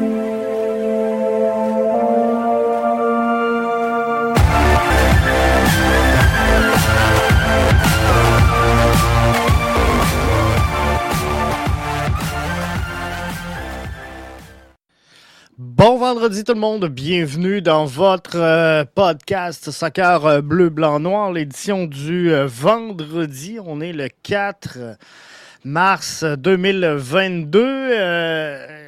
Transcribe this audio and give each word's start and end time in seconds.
Bon 0.00 0.06
vendredi 15.98 16.44
tout 16.44 16.54
le 16.54 16.60
monde, 16.60 16.86
bienvenue 16.86 17.60
dans 17.60 17.84
votre 17.84 18.36
euh, 18.36 18.84
podcast 18.86 19.70
Soccer 19.70 20.24
euh, 20.24 20.40
bleu, 20.40 20.70
blanc, 20.70 20.98
noir, 20.98 21.30
l'édition 21.30 21.84
du 21.84 22.32
euh, 22.32 22.46
vendredi. 22.46 23.58
On 23.62 23.82
est 23.82 23.92
le 23.92 24.08
4 24.22 24.96
mars 25.64 26.24
2022, 26.24 27.98
un 27.98 28.79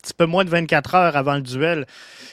petit 0.00 0.14
peu 0.14 0.26
moins 0.26 0.44
de 0.44 0.50
24 0.50 0.94
heures 0.94 1.16
avant 1.16 1.34
le 1.34 1.42
duel 1.42 1.86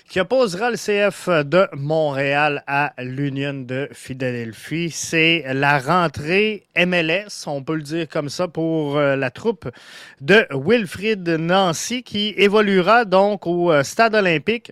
qui 0.10 0.22
opposera 0.22 0.72
le 0.72 0.78
CF 0.78 1.28
de 1.46 1.68
Montréal 1.74 2.64
à 2.66 2.94
l'Union 3.00 3.54
de 3.54 3.90
Philadelphie. 3.92 4.90
C'est 4.90 5.44
la 5.54 5.80
rentrée 5.80 6.66
MLS, 6.78 7.46
on 7.46 7.62
peut 7.62 7.76
le 7.76 7.82
dire 7.82 8.08
comme 8.08 8.30
ça, 8.30 8.48
pour 8.48 8.98
euh, 8.98 9.18
la 9.18 9.32
troupe 9.32 9.70
de 10.22 10.48
Wilfrid 10.52 11.28
Nancy 11.28 12.04
qui 12.04 12.34
évoluera 12.38 13.04
donc 13.04 13.48
au 13.48 13.72
euh, 13.72 13.84
Stade 13.84 14.16
olympique 14.16 14.72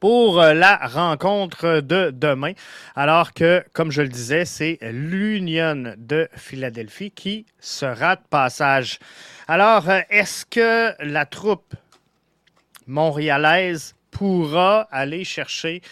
pour 0.00 0.40
euh, 0.40 0.54
la 0.54 0.76
rencontre 0.76 1.80
de 1.80 2.10
demain. 2.10 2.52
Alors 2.96 3.32
que, 3.34 3.64
comme 3.72 3.92
je 3.92 4.02
le 4.02 4.08
disais, 4.08 4.44
c'est 4.44 4.78
l'Union 4.82 5.94
de 5.96 6.28
Philadelphie 6.34 7.12
qui 7.12 7.46
sera 7.60 8.16
de 8.16 8.22
passage. 8.28 8.98
Alors, 9.46 9.88
est-ce 10.10 10.44
que 10.44 10.94
la 11.04 11.26
troupe 11.26 11.74
montréalaise 12.86 13.94
pourra 14.10 14.88
aller 14.90 15.24
chercher 15.24 15.82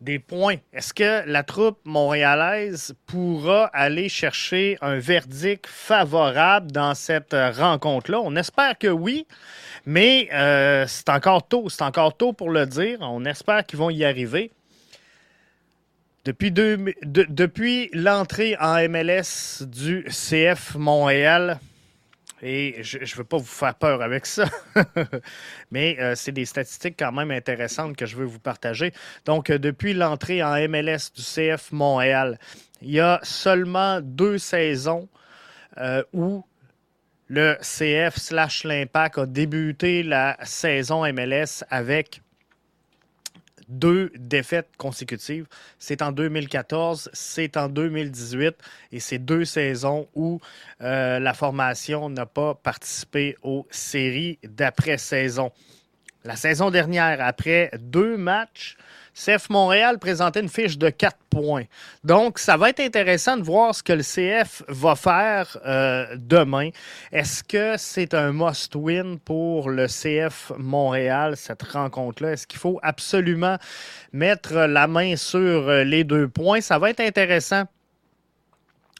des 0.00 0.18
points. 0.18 0.56
Est-ce 0.72 0.94
que 0.94 1.22
la 1.26 1.42
troupe 1.42 1.78
montréalaise 1.84 2.94
pourra 3.06 3.66
aller 3.66 4.08
chercher 4.08 4.78
un 4.80 4.98
verdict 4.98 5.66
favorable 5.66 6.72
dans 6.72 6.94
cette 6.94 7.34
rencontre-là? 7.34 8.20
On 8.22 8.34
espère 8.36 8.78
que 8.78 8.88
oui, 8.88 9.26
mais 9.86 10.28
euh, 10.32 10.86
c'est 10.86 11.08
encore 11.10 11.46
tôt. 11.46 11.68
C'est 11.68 11.82
encore 11.82 12.16
tôt 12.16 12.32
pour 12.32 12.50
le 12.50 12.66
dire. 12.66 12.98
On 13.02 13.24
espère 13.24 13.66
qu'ils 13.66 13.78
vont 13.78 13.90
y 13.90 14.04
arriver. 14.04 14.50
Depuis, 16.24 16.50
depuis 16.52 17.88
l'entrée 17.94 18.54
en 18.60 18.76
MLS 18.88 19.62
du 19.62 20.04
CF 20.04 20.74
Montréal, 20.74 21.58
et 22.42 22.82
je 22.82 22.98
ne 22.98 23.16
veux 23.16 23.24
pas 23.24 23.36
vous 23.36 23.44
faire 23.44 23.74
peur 23.74 24.02
avec 24.02 24.26
ça, 24.26 24.46
mais 25.70 25.96
euh, 26.00 26.14
c'est 26.14 26.32
des 26.32 26.44
statistiques 26.44 26.96
quand 26.98 27.12
même 27.12 27.30
intéressantes 27.30 27.96
que 27.96 28.06
je 28.06 28.16
veux 28.16 28.24
vous 28.24 28.38
partager. 28.38 28.92
Donc, 29.26 29.50
euh, 29.50 29.58
depuis 29.58 29.92
l'entrée 29.92 30.42
en 30.42 30.54
MLS 30.68 31.12
du 31.14 31.22
CF 31.22 31.72
Montréal, 31.72 32.38
il 32.82 32.92
y 32.92 33.00
a 33.00 33.20
seulement 33.22 34.00
deux 34.00 34.38
saisons 34.38 35.08
euh, 35.78 36.02
où 36.12 36.44
le 37.28 37.56
CF 37.60 38.16
slash 38.16 38.64
l'Impact 38.64 39.18
a 39.18 39.26
débuté 39.26 40.02
la 40.02 40.36
saison 40.42 41.04
MLS 41.12 41.62
avec 41.68 42.22
deux 43.70 44.12
défaites 44.16 44.68
consécutives. 44.76 45.46
C'est 45.78 46.02
en 46.02 46.12
2014, 46.12 47.10
c'est 47.12 47.56
en 47.56 47.68
2018 47.68 48.56
et 48.92 49.00
c'est 49.00 49.18
deux 49.18 49.44
saisons 49.44 50.08
où 50.14 50.40
euh, 50.82 51.18
la 51.18 51.32
formation 51.32 52.10
n'a 52.10 52.26
pas 52.26 52.54
participé 52.54 53.36
aux 53.42 53.66
séries 53.70 54.38
d'après-saison. 54.42 55.52
La 56.24 56.36
saison 56.36 56.70
dernière, 56.70 57.22
après 57.22 57.70
deux 57.78 58.18
matchs, 58.18 58.76
CF 59.20 59.50
Montréal 59.50 59.98
présentait 59.98 60.40
une 60.40 60.48
fiche 60.48 60.78
de 60.78 60.88
4 60.88 61.16
points. 61.28 61.64
Donc, 62.04 62.38
ça 62.38 62.56
va 62.56 62.70
être 62.70 62.80
intéressant 62.80 63.36
de 63.36 63.42
voir 63.42 63.74
ce 63.74 63.82
que 63.82 63.92
le 63.92 64.02
CF 64.02 64.62
va 64.68 64.94
faire 64.94 65.58
euh, 65.66 66.06
demain. 66.16 66.70
Est-ce 67.12 67.44
que 67.44 67.74
c'est 67.76 68.14
un 68.14 68.32
must-win 68.32 69.18
pour 69.18 69.68
le 69.68 69.86
CF 69.88 70.52
Montréal, 70.56 71.36
cette 71.36 71.62
rencontre-là? 71.62 72.32
Est-ce 72.32 72.46
qu'il 72.46 72.58
faut 72.58 72.80
absolument 72.82 73.56
mettre 74.12 74.54
la 74.54 74.86
main 74.86 75.16
sur 75.16 75.68
euh, 75.68 75.84
les 75.84 76.04
deux 76.04 76.28
points? 76.28 76.62
Ça 76.62 76.78
va 76.78 76.88
être 76.88 77.00
intéressant 77.00 77.64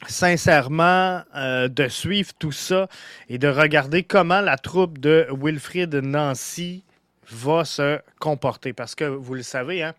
sincèrement 0.06 1.22
euh, 1.34 1.68
de 1.68 1.88
suivre 1.88 2.32
tout 2.38 2.52
ça 2.52 2.88
et 3.28 3.38
de 3.38 3.48
regarder 3.48 4.02
comment 4.02 4.40
la 4.40 4.56
troupe 4.56 4.98
de 4.98 5.26
Wilfrid 5.30 5.94
Nancy 5.94 6.84
va 7.30 7.64
se 7.64 8.00
comporter. 8.18 8.72
Parce 8.72 8.94
que 8.94 9.04
vous 9.04 9.34
le 9.34 9.42
savez, 9.42 9.82
hein, 9.82 9.94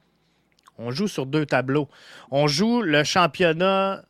on 0.78 0.92
joue 0.92 1.08
sur 1.08 1.26
deux 1.26 1.46
tableaux. 1.46 1.90
On 2.32 2.48
joue 2.48 2.82
le 2.82 3.04
championnat 3.04 4.04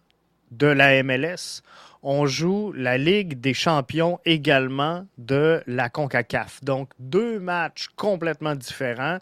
de 0.51 0.67
la 0.67 1.03
MLS. 1.03 1.61
On 2.03 2.25
joue 2.25 2.71
la 2.71 2.97
Ligue 2.97 3.39
des 3.39 3.53
champions 3.53 4.19
également 4.25 5.05
de 5.19 5.61
la 5.67 5.89
CONCACAF. 5.89 6.63
Donc, 6.63 6.89
deux 6.97 7.39
matchs 7.39 7.89
complètement 7.95 8.55
différents, 8.55 9.19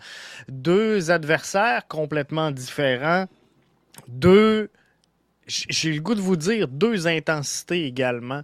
deux 0.48 1.12
adversaires 1.12 1.88
complètement 1.90 2.52
différents, 2.52 3.26
deux, 4.08 4.70
j'ai 5.48 5.92
le 5.92 6.00
goût 6.00 6.16
de 6.16 6.22
vous 6.22 6.38
dire, 6.38 6.70
deux 6.70 7.06
intensités 7.08 7.86
également 7.86 8.44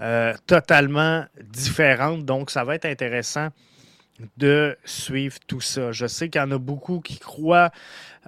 euh, 0.00 0.34
totalement 0.46 1.24
différentes. 1.42 2.26
Donc, 2.26 2.50
ça 2.50 2.64
va 2.64 2.74
être 2.74 2.84
intéressant 2.84 3.48
de 4.36 4.76
suivre 4.84 5.38
tout 5.46 5.60
ça. 5.60 5.92
Je 5.92 6.06
sais 6.06 6.28
qu'il 6.28 6.40
y 6.40 6.44
en 6.44 6.50
a 6.52 6.58
beaucoup 6.58 7.00
qui 7.00 7.18
croient, 7.18 7.70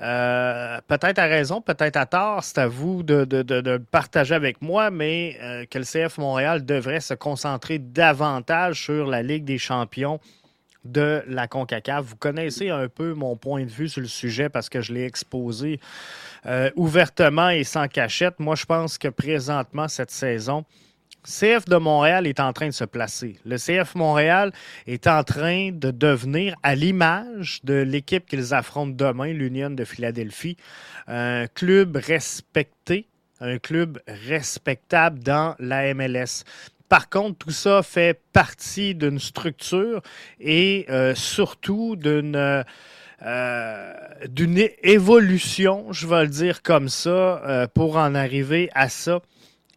euh, 0.03 0.79
peut-être 0.89 1.19
à 1.19 1.27
raison, 1.27 1.61
peut-être 1.61 1.97
à 1.97 2.07
tort, 2.07 2.43
c'est 2.43 2.59
à 2.59 2.67
vous 2.67 3.03
de, 3.03 3.27
le 3.31 3.79
partager 3.79 4.35
avec 4.35 4.61
moi, 4.63 4.91
mais 4.91 5.37
euh, 5.41 5.65
que 5.67 5.79
le 5.79 5.85
CF 5.85 6.19
Montréal 6.19 6.65
devrait 6.65 7.01
se 7.01 7.15
concentrer 7.15 7.79
davantage 7.79 8.85
sur 8.85 9.07
la 9.07 9.23
Ligue 9.23 9.45
des 9.45 9.59
champions 9.59 10.21
de 10.85 11.23
la 11.27 11.49
CONCACAF. 11.49 12.05
Vous 12.05 12.17
connaissez 12.17 12.71
un 12.71 12.89
peu 12.89 13.15
mon 13.15 13.37
point 13.37 13.65
de 13.65 13.71
vue 13.71 13.89
sur 13.89 14.01
le 14.01 14.07
sujet 14.07 14.49
parce 14.49 14.69
que 14.69 14.81
je 14.81 14.93
l'ai 14.93 15.05
exposé 15.05 15.81
euh, 16.47 16.71
ouvertement 16.77 17.51
et 17.51 17.65
sans 17.65 17.89
cachette. 17.89 18.39
Moi, 18.39 18.55
je 18.55 18.65
pense 18.65 18.99
que 18.99 19.09
présentement, 19.09 19.89
cette 19.89 20.11
saison, 20.11 20.65
CF 21.27 21.65
de 21.65 21.77
Montréal 21.77 22.27
est 22.29 22.39
en 22.39 22.53
train 22.53 22.69
de 22.69 22.73
se 22.73 22.85
placer. 22.85 23.37
Le 23.45 23.57
CF 23.57 23.97
Montréal 23.97 24.53
est 24.87 25.09
en 25.09 25.25
train 25.25 25.71
de 25.73 25.91
devenir, 25.91 26.55
à 26.63 26.77
l'image 26.77 27.61
de 27.65 27.75
l'équipe 27.75 28.27
qu'ils 28.27 28.55
affrontent 28.55 28.95
demain, 28.95 29.33
l'Union 29.33 29.71
de 29.71 29.85
Philadelphie, 29.85 30.57
un 31.09 31.49
club 31.49 31.97
respecté, 31.97 33.09
un 33.41 33.59
club 33.59 33.99
respectable 34.07 35.19
dans 35.19 35.57
la 35.59 35.93
MLS. 35.95 36.45
Par 36.89 37.09
contre, 37.09 37.39
tout 37.39 37.51
ça 37.51 37.83
fait 37.83 38.21
partie 38.33 38.95
d'une 38.95 39.19
structure 39.19 40.03
et 40.39 40.87
euh, 40.89 41.17
surtout 41.17 41.97
d'une 41.97 42.65
euh, 43.23 43.93
d'une 44.29 44.69
évolution, 44.83 45.91
je 45.91 46.07
vais 46.07 46.23
le 46.23 46.29
dire 46.29 46.63
comme 46.63 46.91
ça, 46.91 47.43
euh, 47.47 47.67
pour 47.67 47.97
en 47.97 48.15
arriver 48.15 48.69
à 48.75 48.91
ça. 48.91 49.21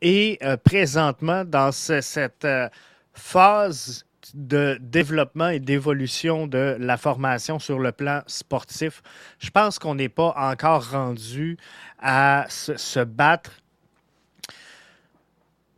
Et 0.02 0.38
euh, 0.44 0.58
présentement, 0.58 1.44
dans 1.44 1.72
cette 1.72 2.46
euh, 2.46 2.70
phase 3.14 4.06
de 4.34 4.78
développement 4.82 5.50
et 5.50 5.60
d'évolution 5.60 6.48
de 6.48 6.78
la 6.80 6.98
formation 6.98 7.60
sur 7.60 7.80
le 7.80 7.92
plan 7.92 8.22
sportif, 8.28 9.02
je 9.40 9.50
pense 9.50 9.80
qu'on 9.80 9.96
n'est 9.96 10.10
pas 10.10 10.34
encore 10.38 10.92
rendu 10.92 11.58
à 12.00 12.46
se, 12.50 13.04
battre 13.04 13.52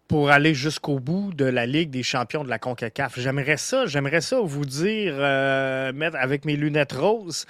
pour 0.07 0.29
aller 0.29 0.53
jusqu'au 0.53 0.99
bout 0.99 1.33
de 1.33 1.45
la 1.45 1.65
Ligue 1.65 1.89
des 1.89 2.03
champions 2.03 2.43
de 2.43 2.49
la 2.49 2.59
CONCACAF. 2.59 3.17
J'aimerais 3.19 3.57
ça, 3.57 3.85
j'aimerais 3.85 4.21
ça 4.21 4.41
vous 4.41 4.65
dire, 4.65 5.13
euh, 5.15 5.93
mettre 5.93 6.17
avec 6.17 6.43
mes 6.43 6.57
lunettes 6.57 6.91
roses, 6.91 7.45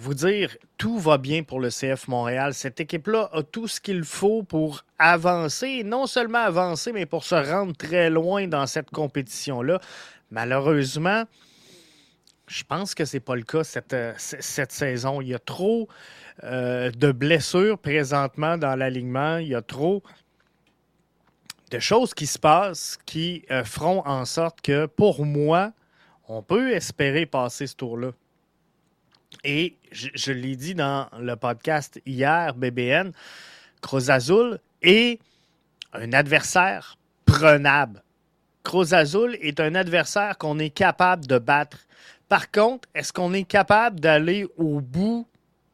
vous 0.00 0.14
dire 0.14 0.56
tout 0.78 0.98
va 0.98 1.18
bien 1.18 1.42
pour 1.42 1.60
le 1.60 1.68
CF 1.68 2.08
Montréal. 2.08 2.54
Cette 2.54 2.80
équipe-là 2.80 3.28
a 3.32 3.42
tout 3.42 3.68
ce 3.68 3.80
qu'il 3.80 4.04
faut 4.04 4.42
pour 4.42 4.84
avancer, 4.98 5.84
non 5.84 6.06
seulement 6.06 6.38
avancer, 6.38 6.92
mais 6.92 7.04
pour 7.04 7.24
se 7.24 7.34
rendre 7.34 7.76
très 7.76 8.08
loin 8.08 8.48
dans 8.48 8.66
cette 8.66 8.90
compétition-là. 8.90 9.78
Malheureusement, 10.30 11.24
je 12.46 12.64
pense 12.64 12.94
que 12.94 13.04
ce 13.04 13.16
n'est 13.16 13.20
pas 13.20 13.36
le 13.36 13.42
cas 13.42 13.62
cette, 13.62 13.92
euh, 13.92 14.14
cette, 14.16 14.72
saison. 14.72 15.20
Il 15.20 15.28
y 15.28 15.34
a 15.34 15.38
trop 15.38 15.86
euh, 16.44 16.90
de 16.90 17.12
blessures 17.12 17.78
présentement 17.78 18.56
dans 18.56 18.76
l'alignement. 18.76 19.36
Il 19.36 19.48
y 19.48 19.54
a 19.54 19.62
trop 19.62 20.02
de 21.70 21.78
choses 21.78 22.14
qui 22.14 22.26
se 22.26 22.38
passent 22.38 22.98
qui 23.04 23.44
euh, 23.50 23.64
feront 23.64 24.02
en 24.06 24.24
sorte 24.24 24.62
que, 24.62 24.86
pour 24.86 25.26
moi, 25.26 25.72
on 26.26 26.42
peut 26.42 26.72
espérer 26.72 27.26
passer 27.26 27.66
ce 27.66 27.76
tour-là. 27.76 28.12
Et 29.44 29.76
je, 29.92 30.32
l'ai 30.32 30.56
dit 30.56 30.74
dans 30.74 31.08
le 31.18 31.34
podcast 31.36 32.00
hier, 32.04 32.54
BBN, 32.54 33.12
Cruz 33.80 34.10
est 34.82 35.20
un 35.92 36.12
adversaire 36.12 36.98
prenable. 37.24 38.02
Cruz 38.62 38.92
Azul 38.92 39.36
est 39.40 39.60
un 39.60 39.74
adversaire 39.74 40.36
qu'on 40.36 40.58
est 40.58 40.70
capable 40.70 41.26
de 41.26 41.38
battre. 41.38 41.78
Par 42.28 42.50
contre, 42.50 42.88
est-ce 42.94 43.12
qu'on 43.12 43.32
est 43.32 43.44
capable 43.44 43.98
d'aller 43.98 44.46
au 44.56 44.80
bout 44.80 45.26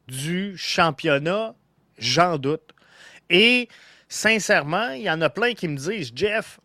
du 0.07 0.57
championnat? 0.57 1.53
J'en 1.97 2.37
doute. 2.37 2.73
Et 3.29 3.67
sincèrement, 4.07 4.89
il 4.89 5.01
y 5.01 5.09
en 5.09 5.21
a 5.21 5.29
plein 5.29 5.53
qui 5.53 5.67
me 5.67 5.77
disent, 5.77 6.11
Jeff, 6.15 6.59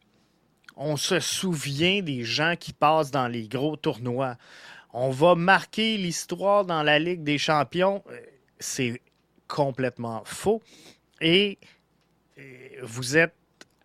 on 0.76 0.96
se 0.96 1.20
souvient 1.20 2.02
des 2.02 2.24
gens 2.24 2.54
qui 2.58 2.72
passent 2.72 3.10
dans 3.10 3.28
les 3.28 3.48
gros 3.48 3.76
tournois. 3.76 4.36
On 4.92 5.10
va 5.10 5.34
marquer 5.34 5.96
l'histoire 5.96 6.66
dans 6.66 6.82
la 6.82 6.98
Ligue 6.98 7.22
des 7.22 7.38
champions. 7.38 8.02
Euh, 8.10 8.16
c'est 8.58 9.00
complètement 9.48 10.22
faux. 10.26 10.62
Et 11.20 11.58
euh, 12.38 12.42
vous 12.82 13.16
êtes 13.16 13.34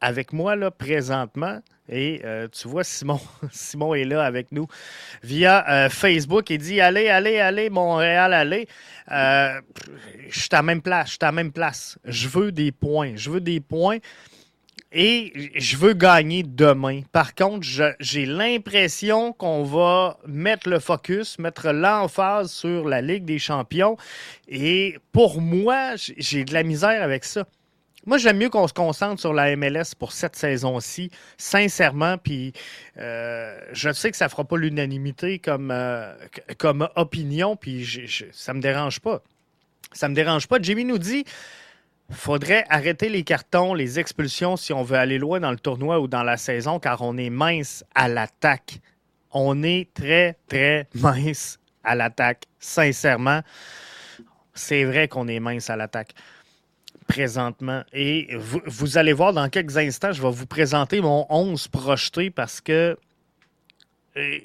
avec 0.02 0.34
moi 0.34 0.56
là 0.56 0.70
présentement. 0.70 1.62
Et 1.90 2.22
euh, 2.26 2.50
tu 2.50 2.68
vois, 2.68 2.84
Simon, 2.84 3.22
Simon 3.52 3.94
est 3.94 4.04
là 4.04 4.26
avec 4.26 4.52
nous 4.52 4.68
via 5.24 5.90
Facebook. 5.90 6.50
Il 6.50 6.58
dit 6.58 6.82
Allez, 6.82 7.08
allez, 7.08 7.40
allez, 7.40 7.70
Montréal, 7.70 8.34
allez. 8.34 8.68
je 9.10 9.62
suis 10.30 10.50
à 10.52 10.62
même 10.62 10.82
place, 10.82 11.08
je 11.08 11.12
suis 11.12 11.20
à 11.22 11.28
la 11.28 11.32
même 11.32 11.54
place. 11.54 11.98
Je 12.04 12.28
veux 12.28 12.52
des 12.52 12.74
points. 12.74 13.14
Je 13.16 13.30
veux 13.30 13.42
des 13.42 13.62
points. 13.62 14.00
Et 14.92 15.52
je 15.56 15.76
veux 15.76 15.94
gagner 15.94 16.44
demain. 16.44 17.02
Par 17.12 17.36
contre, 17.36 17.68
j'ai 18.00 18.26
l'impression 18.26 19.34
qu'on 19.34 19.64
va 19.64 20.18
mettre 20.26 20.70
le 20.70 20.80
focus, 20.80 21.40
mettre 21.40 21.72
l'emphase 21.72 22.52
sur 22.52 22.88
la 22.88 23.02
Ligue 23.02 23.26
des 23.26 23.40
champions. 23.40 23.98
Et 24.48 24.98
pour 25.12 25.42
moi, 25.42 25.96
j'ai 25.96 26.46
de 26.46 26.54
la 26.54 26.64
misère 26.64 27.04
avec 27.04 27.26
ça. 27.26 27.46
Moi, 28.06 28.18
j'aime 28.18 28.38
mieux 28.38 28.50
qu'on 28.50 28.70
se 28.70 28.74
concentre 28.74 29.20
sur 29.20 29.34
la 29.34 29.54
MLS 29.58 29.94
pour 30.00 30.14
cette 30.14 30.38
saison-ci, 30.38 31.12
sincèrement. 31.38 32.18
Puis, 32.18 32.54
euh, 32.98 33.60
je 33.74 33.92
sais 33.92 34.12
que 34.12 34.16
ça 34.16 34.26
ne 34.26 34.30
fera 34.30 34.46
pas 34.46 34.56
l'unanimité 34.56 35.40
comme, 35.40 35.72
euh, 35.72 36.14
comme 36.58 36.88
opinion, 36.96 37.58
puis 37.58 37.86
ça 38.32 38.54
ne 38.54 38.60
me 38.60 38.62
dérange 38.62 39.02
pas. 39.02 39.22
Ça 39.92 40.08
ne 40.08 40.12
me 40.12 40.16
dérange 40.16 40.48
pas. 40.48 40.58
Jimmy 40.62 40.86
nous 40.86 41.00
dit 41.00 41.26
faudrait 42.10 42.66
arrêter 42.70 43.10
les 43.10 43.24
cartons, 43.24 43.74
les 43.74 44.00
expulsions 44.00 44.56
si 44.58 44.74
on 44.74 44.84
veut 44.84 44.98
aller 44.98 45.18
loin 45.18 45.40
dans 45.40 45.52
le 45.52 45.58
tournoi 45.58 46.00
ou 46.00 46.08
dans 46.08 46.24
la 46.24 46.38
saison, 46.38 46.80
car 46.80 47.02
on 47.02 47.18
est 47.18 47.30
mince 47.30 47.84
à 47.96 48.08
l'attaque. 48.08 48.80
On 49.32 49.64
est 49.64 49.94
très, 49.94 50.38
très 50.48 50.88
mince 50.96 51.60
à 51.84 51.96
l'attaque. 51.96 52.46
Sincèrement, 52.60 53.42
c'est 54.54 54.84
vrai 54.84 55.08
qu'on 55.08 55.28
est 55.28 55.40
mince 55.40 55.70
à 55.70 55.76
l'attaque 55.76 56.14
présentement. 57.08 57.84
Et 57.94 58.36
vous, 58.38 58.98
allez 58.98 59.14
voir 59.14 59.34
dans 59.34 59.50
quelques 59.50 59.78
instants, 59.78 60.12
je 60.12 60.22
vais 60.22 60.32
vous 60.32 60.46
présenter 60.46 61.02
mon 61.02 61.26
11 61.30 61.70
projeté 61.70 62.30
parce 62.30 62.62
que 62.62 62.98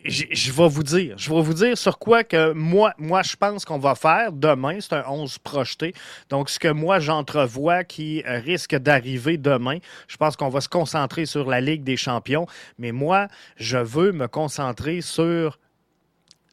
je 0.05 0.53
vais 0.53 0.69
vous 0.69 0.83
dire. 0.83 1.17
Je 1.17 1.31
vais 1.31 1.41
vous 1.41 1.55
dire 1.55 1.77
sur 1.79 1.99
quoi 1.99 2.25
que 2.25 2.53
moi, 2.53 2.93
moi 2.99 3.23
je 3.23 3.37
pense 3.37 3.65
qu'on 3.65 3.79
va 3.79 3.95
faire 3.95 4.33
demain. 4.33 4.79
C'est 4.81 4.95
un 4.95 5.05
11 5.09 5.39
projeté. 5.39 5.95
Donc, 6.29 6.51
ce 6.51 6.59
que 6.59 6.69
moi, 6.69 6.99
j'entrevois 7.01 7.85
qui 7.85 8.23
euh, 8.27 8.39
risque 8.39 8.75
d'arriver 8.75 9.39
demain, 9.39 9.79
je 10.09 10.17
pense 10.17 10.37
qu'on 10.37 10.49
va 10.49 10.61
se 10.61 10.69
concentrer 10.69 11.27
sur 11.27 11.49
la 11.49 11.61
Ligue 11.61 11.85
des 11.85 11.97
champions. 11.97 12.47
Mais 12.79 12.93
moi, 12.93 13.29
je 13.57 13.79
veux 13.79 14.13
me 14.13 14.29
concentrer 14.29 15.01
sur 15.01 15.59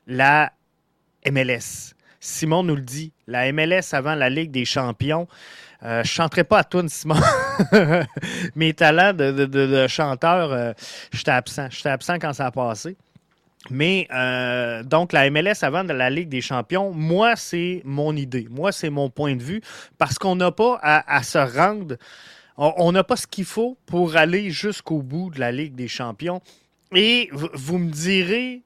la 0.07 0.51
MLS. 1.29 1.93
Simon 2.21 2.63
nous 2.63 2.75
le 2.75 2.81
dit, 2.81 3.13
la 3.27 3.51
MLS 3.51 3.93
avant 3.93 4.15
la 4.15 4.29
Ligue 4.29 4.51
des 4.51 4.65
champions. 4.65 5.27
Euh, 5.83 6.03
je 6.03 6.09
chanterai 6.09 6.43
pas 6.43 6.59
à 6.59 6.63
tout, 6.65 6.83
Simon. 6.89 7.15
Mes 8.55 8.73
talents 8.73 9.13
de, 9.13 9.87
chanteur, 9.87 10.51
euh, 10.51 10.73
j'étais 11.13 11.31
absent. 11.31 11.67
J'étais 11.69 11.89
absent 11.89 12.15
quand 12.15 12.33
ça 12.33 12.47
a 12.47 12.51
passé. 12.51 12.97
Mais 13.69 14.07
euh, 14.11 14.83
donc, 14.83 15.13
la 15.13 15.29
MLS 15.29 15.63
avant 15.63 15.83
de 15.83 15.93
la 15.93 16.09
Ligue 16.09 16.29
des 16.29 16.41
champions, 16.41 16.91
moi, 16.91 17.35
c'est 17.35 17.81
mon 17.83 18.15
idée. 18.15 18.47
Moi, 18.49 18.71
c'est 18.71 18.89
mon 18.89 19.09
point 19.09 19.35
de 19.35 19.43
vue. 19.43 19.61
Parce 19.97 20.17
qu'on 20.17 20.35
n'a 20.35 20.51
pas 20.51 20.79
à, 20.81 21.23
se 21.23 21.37
rendre. 21.37 21.97
On 22.57 22.91
n'a 22.91 23.03
pas 23.03 23.15
ce 23.15 23.27
qu'il 23.27 23.45
faut 23.45 23.77
pour 23.85 24.15
aller 24.15 24.49
jusqu'au 24.49 25.01
bout 25.01 25.29
de 25.29 25.39
la 25.39 25.51
Ligue 25.51 25.75
des 25.75 25.87
champions. 25.87 26.41
Et 26.95 27.29
vous, 27.31 27.77
me 27.77 27.91
direz, 27.91 28.63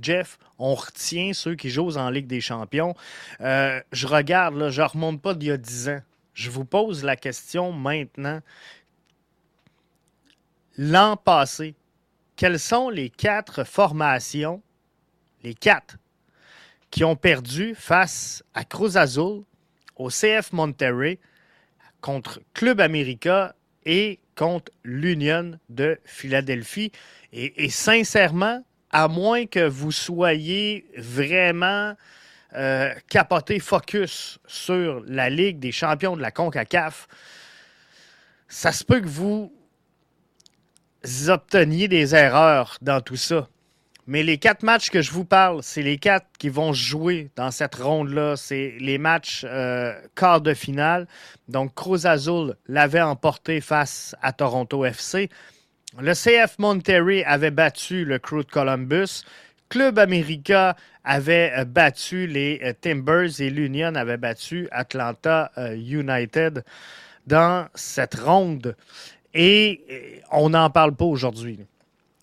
Jeff, 0.00 0.38
on 0.58 0.74
retient 0.74 1.32
ceux 1.32 1.54
qui 1.54 1.70
jouent 1.70 1.96
en 1.96 2.10
Ligue 2.10 2.26
des 2.26 2.40
champions. 2.40 2.94
Euh, 3.40 3.80
je 3.90 4.06
regarde, 4.06 4.54
là, 4.54 4.70
je 4.70 4.82
ne 4.82 4.86
remonte 4.86 5.20
pas 5.20 5.34
d'il 5.34 5.48
y 5.48 5.52
a 5.52 5.56
10 5.56 5.88
ans. 5.88 6.00
Je 6.34 6.50
vous 6.50 6.64
pose 6.64 7.04
la 7.04 7.16
question 7.16 7.72
maintenant. 7.72 8.40
L'an 10.78 11.16
passé, 11.16 11.74
quelles 12.42 12.58
sont 12.58 12.90
les 12.90 13.08
quatre 13.08 13.62
formations, 13.62 14.64
les 15.44 15.54
quatre, 15.54 15.98
qui 16.90 17.04
ont 17.04 17.14
perdu 17.14 17.76
face 17.76 18.42
à 18.52 18.64
Cruz 18.64 18.96
Azul, 18.96 19.44
au 19.94 20.08
CF 20.08 20.50
Monterrey, 20.50 21.20
contre 22.00 22.40
Club 22.52 22.80
America 22.80 23.54
et 23.86 24.18
contre 24.34 24.72
l'Union 24.82 25.56
de 25.68 26.00
Philadelphie? 26.04 26.90
Et, 27.32 27.70
sincèrement, 27.70 28.64
à 28.90 29.06
moins 29.06 29.46
que 29.46 29.64
vous 29.64 29.92
soyez 29.92 30.84
vraiment 30.96 31.94
euh, 32.54 32.92
capoté 33.08 33.60
focus 33.60 34.40
sur 34.48 35.04
la 35.06 35.30
Ligue 35.30 35.60
des 35.60 35.70
champions 35.70 36.16
de 36.16 36.22
la 36.22 36.32
CONCACAF, 36.32 37.06
ça 38.48 38.72
se 38.72 38.82
peut 38.82 39.00
que 39.00 39.06
vous 39.06 39.52
obteniez 41.28 41.88
des 41.88 42.14
erreurs 42.14 42.76
dans 42.80 43.00
tout 43.00 43.16
ça. 43.16 43.48
Mais 44.08 44.24
les 44.24 44.38
quatre 44.38 44.64
matchs 44.64 44.90
que 44.90 45.00
je 45.00 45.12
vous 45.12 45.24
parle, 45.24 45.62
c'est 45.62 45.82
les 45.82 45.96
quatre 45.96 46.26
qui 46.38 46.48
vont 46.48 46.72
jouer 46.72 47.30
dans 47.36 47.52
cette 47.52 47.76
ronde-là. 47.76 48.36
C'est 48.36 48.74
les 48.80 48.98
matchs 48.98 49.44
euh, 49.44 49.94
quart 50.16 50.40
de 50.40 50.54
finale. 50.54 51.06
Donc, 51.48 51.74
Cruz 51.74 52.04
Azul 52.04 52.56
l'avait 52.66 53.00
emporté 53.00 53.60
face 53.60 54.16
à 54.20 54.32
Toronto 54.32 54.84
FC. 54.84 55.30
Le 56.00 56.14
CF 56.14 56.58
Monterrey 56.58 57.22
avait 57.24 57.52
battu 57.52 58.04
le 58.04 58.18
Crew 58.18 58.38
de 58.38 58.50
Columbus. 58.50 59.22
Club 59.68 60.00
America 60.00 60.76
avait 61.04 61.52
euh, 61.56 61.64
battu 61.64 62.26
les 62.26 62.60
euh, 62.64 62.72
Timbers 62.72 63.40
et 63.40 63.50
l'Union 63.50 63.94
avait 63.94 64.16
battu 64.16 64.68
Atlanta 64.72 65.52
United 65.76 66.64
dans 67.28 67.68
cette 67.76 68.16
ronde. 68.16 68.74
Et 69.34 70.20
on 70.30 70.50
n'en 70.50 70.70
parle 70.70 70.94
pas 70.94 71.04
aujourd'hui. 71.04 71.58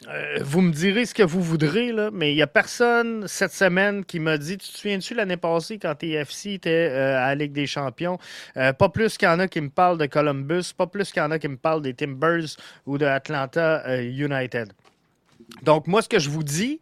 Euh, 0.07 0.38
vous 0.41 0.61
me 0.61 0.71
direz 0.71 1.06
ce 1.06 1.13
que 1.13 1.23
vous 1.23 1.42
voudrez, 1.42 1.92
mais 2.13 2.31
il 2.31 2.35
n'y 2.35 2.42
a 2.42 2.47
personne 2.47 3.28
cette 3.28 3.51
semaine 3.51 4.06
qui 4.06 4.19
m'a 4.19 4.37
dit 4.37 4.57
Tu 4.57 4.71
te 4.71 4.78
souviens-tu 4.78 5.13
l'année 5.13 5.35
passée 5.37 5.78
quand 5.78 5.94
TFC 5.94 6.54
était 6.54 6.69
euh, 6.69 7.18
à 7.18 7.28
la 7.28 7.35
Ligue 7.35 7.51
des 7.51 7.68
Champions? 7.68 8.18
Euh, 8.56 8.71
Pas 8.71 8.89
plus 8.89 9.18
qu'il 9.18 9.28
y 9.28 9.31
en 9.31 9.39
a 9.39 9.47
qui 9.47 9.59
me 9.59 9.69
parlent 9.69 9.97
de 9.97 10.06
Columbus, 10.06 10.73
pas 10.75 10.87
plus 10.87 11.11
qu'il 11.11 11.21
y 11.21 11.25
en 11.25 11.31
a 11.31 11.37
qui 11.39 11.49
me 11.49 11.57
parlent 11.57 11.81
des 11.81 11.94
Timbers 11.94 12.56
ou 12.85 12.97
de 12.97 13.06
Atlanta 13.06 14.01
United. 14.01 14.71
Donc, 15.63 15.85
moi, 15.87 16.01
ce 16.01 16.07
que 16.07 16.19
je 16.19 16.30
vous 16.30 16.44
dis, 16.44 16.80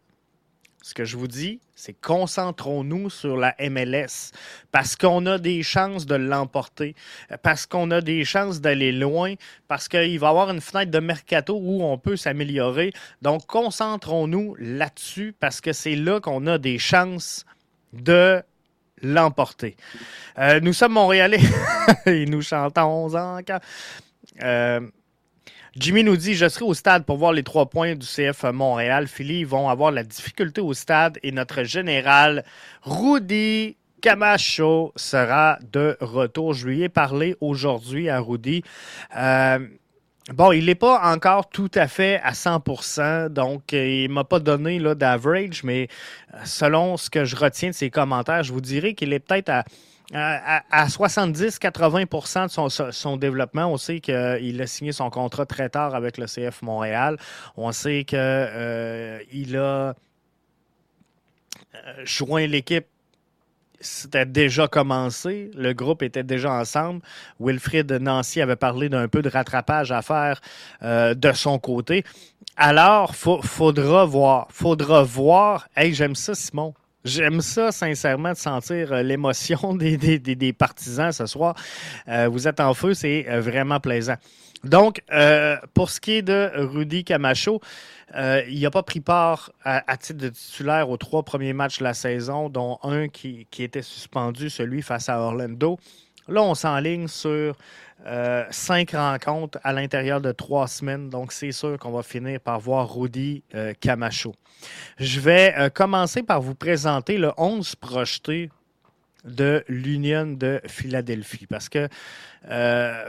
ce 0.88 0.94
que 0.94 1.04
je 1.04 1.18
vous 1.18 1.28
dis, 1.28 1.60
c'est 1.76 1.92
concentrons-nous 1.92 3.10
sur 3.10 3.36
la 3.36 3.54
MLS 3.60 4.32
parce 4.72 4.96
qu'on 4.96 5.26
a 5.26 5.38
des 5.38 5.62
chances 5.62 6.06
de 6.06 6.16
l'emporter, 6.16 6.96
parce 7.44 7.66
qu'on 7.66 7.92
a 7.92 8.00
des 8.00 8.24
chances 8.24 8.62
d'aller 8.62 8.94
loin, 8.94 9.34
parce 9.68 9.90
qu'il 9.90 10.18
va 10.18 10.28
y 10.28 10.30
avoir 10.30 10.50
une 10.50 10.62
fenêtre 10.62 10.90
de 10.90 11.00
mercato 11.00 11.60
où 11.62 11.84
on 11.84 11.98
peut 11.98 12.16
s'améliorer. 12.16 12.94
Donc, 13.22 13.46
concentrons-nous 13.48 14.56
là-dessus 14.60 15.36
parce 15.38 15.60
que 15.60 15.74
c'est 15.74 15.98
là 15.98 16.22
qu'on 16.22 16.48
a 16.48 16.58
des 16.58 16.80
chances 16.80 17.46
de 17.92 18.42
l'emporter. 19.02 19.76
Euh, 20.40 20.62
nous 20.62 20.72
sommes 20.72 20.94
Montréalais 20.94 21.42
et 22.06 22.26
nous 22.28 22.42
chantons 22.42 23.14
encore. 23.14 23.60
Euh, 24.42 24.80
Jimmy 25.80 26.04
nous 26.04 26.18
dit 26.18 26.34
Je 26.34 26.50
serai 26.50 26.66
au 26.66 26.74
stade 26.74 27.06
pour 27.06 27.18
voir 27.18 27.34
les 27.34 27.44
trois 27.44 27.68
points 27.68 27.94
du 27.94 28.06
CF 28.06 28.46
Montréal. 28.46 29.08
Philly 29.08 29.44
vont 29.44 29.70
avoir 29.70 29.92
la 29.92 30.04
difficulté 30.04 30.60
au 30.60 30.74
stade 30.74 31.20
et 31.22 31.32
notre 31.32 31.62
général 31.64 32.44
Rudy 32.82 33.78
Camacho 34.02 34.92
sera 34.96 35.60
de 35.72 35.96
retour. 36.02 36.54
Je 36.54 36.68
lui 36.68 36.82
ai 36.82 36.90
parlé 36.90 37.36
aujourd'hui 37.42 38.10
à 38.10 38.20
Rudy. 38.20 38.64
Euh, 39.16 39.60
bon, 40.34 40.52
il 40.52 40.66
n'est 40.66 40.74
pas 40.74 41.00
encore 41.14 41.48
tout 41.48 41.72
à 41.76 41.88
fait 41.88 42.20
à 42.24 42.32
100% 42.32 43.30
donc 43.30 43.72
il 43.72 44.08
ne 44.10 44.14
m'a 44.14 44.24
pas 44.24 44.40
donné 44.40 44.80
d'average, 44.96 45.64
mais 45.64 45.90
selon 46.44 46.98
ce 46.98 47.12
que 47.12 47.24
je 47.24 47.36
retiens 47.36 47.70
de 47.70 47.76
ses 47.76 47.92
commentaires, 47.92 48.42
je 48.42 48.52
vous 48.52 48.62
dirais 48.62 48.96
qu'il 48.96 49.14
est 49.14 49.20
peut-être 49.20 49.50
à 49.50 49.64
à, 50.14 50.88
70-80% 50.88 52.86
de 52.86 52.92
son, 52.92 53.18
développement, 53.18 53.68
on 53.68 53.78
sait 53.78 54.00
qu'il 54.00 54.62
a 54.62 54.68
signé 54.68 54.92
son 54.92 55.10
contrat 55.10 55.46
très 55.46 55.70
tard 55.70 55.96
avec 55.96 56.18
le 56.18 56.26
CF 56.26 56.62
Montréal. 56.62 57.18
On 57.58 57.72
sait 57.72 58.06
qu'il 58.06 58.18
euh, 58.18 59.20
a 59.20 59.60
euh, 59.60 59.94
joint 62.06 62.48
l'équipe 62.48 62.88
c'était 63.80 64.26
déjà 64.26 64.68
commencé. 64.68 65.52
Le 65.54 65.74
groupe 65.74 66.02
était 66.02 66.24
déjà 66.24 66.52
ensemble. 66.52 67.02
Wilfrid 67.40 67.92
Nancy 67.92 68.42
avait 68.42 68.56
parlé 68.56 68.90
d'un 68.90 69.08
peu 69.08 69.22
de 69.22 69.30
rattrapage 69.30 69.92
à 69.92 70.02
faire 70.02 70.42
euh, 70.84 71.14
de 71.14 71.32
son 71.34 71.60
côté. 71.60 72.04
Alors, 72.56 73.14
il 73.14 73.48
faudra 73.48 74.06
voir. 74.06 74.48
Faudra 74.50 75.04
voir. 75.04 75.68
Hey, 75.76 75.94
j'aime 75.94 76.16
ça, 76.16 76.34
Simon. 76.34 76.74
J'aime 77.06 77.42
ça, 77.42 77.72
sincèrement, 77.72 78.34
de 78.34 78.38
sentir 78.38 78.92
euh, 78.92 79.02
l'émotion 79.02 79.74
des, 79.76 80.54
partisans 80.54 81.12
ce 81.12 81.26
soir. 81.26 81.56
Euh, 82.08 82.28
vous 82.28 82.48
êtes 82.48 82.60
en 82.60 82.74
feu, 82.74 82.94
c'est 82.94 83.26
euh, 83.30 83.40
vraiment 83.40 83.80
plaisant. 83.80 84.16
Donc, 84.64 85.04
pour 85.76 85.92
ce 85.92 86.02
qui 86.02 86.14
est 86.14 86.22
de 86.24 86.50
Rudy 86.56 87.04
Camacho, 87.04 87.62
il 88.16 88.60
n'a 88.60 88.72
pas 88.72 88.82
pris 88.82 89.02
part 89.02 89.52
à, 89.64 89.98
titre 89.98 90.20
de 90.20 90.30
titulaire 90.30 90.90
aux 90.90 90.98
trois 90.98 91.22
premiers 91.22 91.54
matchs 91.54 91.78
de 91.78 91.84
la 91.84 91.94
saison, 91.94 92.50
dont 92.50 92.80
un 92.82 93.08
qui, 93.08 93.46
qui 93.52 93.62
était 93.62 93.84
suspendu, 93.84 94.50
celui 94.50 94.82
face 94.82 95.10
à 95.10 95.20
Orlando. 95.20 95.78
Là, 96.28 96.44
on 96.44 96.56
s'enligne 96.56 97.08
sur 97.08 97.56
euh, 98.06 98.46
cinq 98.52 98.92
rencontres 98.92 99.60
à 99.64 99.74
l'intérieur 99.74 100.22
de 100.22 100.32
trois 100.32 100.68
semaines. 100.68 101.10
Donc, 101.10 101.32
c'est 101.32 101.52
sûr 101.52 101.78
qu'on 101.80 101.92
va 101.92 102.04
finir 102.04 102.40
par 102.40 102.60
voir 102.60 102.94
Rudy 102.94 103.44
euh, 103.56 103.74
Camacho. 103.80 104.36
Je 105.00 105.20
vais 105.20 105.54
euh, 105.58 105.70
commencer 105.70 106.24
par 106.24 106.42
vous 106.42 106.56
présenter 106.56 107.18
le 107.18 107.32
11 107.38 107.76
projeté 107.76 108.50
de 109.26 109.64
l'Union 109.68 110.28
de 110.28 110.62
Philadelphie. 110.68 111.48
Parce 111.48 111.70
que 111.70 111.90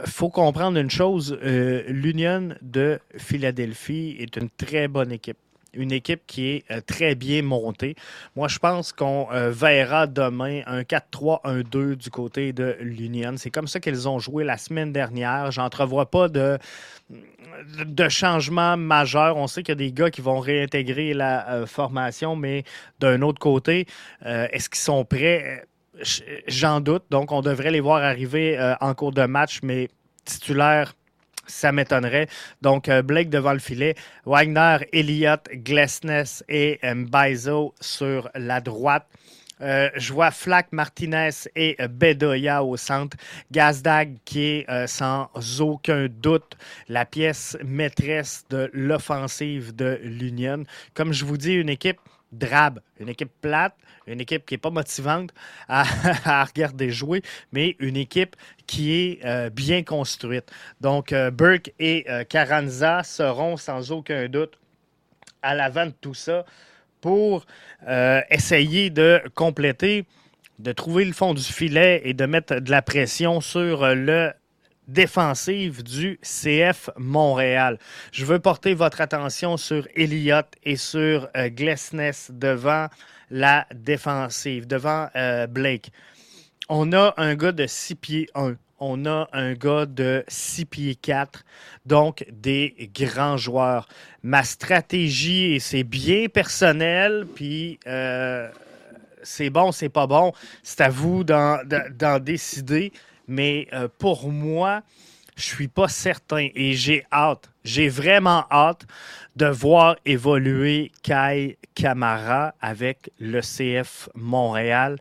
faut 0.05 0.29
comprendre 0.29 0.77
une 0.77 0.89
chose, 0.89 1.37
l'Union 1.41 2.55
de 2.61 2.99
Philadelphie 3.15 4.17
est 4.19 4.35
une 4.35 4.49
très 4.49 4.89
bonne 4.89 5.13
équipe 5.13 5.37
une 5.73 5.91
équipe 5.91 6.21
qui 6.27 6.47
est 6.47 6.71
euh, 6.71 6.81
très 6.85 7.15
bien 7.15 7.41
montée. 7.41 7.95
Moi, 8.35 8.47
je 8.47 8.59
pense 8.59 8.91
qu'on 8.91 9.27
euh, 9.31 9.51
verra 9.51 10.07
demain 10.07 10.61
un 10.65 10.81
4-3-1-2 10.81 11.95
du 11.95 12.09
côté 12.09 12.53
de 12.53 12.75
l'Union. 12.79 13.35
C'est 13.37 13.51
comme 13.51 13.67
ça 13.67 13.79
qu'ils 13.79 14.07
ont 14.07 14.19
joué 14.19 14.43
la 14.43 14.57
semaine 14.57 14.91
dernière. 14.91 15.51
J'entrevois 15.51 16.09
pas 16.09 16.27
de, 16.27 16.57
de 17.85 18.09
changement 18.09 18.77
majeur. 18.77 19.37
On 19.37 19.47
sait 19.47 19.63
qu'il 19.63 19.71
y 19.71 19.73
a 19.73 19.75
des 19.75 19.91
gars 19.91 20.09
qui 20.09 20.21
vont 20.21 20.39
réintégrer 20.39 21.13
la 21.13 21.49
euh, 21.49 21.65
formation, 21.65 22.35
mais 22.35 22.63
d'un 22.99 23.21
autre 23.21 23.39
côté, 23.39 23.85
est-ce 24.21 24.69
qu'ils 24.69 24.79
sont 24.79 25.05
prêts? 25.05 25.65
J'en 26.47 26.79
doute. 26.79 27.03
Donc, 27.09 27.31
on 27.31 27.41
devrait 27.41 27.71
les 27.71 27.79
voir 27.79 28.01
arriver 28.03 28.57
en 28.79 28.93
cours 28.93 29.11
de 29.11 29.25
match, 29.25 29.59
mais 29.63 29.89
titulaire 30.25 30.93
ça 31.49 31.71
m'étonnerait. 31.71 32.27
Donc, 32.61 32.87
euh, 32.87 33.01
Blake 33.01 33.29
devant 33.29 33.53
le 33.53 33.59
filet, 33.59 33.95
Wagner, 34.25 34.77
Elliott, 34.93 35.47
Glesness 35.53 36.43
et 36.47 36.79
Mbaizo 36.83 37.73
sur 37.79 38.29
la 38.35 38.61
droite. 38.61 39.07
Euh, 39.61 39.89
je 39.95 40.13
vois 40.13 40.31
Flack, 40.31 40.67
Martinez 40.71 41.29
et 41.55 41.75
Bedoya 41.89 42.63
au 42.63 42.77
centre. 42.77 43.17
Gazdag 43.51 44.17
qui 44.25 44.41
est 44.43 44.69
euh, 44.69 44.87
sans 44.87 45.29
aucun 45.59 46.07
doute 46.09 46.57
la 46.87 47.05
pièce 47.05 47.57
maîtresse 47.63 48.45
de 48.49 48.69
l'offensive 48.73 49.75
de 49.75 49.99
l'Union. 50.03 50.63
Comme 50.93 51.13
je 51.13 51.25
vous 51.25 51.37
dis, 51.37 51.53
une 51.53 51.69
équipe 51.69 51.99
drabe, 52.31 52.79
une 52.99 53.09
équipe 53.09 53.31
plate, 53.41 53.75
une 54.07 54.21
équipe 54.21 54.45
qui 54.45 54.53
n'est 54.53 54.59
pas 54.59 54.69
motivante 54.69 55.31
à, 55.67 55.83
regarder 56.45 56.89
jouer, 56.89 57.21
mais 57.51 57.75
une 57.79 57.97
équipe 57.97 58.35
qui 58.67 58.93
est 58.93 59.25
euh, 59.25 59.49
bien 59.49 59.83
construite. 59.83 60.51
Donc, 60.81 61.13
euh, 61.13 61.31
Burke 61.31 61.73
et 61.79 62.05
euh, 62.09 62.23
Carranza 62.23 63.03
seront 63.03 63.57
sans 63.57 63.91
aucun 63.91 64.27
doute 64.27 64.59
à 65.41 65.55
l'avant 65.55 65.85
de 65.85 65.93
tout 66.01 66.13
ça 66.13 66.45
pour 67.01 67.45
essayer 68.29 68.89
de 68.89 69.21
compléter, 69.35 70.05
de 70.59 70.71
trouver 70.71 71.05
le 71.05 71.13
fond 71.13 71.33
du 71.33 71.43
filet 71.43 72.01
et 72.03 72.13
de 72.13 72.25
mettre 72.25 72.55
de 72.59 72.69
la 72.69 72.81
pression 72.81 73.41
sur 73.41 73.85
le 73.95 74.31
défensive 74.87 75.83
du 75.83 76.19
CF 76.21 76.89
Montréal. 76.97 77.77
Je 78.11 78.25
veux 78.25 78.39
porter 78.39 78.73
votre 78.73 79.01
attention 79.01 79.57
sur 79.57 79.87
Elliott 79.95 80.47
et 80.63 80.75
sur 80.75 81.29
Glessness 81.35 82.31
devant 82.33 82.87
la 83.29 83.67
défensive, 83.73 84.67
devant 84.67 85.09
euh, 85.15 85.47
Blake. 85.47 85.91
On 86.67 86.93
a 86.93 87.13
un 87.17 87.35
gars 87.35 87.51
de 87.51 87.67
6 87.67 87.95
pieds 87.95 88.29
1. 88.35 88.55
On 88.79 89.05
a 89.05 89.27
un 89.33 89.53
gars 89.53 89.85
de 89.85 90.23
6 90.27 90.65
pieds 90.65 90.95
4, 90.95 91.43
donc 91.85 92.25
des 92.31 92.89
grands 92.93 93.37
joueurs. 93.37 93.87
Ma 94.23 94.43
stratégie, 94.43 95.59
c'est 95.59 95.83
bien 95.83 96.27
personnel, 96.27 97.27
puis 97.35 97.79
euh, 97.87 98.49
c'est 99.23 99.49
bon, 99.49 99.71
c'est 99.71 99.89
pas 99.89 100.07
bon, 100.07 100.31
c'est 100.63 100.81
à 100.81 100.89
vous 100.89 101.23
d'en 101.23 102.19
décider. 102.21 102.93
Mais 103.27 103.67
euh, 103.73 103.87
pour 103.99 104.31
moi, 104.31 104.81
je 105.35 105.43
suis 105.43 105.67
pas 105.67 105.87
certain 105.87 106.47
et 106.53 106.73
j'ai 106.73 107.05
hâte, 107.11 107.49
j'ai 107.63 107.87
vraiment 107.87 108.45
hâte 108.51 108.85
de 109.35 109.45
voir 109.45 109.95
évoluer 110.05 110.91
Kai 111.01 111.57
Camara 111.75 112.53
avec 112.59 113.11
le 113.19 113.41
CF 113.41 114.09
Montréal. 114.15 114.97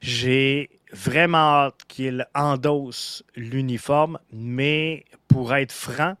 J'ai 0.00 0.70
vraiment 0.92 1.64
hâte 1.66 1.80
qu'il 1.88 2.26
endosse 2.34 3.24
l'uniforme, 3.34 4.18
mais 4.32 5.04
pour 5.28 5.54
être 5.54 5.72
franc, 5.72 6.16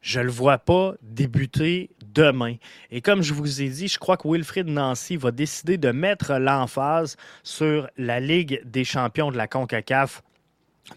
je 0.00 0.18
ne 0.18 0.24
le 0.24 0.30
vois 0.30 0.58
pas 0.58 0.94
débuter 1.02 1.90
demain. 2.14 2.56
Et 2.90 3.00
comme 3.00 3.22
je 3.22 3.34
vous 3.34 3.62
ai 3.62 3.68
dit, 3.68 3.88
je 3.88 3.98
crois 3.98 4.16
que 4.16 4.28
Wilfrid 4.28 4.66
Nancy 4.66 5.16
va 5.16 5.30
décider 5.30 5.78
de 5.78 5.92
mettre 5.92 6.34
l'emphase 6.34 7.16
sur 7.42 7.88
la 7.96 8.20
Ligue 8.20 8.60
des 8.64 8.84
champions 8.84 9.30
de 9.30 9.36
la 9.36 9.46
CONCACAF 9.46 10.22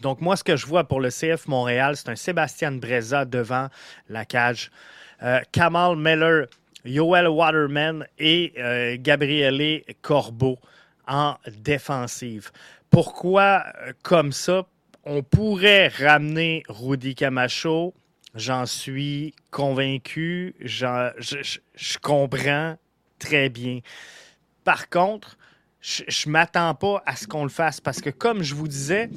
donc, 0.01 0.21
moi, 0.21 0.35
ce 0.35 0.43
que 0.43 0.55
je 0.55 0.65
vois 0.65 0.83
pour 0.83 0.99
le 0.99 1.09
CF 1.09 1.47
Montréal, 1.47 1.95
c'est 1.95 2.09
un 2.09 2.15
Sébastien 2.15 2.71
Breza 2.71 3.25
devant 3.25 3.67
la 4.09 4.25
cage. 4.25 4.71
Euh, 5.23 5.39
Kamal 5.51 5.95
Miller, 5.95 6.47
Yoel 6.83 7.27
Waterman 7.27 8.05
et 8.19 8.53
euh, 8.57 8.97
Gabriele 8.99 9.83
Corbeau 10.01 10.57
en 11.07 11.35
défensive. 11.63 12.51
Pourquoi 12.89 13.63
euh, 13.81 13.93
comme 14.03 14.31
ça? 14.31 14.65
On 15.03 15.21
pourrait 15.21 15.89
ramener 15.89 16.63
Rudy 16.67 17.15
Camacho? 17.15 17.93
J'en 18.33 18.65
suis 18.65 19.33
convaincu. 19.51 20.55
je, 20.59 21.11
je 21.19 21.97
comprends 21.99 22.75
très 23.19 23.49
bien. 23.49 23.79
Par 24.63 24.89
contre, 24.89 25.37
je 25.79 26.03
ne 26.27 26.31
m'attends 26.31 26.73
pas 26.73 27.03
à 27.05 27.15
ce 27.15 27.27
qu'on 27.27 27.43
le 27.43 27.49
fasse 27.49 27.79
parce 27.79 28.01
que, 28.01 28.09
comme 28.09 28.41
je 28.41 28.55
vous 28.55 28.67
disais, 28.67 29.09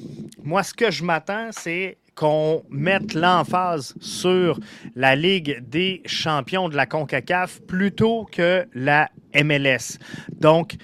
moi, 0.45 0.63
ce 0.63 0.75
que 0.75 0.91
je 0.91 1.03
m'attends, 1.03 1.49
c'est 1.53 1.97
qu'on 2.15 2.63
mette 2.69 3.15
l'emphase 3.15 3.95
sur 4.01 4.61
la 4.95 5.17
Ligue 5.17 5.61
des 5.67 6.03
champions 6.05 6.69
de 6.69 6.77
la 6.77 6.85
CONCACAF 6.85 7.61
plutôt 7.63 8.29
que 8.31 8.67
la 8.75 9.09
MLS. 9.35 9.99
Donc, 10.33 10.75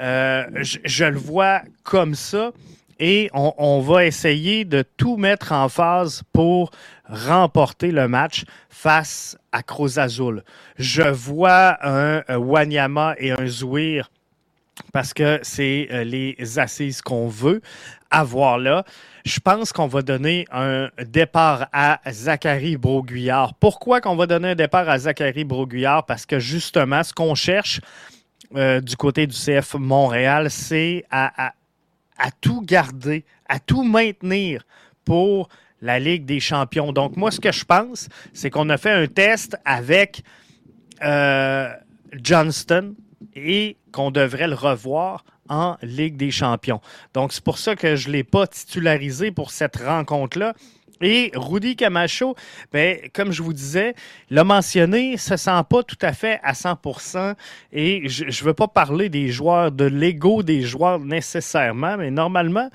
euh, 0.00 0.44
je, 0.62 1.04
le 1.04 1.18
vois 1.18 1.62
comme 1.82 2.14
ça 2.14 2.52
et 2.98 3.30
on, 3.32 3.80
va 3.80 4.04
essayer 4.06 4.64
de 4.64 4.84
tout 4.96 5.16
mettre 5.16 5.52
en 5.52 5.68
phase 5.68 6.22
pour 6.32 6.70
remporter 7.08 7.90
le 7.90 8.08
match 8.08 8.44
face 8.68 9.36
à 9.52 9.62
Cruz 9.62 9.98
Azul. 9.98 10.44
Je 10.78 11.02
vois 11.02 11.76
un, 11.82 12.22
un 12.28 12.36
Wanyama 12.36 13.14
et 13.18 13.32
un 13.32 13.46
Zouir 13.46 14.10
parce 14.92 15.14
que 15.14 15.38
c'est 15.42 15.88
euh, 15.90 16.04
les 16.04 16.36
assises 16.58 17.00
qu'on 17.02 17.28
veut 17.28 17.60
avoir 18.10 18.58
là. 18.58 18.84
Je 19.24 19.40
pense 19.40 19.72
qu'on 19.72 19.86
va 19.86 20.02
donner 20.02 20.46
un 20.52 20.88
départ 21.06 21.68
à 21.72 22.00
Zachary 22.10 22.76
Broguillard. 22.76 23.54
Pourquoi 23.54 24.00
qu'on 24.00 24.16
va 24.16 24.26
donner 24.26 24.50
un 24.50 24.54
départ 24.54 24.88
à 24.88 24.98
Zachary 24.98 25.44
Broguillard? 25.44 26.04
Parce 26.06 26.26
que 26.26 26.38
justement, 26.38 27.02
ce 27.02 27.12
qu'on 27.12 27.34
cherche 27.34 27.80
euh, 28.54 28.80
du 28.80 28.96
côté 28.96 29.26
du 29.26 29.34
CF 29.36 29.74
Montréal, 29.74 30.50
c'est 30.50 31.04
à, 31.10 31.52
tout 32.40 32.60
garder, 32.62 33.24
à 33.48 33.58
tout 33.58 33.82
maintenir 33.82 34.64
pour 35.04 35.48
la 35.80 35.98
Ligue 35.98 36.24
des 36.24 36.40
champions. 36.40 36.92
Donc, 36.92 37.16
moi, 37.16 37.30
ce 37.30 37.40
que 37.40 37.52
je 37.52 37.64
pense, 37.64 38.08
c'est 38.32 38.50
qu'on 38.50 38.70
a 38.70 38.78
fait 38.78 38.92
un 38.92 39.06
test 39.06 39.56
avec 39.64 40.22
euh, 41.02 41.68
Johnston, 42.12 42.94
et 43.34 43.76
qu'on 43.92 44.10
devrait 44.10 44.48
le 44.48 44.54
revoir 44.54 45.24
en 45.48 45.76
Ligue 45.82 46.16
des 46.16 46.30
champions. 46.30 46.80
Donc, 47.12 47.32
c'est 47.32 47.44
pour 47.44 47.58
ça 47.58 47.76
que 47.76 47.96
je 47.96 48.08
ne 48.08 48.14
l'ai 48.14 48.24
pas 48.24 48.46
titularisé 48.46 49.30
pour 49.30 49.50
cette 49.50 49.76
rencontre-là. 49.76 50.54
Et 51.00 51.32
Rudy 51.34 51.76
Camacho, 51.76 52.36
ben, 52.72 52.98
comme 53.12 53.32
je 53.32 53.42
vous 53.42 53.52
disais, 53.52 53.94
l'a 54.30 54.44
mentionné, 54.44 55.16
se 55.16 55.36
sent 55.36 55.60
pas 55.68 55.82
tout 55.82 55.98
à 56.00 56.12
fait 56.12 56.40
à 56.42 56.52
100%. 56.52 57.34
Et 57.72 58.08
je 58.08 58.24
ne 58.24 58.46
veux 58.46 58.54
pas 58.54 58.68
parler 58.68 59.08
des 59.08 59.28
joueurs, 59.28 59.72
de 59.72 59.84
l'ego 59.84 60.42
des 60.42 60.62
joueurs 60.62 61.00
nécessairement, 61.00 61.96
mais 61.96 62.10
normalement, 62.10 62.70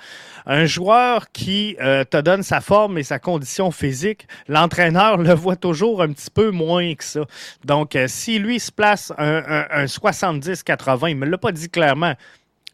un 0.46 0.66
joueur 0.66 1.32
qui 1.32 1.78
euh, 1.82 2.04
te 2.04 2.18
donne 2.18 2.44
sa 2.44 2.62
forme 2.62 2.98
et 2.98 3.04
sa 3.04 3.20
condition 3.20 3.72
physique, 3.72 4.28
l'entraîneur 4.48 5.18
le 5.18 5.34
voit 5.34 5.56
toujours 5.56 6.02
un 6.02 6.12
petit 6.12 6.32
peu 6.32 6.52
moins 6.52 6.94
que 6.96 7.04
ça. 7.04 7.22
Donc, 7.64 7.96
euh, 7.96 8.08
si 8.08 8.40
lui 8.40 8.60
se 8.60 8.72
place 8.72 9.14
un, 9.18 9.66
un 9.72 9.86
70-80, 9.86 11.10
il 11.10 11.16
ne 11.16 11.20
me 11.22 11.26
l'a 11.26 11.38
pas 11.38 11.52
dit 11.52 11.70
clairement, 11.70 12.16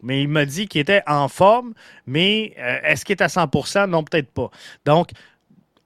mais 0.06 0.22
il 0.22 0.28
m'a 0.28 0.46
dit 0.46 0.68
qu'il 0.68 0.82
était 0.82 1.02
en 1.08 1.28
forme, 1.28 1.74
mais 2.06 2.54
euh, 2.60 2.78
est-ce 2.84 3.06
qu'il 3.06 3.14
est 3.14 3.24
à 3.24 3.28
100% 3.28 3.90
Non, 3.90 4.04
peut-être 4.04 4.32
pas. 4.32 4.50
Donc, 4.86 5.10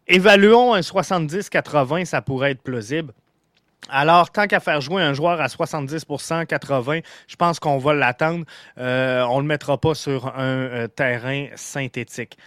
évaluons 0.09 0.73
un 0.73 0.81
70-80, 0.81 2.05
ça 2.05 2.21
pourrait 2.21 2.51
être 2.51 2.61
plausible. 2.61 3.13
Alors, 3.87 4.29
tant 4.31 4.45
qu'à 4.47 4.59
faire 4.59 4.81
jouer 4.81 5.01
un 5.01 5.13
joueur 5.13 5.39
à 5.39 5.47
70% 5.47 6.45
80 6.45 6.99
je 7.27 7.35
pense 7.35 7.59
qu'on 7.59 7.77
va 7.77 7.93
l'attendre. 7.93 8.45
Euh, 8.77 9.21
on 9.23 9.37
ne 9.37 9.41
le 9.43 9.47
mettra 9.47 9.77
pas 9.79 9.95
sur 9.95 10.37
un 10.37 10.57
euh, 10.57 10.87
terrain 10.87 11.47
synthétique. 11.55 12.37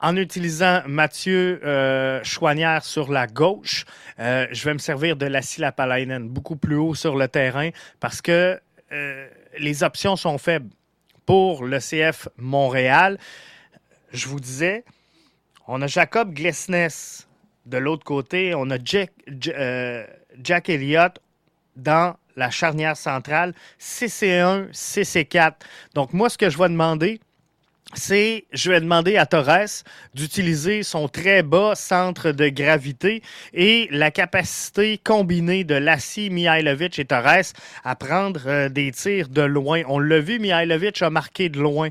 En 0.00 0.16
utilisant 0.16 0.82
Mathieu 0.86 1.60
euh, 1.64 2.22
Chouanière 2.22 2.84
sur 2.84 3.10
la 3.10 3.26
gauche, 3.26 3.84
je 4.18 4.64
vais 4.64 4.72
me 4.72 4.78
servir 4.78 5.16
de 5.16 5.26
la 5.26 5.40
Lapalainen 5.58 6.28
beaucoup 6.28 6.56
plus 6.56 6.76
haut 6.76 6.94
sur 6.94 7.16
le 7.16 7.26
terrain 7.26 7.70
parce 7.98 8.22
que 8.22 8.60
les 9.58 9.82
options 9.82 10.14
sont 10.14 10.38
faibles 10.38 10.70
pour 11.26 11.64
le 11.64 11.78
CF 11.78 12.28
Montréal. 12.36 13.18
Je 14.12 14.28
vous 14.28 14.38
disais, 14.38 14.84
on 15.68 15.82
a 15.82 15.86
Jacob 15.86 16.34
Glesnes 16.34 16.88
de 17.66 17.78
l'autre 17.78 18.04
côté, 18.04 18.54
on 18.54 18.70
a 18.70 18.78
Jack, 18.82 19.12
Jack 20.42 20.68
Elliott 20.68 21.20
dans 21.76 22.16
la 22.34 22.50
charnière 22.50 22.96
centrale, 22.96 23.54
CC1, 23.78 24.70
CC4. 24.72 25.54
Donc, 25.94 26.12
moi, 26.12 26.30
ce 26.30 26.38
que 26.38 26.48
je 26.48 26.56
vais 26.56 26.68
demander, 26.68 27.20
c'est, 27.94 28.44
je 28.52 28.70
vais 28.70 28.80
demander 28.80 29.16
à 29.16 29.24
Torres 29.24 29.82
d'utiliser 30.12 30.82
son 30.82 31.08
très 31.08 31.42
bas 31.42 31.74
centre 31.74 32.32
de 32.32 32.50
gravité 32.50 33.22
et 33.54 33.88
la 33.90 34.10
capacité 34.10 34.98
combinée 34.98 35.64
de 35.64 35.74
Lassie, 35.74 36.28
Mihailovic 36.28 36.98
et 36.98 37.06
Torres 37.06 37.54
à 37.84 37.96
prendre 37.96 38.42
euh, 38.46 38.68
des 38.68 38.92
tirs 38.92 39.28
de 39.28 39.40
loin. 39.40 39.82
On 39.88 39.98
l'a 39.98 40.20
vu, 40.20 40.38
Mihailovic 40.38 41.00
a 41.00 41.08
marqué 41.08 41.48
de 41.48 41.60
loin. 41.60 41.88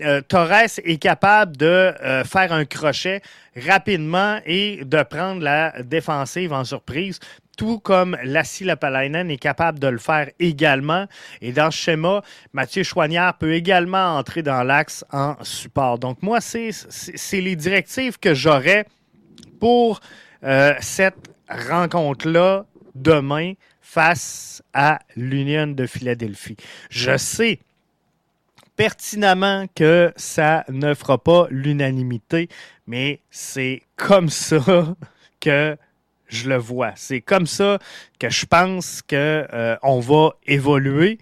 Euh, 0.00 0.22
Torres 0.22 0.78
est 0.82 1.00
capable 1.00 1.58
de 1.58 1.66
euh, 1.66 2.24
faire 2.24 2.52
un 2.52 2.64
crochet 2.64 3.20
rapidement 3.56 4.40
et 4.46 4.84
de 4.84 5.02
prendre 5.02 5.42
la 5.42 5.82
défensive 5.82 6.52
en 6.52 6.64
surprise 6.64 7.20
tout 7.56 7.78
comme 7.78 8.16
Lassie 8.24 8.64
Lapalainen 8.64 9.30
est 9.30 9.38
capable 9.38 9.78
de 9.78 9.86
le 9.86 9.98
faire 9.98 10.30
également. 10.38 11.06
Et 11.40 11.52
dans 11.52 11.70
ce 11.70 11.78
schéma, 11.78 12.22
Mathieu 12.52 12.82
Chouanière 12.82 13.34
peut 13.38 13.54
également 13.54 14.16
entrer 14.16 14.42
dans 14.42 14.62
l'axe 14.62 15.04
en 15.12 15.36
support. 15.42 15.98
Donc, 15.98 16.22
moi, 16.22 16.40
c'est 16.40 17.40
les 17.40 17.56
directives 17.56 18.18
que 18.18 18.34
j'aurais 18.34 18.86
pour 19.60 20.00
euh, 20.42 20.74
cette 20.80 21.30
rencontre-là 21.48 22.66
demain 22.94 23.52
face 23.80 24.62
à 24.72 24.98
l'Union 25.16 25.68
de 25.68 25.86
Philadelphie. 25.86 26.56
Je 26.90 27.16
sais 27.16 27.60
pertinemment 28.76 29.66
que 29.74 30.12
ça 30.16 30.64
ne 30.68 30.94
fera 30.94 31.18
pas 31.18 31.46
l'unanimité, 31.50 32.48
mais 32.86 33.20
c'est 33.30 33.82
comme 33.96 34.28
ça 34.28 34.94
que 35.40 35.76
je 36.26 36.48
le 36.48 36.56
vois. 36.56 36.92
C'est 36.96 37.20
comme 37.20 37.46
ça 37.46 37.78
que 38.18 38.28
je 38.28 38.46
pense 38.46 39.02
qu'on 39.02 39.16
euh, 39.16 39.76
va 39.82 40.30
évoluer. 40.46 41.18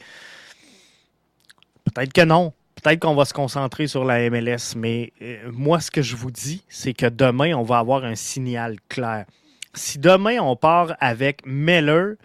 Peut-être 1.84 2.12
que 2.12 2.22
non. 2.24 2.52
Peut-être 2.82 3.00
qu'on 3.00 3.14
va 3.14 3.24
se 3.24 3.34
concentrer 3.34 3.86
sur 3.86 4.04
la 4.04 4.28
MLS, 4.28 4.74
mais 4.76 5.12
euh, 5.22 5.50
moi, 5.52 5.78
ce 5.78 5.90
que 5.90 6.02
je 6.02 6.16
vous 6.16 6.32
dis, 6.32 6.64
c'est 6.68 6.94
que 6.94 7.06
demain, 7.06 7.54
on 7.54 7.62
va 7.62 7.78
avoir 7.78 8.04
un 8.04 8.16
signal 8.16 8.76
clair. 8.88 9.26
Si 9.74 9.98
demain, 9.98 10.40
on 10.40 10.56
part 10.56 10.96
avec 10.98 11.46
Miller, 11.46 12.16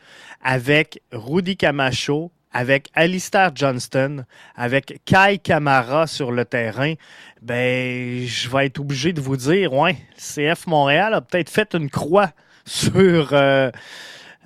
avec 0.41 1.01
Rudy 1.11 1.57
Camacho, 1.57 2.31
avec 2.57 2.89
Alistair 2.95 3.51
Johnston, 3.53 4.25
avec 4.55 4.99
Kai 5.05 5.37
Kamara 5.37 6.07
sur 6.07 6.31
le 6.31 6.43
terrain, 6.43 6.95
ben, 7.39 8.25
je 8.25 8.49
vais 8.49 8.65
être 8.65 8.79
obligé 8.79 9.13
de 9.13 9.21
vous 9.21 9.37
dire, 9.37 9.73
ouais, 9.73 9.95
CF 10.17 10.65
Montréal 10.65 11.13
a 11.13 11.21
peut-être 11.21 11.51
fait 11.51 11.75
une 11.75 11.87
croix 11.87 12.31
sur 12.65 13.29
euh, 13.33 13.69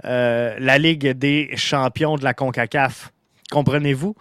euh, 0.03 0.56
la 0.60 0.77
Ligue 0.77 1.12
des 1.12 1.51
champions 1.56 2.18
de 2.18 2.25
la 2.25 2.34
CONCACAF. 2.34 3.13
Comprenez-vous? 3.50 4.14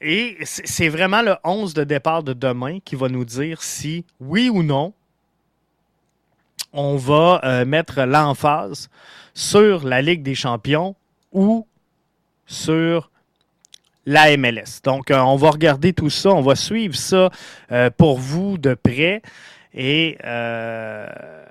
Et 0.00 0.38
c'est 0.42 0.88
vraiment 0.88 1.20
le 1.20 1.34
11 1.44 1.74
de 1.74 1.84
départ 1.84 2.22
de 2.22 2.32
demain 2.32 2.78
qui 2.82 2.96
va 2.96 3.10
nous 3.10 3.26
dire 3.26 3.62
si, 3.62 4.06
oui 4.20 4.48
ou 4.48 4.62
non, 4.62 4.94
on 6.72 6.96
va 6.96 7.42
euh, 7.44 7.66
mettre 7.66 8.00
l'emphase 8.04 8.88
sur 9.34 9.86
la 9.86 10.00
Ligue 10.00 10.22
des 10.22 10.34
champions 10.34 10.96
ou 11.30 11.66
sur 12.46 13.10
la 14.08 14.36
MLS. 14.36 14.80
Donc, 14.82 15.10
on 15.10 15.36
va 15.36 15.50
regarder 15.50 15.92
tout 15.92 16.10
ça, 16.10 16.30
on 16.30 16.40
va 16.40 16.54
suivre 16.54 16.96
ça 16.96 17.30
pour 17.96 18.18
vous 18.18 18.56
de 18.58 18.74
près. 18.74 19.22
Et 19.74 20.16
euh, 20.24 21.06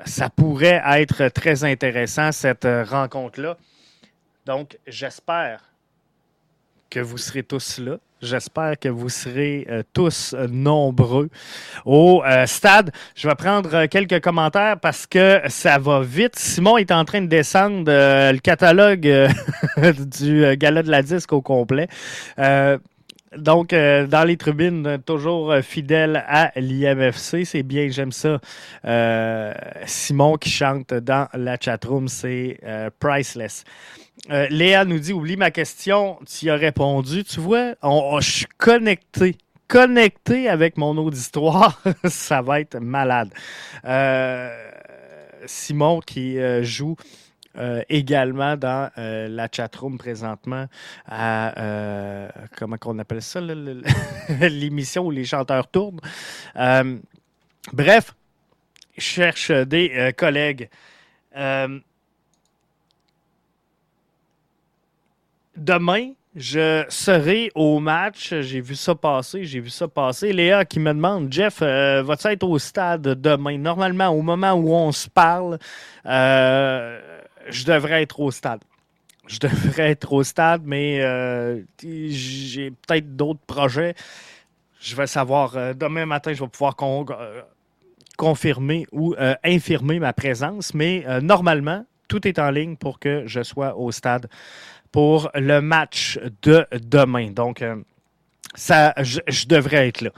ça 0.05 0.29
pourrait 0.29 0.81
être 0.85 1.29
très 1.29 1.63
intéressant, 1.63 2.31
cette 2.31 2.67
rencontre-là. 2.67 3.57
Donc, 4.45 4.77
j'espère 4.87 5.66
que 6.89 6.99
vous 6.99 7.17
serez 7.17 7.43
tous 7.43 7.79
là. 7.79 7.97
J'espère 8.21 8.79
que 8.79 8.89
vous 8.89 9.09
serez 9.09 9.67
euh, 9.69 9.83
tous 9.93 10.33
nombreux 10.49 11.29
au 11.85 12.23
euh, 12.25 12.47
stade. 12.47 12.91
Je 13.15 13.27
vais 13.27 13.35
prendre 13.35 13.85
quelques 13.85 14.21
commentaires 14.21 14.79
parce 14.79 15.05
que 15.05 15.41
ça 15.47 15.77
va 15.77 16.01
vite. 16.01 16.35
Simon 16.35 16.77
est 16.77 16.91
en 16.91 17.05
train 17.05 17.21
de 17.21 17.27
descendre 17.27 17.83
le 17.85 18.39
catalogue 18.39 19.01
du 20.19 20.57
gala 20.57 20.81
de 20.81 20.89
la 20.89 21.03
disque 21.03 21.31
au 21.33 21.41
complet. 21.41 21.87
Donc, 23.35 23.73
euh, 23.73 24.07
dans 24.07 24.23
les 24.23 24.37
tribunes, 24.37 24.99
toujours 25.05 25.51
euh, 25.51 25.61
fidèle 25.61 26.23
à 26.27 26.51
l'IMFC, 26.55 27.43
c'est 27.45 27.63
bien, 27.63 27.89
j'aime 27.89 28.11
ça. 28.11 28.39
Euh, 28.85 29.53
Simon 29.85 30.37
qui 30.37 30.49
chante 30.49 30.93
dans 30.93 31.27
la 31.33 31.57
chatroom, 31.59 32.07
c'est 32.07 32.59
priceless. 32.99 33.63
Léa 34.29 34.83
nous 34.85 34.99
dit, 34.99 35.13
oublie 35.13 35.37
ma 35.37 35.51
question, 35.51 36.19
tu 36.25 36.45
y 36.45 36.49
as 36.49 36.55
répondu. 36.55 37.23
Tu 37.23 37.39
vois, 37.39 37.75
je 37.83 38.29
suis 38.29 38.47
connecté 38.57 39.37
connecté 39.67 40.47
avec 40.47 40.77
mon 40.77 40.95
auditoire, 40.97 41.81
ça 42.05 42.41
va 42.41 42.61
être 42.61 42.79
malade. 42.79 43.29
Simon 45.45 45.99
qui 45.99 46.37
joue 46.63 46.95
euh, 47.57 47.81
également 47.89 48.55
dans 48.55 48.91
euh, 48.99 49.27
la 49.27 49.47
chatroom 49.51 49.97
présentement 49.97 50.67
à 51.07 51.59
euh, 51.59 52.29
comment 52.55 52.77
qu'on 52.77 52.99
appelle 52.99 53.23
ça 53.23 53.41
l'émission 54.41 55.07
où 55.07 55.11
les 55.11 55.25
chanteurs 55.25 55.67
tournent. 55.67 55.99
bref, 57.73 58.13
je 58.95 59.01
cherche 59.01 59.51
des 59.51 60.13
collègues. 60.15 60.69
Demain, 65.57 66.11
je 66.35 66.85
serai 66.89 67.51
au 67.55 67.79
match. 67.79 68.33
J'ai 68.41 68.61
vu 68.61 68.75
ça 68.75 68.95
passer. 68.95 69.43
J'ai 69.43 69.59
vu 69.59 69.69
ça 69.69 69.87
passer. 69.87 70.31
Léa 70.31 70.65
qui 70.65 70.79
me 70.79 70.93
demande, 70.93 71.31
Jeff, 71.31 71.61
vas-tu 71.61 72.27
être 72.27 72.43
au 72.43 72.59
stade 72.59 73.01
demain? 73.01 73.57
Normalement, 73.57 74.09
au 74.09 74.21
moment 74.21 74.53
où 74.53 74.73
on 74.73 74.91
se 74.91 75.09
parle, 75.09 75.57
je 76.05 77.65
devrais 77.65 78.03
être 78.03 78.19
au 78.19 78.31
stade. 78.31 78.61
Je 79.27 79.39
devrais 79.39 79.91
être 79.91 80.13
au 80.13 80.23
stade, 80.23 80.61
mais 80.65 81.01
euh, 81.01 81.61
j'ai 81.83 82.71
peut-être 82.71 83.15
d'autres 83.15 83.45
projets. 83.45 83.93
Je 84.79 84.95
vais 84.95 85.07
savoir. 85.07 85.57
Euh, 85.57 85.73
demain 85.73 86.05
matin, 86.05 86.33
je 86.33 86.41
vais 86.41 86.47
pouvoir 86.49 86.75
euh, 86.81 87.41
confirmer 88.17 88.87
ou 88.91 89.15
infirmer 89.43 89.99
ma 89.99 90.13
présence, 90.13 90.73
mais 90.73 91.05
normalement, 91.21 91.85
tout 92.07 92.25
est 92.27 92.39
en 92.39 92.49
ligne 92.49 92.77
pour 92.77 92.99
que 92.99 93.23
je 93.27 93.43
sois 93.43 93.77
au 93.77 93.91
stade 93.91 94.27
pour 94.91 95.29
le 95.33 95.59
match 95.61 96.19
de 96.41 96.65
demain. 96.81 97.31
Donc, 97.31 97.63
ça, 98.55 98.93
je 98.97 99.47
devrais 99.47 99.87
être 99.87 100.01
là. 100.01 100.09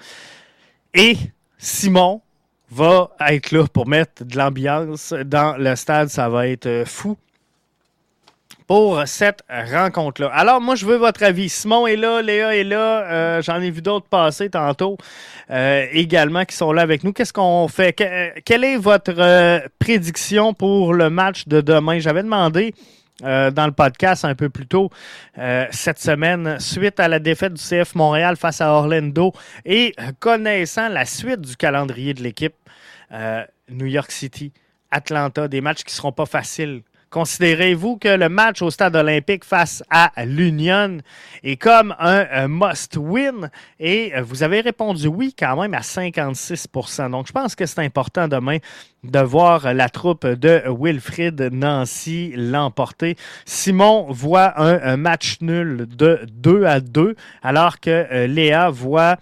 Et 0.93 1.17
Simon, 1.57 2.21
va 2.71 3.11
être 3.27 3.51
là 3.51 3.65
pour 3.67 3.87
mettre 3.87 4.23
de 4.23 4.37
l'ambiance 4.37 5.13
dans 5.25 5.57
le 5.57 5.75
stade. 5.75 6.09
Ça 6.09 6.29
va 6.29 6.47
être 6.47 6.67
euh, 6.67 6.85
fou 6.85 7.17
pour 8.67 9.01
cette 9.07 9.41
rencontre-là. 9.49 10.27
Alors, 10.27 10.61
moi, 10.61 10.75
je 10.75 10.85
veux 10.85 10.97
votre 10.97 11.23
avis. 11.23 11.49
Simon 11.49 11.87
est 11.87 11.95
là, 11.95 12.21
Léa 12.21 12.55
est 12.55 12.63
là. 12.63 13.03
Euh, 13.11 13.41
j'en 13.41 13.59
ai 13.61 13.71
vu 13.71 13.81
d'autres 13.81 14.05
passer 14.05 14.51
tantôt 14.51 14.97
euh, 15.49 15.87
également 15.91 16.45
qui 16.45 16.55
sont 16.55 16.71
là 16.71 16.83
avec 16.83 17.03
nous. 17.03 17.11
Qu'est-ce 17.11 17.33
qu'on 17.33 17.67
fait? 17.67 17.93
quelle 18.45 18.63
est 18.63 18.77
votre 18.77 19.67
prédiction 19.79 20.53
pour 20.53 20.93
le 20.93 21.09
match 21.09 21.47
de 21.47 21.61
demain? 21.61 21.97
J'avais 21.97 22.21
demandé 22.21 22.75
euh, 23.23 23.51
dans 23.51 23.65
le 23.65 23.71
podcast 23.71 24.23
un 24.23 24.35
peu 24.35 24.49
plus 24.49 24.67
tôt 24.67 24.89
euh, 25.37 25.65
cette 25.71 25.99
semaine, 25.99 26.59
suite 26.59 26.99
à 26.99 27.07
la 27.07 27.19
défaite 27.19 27.53
du 27.53 27.61
CF 27.61 27.95
Montréal 27.95 28.37
face 28.37 28.61
à 28.61 28.71
Orlando 28.71 29.33
et 29.65 29.93
connaissant 30.19 30.87
la 30.87 31.05
suite 31.05 31.41
du 31.41 31.55
calendrier 31.57 32.13
de 32.13 32.23
l'équipe, 32.23 32.55
euh, 33.11 33.43
New 33.69 33.87
York 33.87 34.11
City, 34.11 34.53
Atlanta, 34.91 35.47
des 35.47 35.61
matchs 35.61 35.83
qui 35.83 35.93
seront 35.93 36.11
pas 36.11 36.25
faciles 36.25 36.81
Considérez-vous 37.09 37.97
que 37.97 38.07
le 38.07 38.29
match 38.29 38.61
au 38.61 38.69
stade 38.69 38.95
olympique 38.95 39.43
face 39.43 39.83
à 39.89 40.11
l'Union 40.25 40.99
est 41.41 41.55
comme 41.55 41.95
un, 41.97 42.47
must-win? 42.47 43.49
Et 43.79 44.13
euh, 44.15 44.21
vous 44.21 44.43
avez 44.43 44.61
répondu 44.61 45.07
oui 45.07 45.33
quand 45.37 45.59
même 45.59 45.73
à 45.73 45.79
56% 45.79 47.09
Donc, 47.09 47.25
je 47.25 47.31
pense 47.31 47.55
que 47.55 47.65
c'est 47.65 47.79
important 47.79 48.27
demain 48.27 48.57
de 49.03 49.19
voir 49.19 49.73
la 49.73 49.89
troupe 49.89 50.27
de 50.27 50.61
Wilfrid 50.67 51.49
Nancy 51.51 52.33
l'emporter. 52.35 53.15
Simon 53.43 54.05
voit 54.11 54.61
un, 54.61 54.97
match 54.97 55.37
nul 55.41 55.87
de 55.89 56.19
2 56.31 56.65
à 56.65 56.79
2, 56.79 57.15
alors 57.41 57.79
que 57.79 57.89
euh, 57.89 58.27
Léa 58.27 58.69
voit 58.69 59.17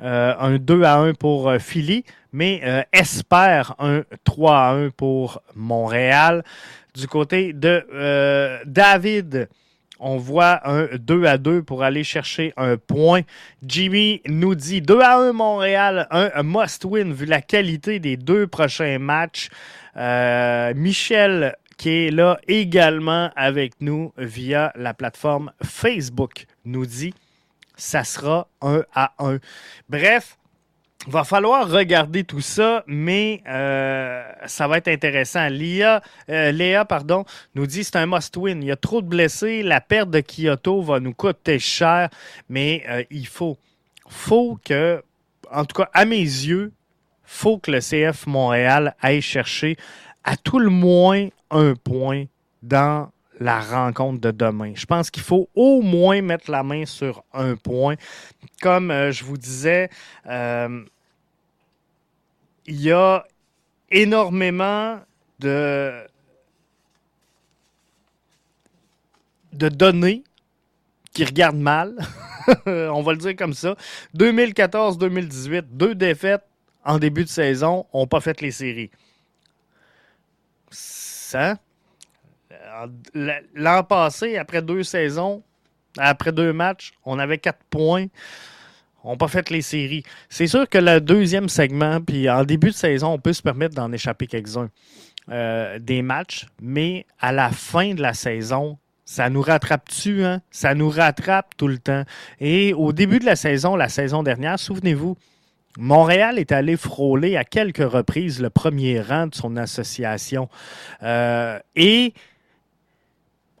euh, 0.00 0.32
un 0.38 0.56
2 0.56 0.84
à 0.84 0.96
1 0.96 1.12
pour 1.12 1.52
Philly, 1.58 2.04
mais 2.32 2.86
espère 2.92 3.74
un 3.78 4.04
3 4.24 4.56
à 4.56 4.72
1 4.72 4.90
pour 4.90 5.42
Montréal. 5.54 6.42
Du 6.96 7.06
côté 7.06 7.52
de 7.52 7.86
euh, 7.92 8.58
David, 8.64 9.48
on 10.00 10.16
voit 10.16 10.66
un 10.68 10.88
2 10.96 11.24
à 11.24 11.36
2 11.36 11.62
pour 11.62 11.82
aller 11.82 12.04
chercher 12.04 12.54
un 12.56 12.76
point. 12.78 13.20
Jimmy 13.62 14.22
nous 14.26 14.54
dit 14.54 14.80
2 14.80 15.00
à 15.00 15.18
1 15.18 15.32
Montréal, 15.32 16.08
un 16.10 16.42
must-win 16.42 17.12
vu 17.12 17.26
la 17.26 17.42
qualité 17.42 17.98
des 18.00 18.16
deux 18.16 18.46
prochains 18.46 18.98
matchs. 18.98 19.50
Euh, 19.96 20.72
Michel 20.74 21.56
qui 21.76 21.90
est 21.90 22.10
là 22.10 22.38
également 22.48 23.30
avec 23.36 23.74
nous 23.80 24.12
via 24.16 24.72
la 24.76 24.94
plateforme 24.94 25.52
Facebook 25.62 26.46
nous 26.64 26.86
dit 26.86 27.12
ça 27.76 28.04
sera 28.04 28.48
1 28.62 28.84
à 28.94 29.12
1. 29.18 29.38
Bref, 29.90 30.38
Va 31.08 31.22
falloir 31.22 31.68
regarder 31.68 32.24
tout 32.24 32.40
ça, 32.40 32.82
mais 32.88 33.40
euh, 33.48 34.24
ça 34.46 34.66
va 34.66 34.78
être 34.78 34.88
intéressant. 34.88 35.48
Léa, 35.48 36.02
euh, 36.30 36.50
Léa 36.50 36.84
pardon, 36.84 37.24
nous 37.54 37.66
dit 37.66 37.84
c'est 37.84 37.96
un 37.96 38.06
must-win. 38.06 38.60
Il 38.60 38.66
y 38.66 38.72
a 38.72 38.76
trop 38.76 39.02
de 39.02 39.06
blessés. 39.06 39.62
La 39.62 39.80
perte 39.80 40.10
de 40.10 40.20
Kyoto 40.20 40.82
va 40.82 40.98
nous 40.98 41.14
coûter 41.14 41.60
cher, 41.60 42.08
mais 42.48 42.82
euh, 42.88 43.04
il 43.10 43.28
faut, 43.28 43.56
faut 44.08 44.58
que, 44.64 45.00
en 45.52 45.64
tout 45.64 45.80
cas 45.80 45.88
à 45.92 46.04
mes 46.06 46.18
yeux, 46.18 46.72
faut 47.22 47.58
que 47.58 47.70
le 47.70 47.78
CF 47.78 48.26
Montréal 48.26 48.96
aille 49.00 49.22
chercher 49.22 49.76
à 50.24 50.36
tout 50.36 50.58
le 50.58 50.70
moins 50.70 51.28
un 51.52 51.74
point 51.74 52.24
dans 52.62 53.10
la 53.38 53.60
rencontre 53.60 54.20
de 54.20 54.30
demain. 54.30 54.72
Je 54.74 54.86
pense 54.86 55.10
qu'il 55.10 55.22
faut 55.22 55.48
au 55.54 55.82
moins 55.82 56.22
mettre 56.22 56.50
la 56.50 56.62
main 56.62 56.86
sur 56.86 57.24
un 57.32 57.56
point. 57.56 57.96
Comme 58.62 58.90
je 59.10 59.24
vous 59.24 59.36
disais, 59.36 59.90
il 60.26 60.86
y 62.66 62.90
a 62.92 63.24
énormément 63.90 65.00
de, 65.38 66.06
de 69.52 69.68
données 69.68 70.24
qui 71.12 71.24
regardent 71.24 71.56
mal. 71.56 71.96
On 72.66 73.02
va 73.02 73.12
le 73.12 73.18
dire 73.18 73.36
comme 73.36 73.54
ça. 73.54 73.76
2014-2018, 74.16 75.64
deux 75.70 75.94
défaites 75.94 76.44
en 76.84 76.98
début 76.98 77.24
de 77.24 77.28
saison, 77.28 77.84
n'ont 77.92 78.06
pas 78.06 78.20
fait 78.20 78.40
les 78.40 78.52
séries. 78.52 78.90
Ça, 80.70 81.56
l'an 83.54 83.84
passé, 83.84 84.36
après 84.36 84.62
deux 84.62 84.82
saisons, 84.82 85.42
après 85.98 86.32
deux 86.32 86.52
matchs, 86.52 86.92
on 87.04 87.18
avait 87.18 87.38
quatre 87.38 87.64
points 87.70 88.06
n'ont 89.06 89.16
pas 89.16 89.28
fait 89.28 89.50
les 89.50 89.62
séries. 89.62 90.02
C'est 90.28 90.46
sûr 90.46 90.68
que 90.68 90.78
le 90.78 91.00
deuxième 91.00 91.48
segment, 91.48 92.00
puis 92.00 92.28
en 92.28 92.44
début 92.44 92.70
de 92.70 92.74
saison, 92.74 93.12
on 93.12 93.18
peut 93.18 93.32
se 93.32 93.42
permettre 93.42 93.74
d'en 93.74 93.92
échapper 93.92 94.26
quelques-uns 94.26 94.68
euh, 95.30 95.78
des 95.78 96.02
matchs, 96.02 96.46
mais 96.60 97.06
à 97.20 97.32
la 97.32 97.50
fin 97.50 97.94
de 97.94 98.02
la 98.02 98.14
saison, 98.14 98.78
ça 99.04 99.30
nous 99.30 99.42
rattrape-tu, 99.42 100.24
hein? 100.24 100.40
Ça 100.50 100.74
nous 100.74 100.90
rattrape 100.90 101.56
tout 101.56 101.68
le 101.68 101.78
temps. 101.78 102.02
Et 102.40 102.74
au 102.74 102.92
début 102.92 103.20
de 103.20 103.24
la 103.24 103.36
saison, 103.36 103.76
la 103.76 103.88
saison 103.88 104.24
dernière, 104.24 104.58
souvenez-vous, 104.58 105.16
Montréal 105.78 106.38
est 106.38 106.52
allé 106.52 106.76
frôler 106.76 107.36
à 107.36 107.44
quelques 107.44 107.88
reprises 107.88 108.40
le 108.40 108.50
premier 108.50 109.00
rang 109.00 109.28
de 109.28 109.34
son 109.34 109.56
association. 109.56 110.48
Euh, 111.02 111.60
et 111.76 112.14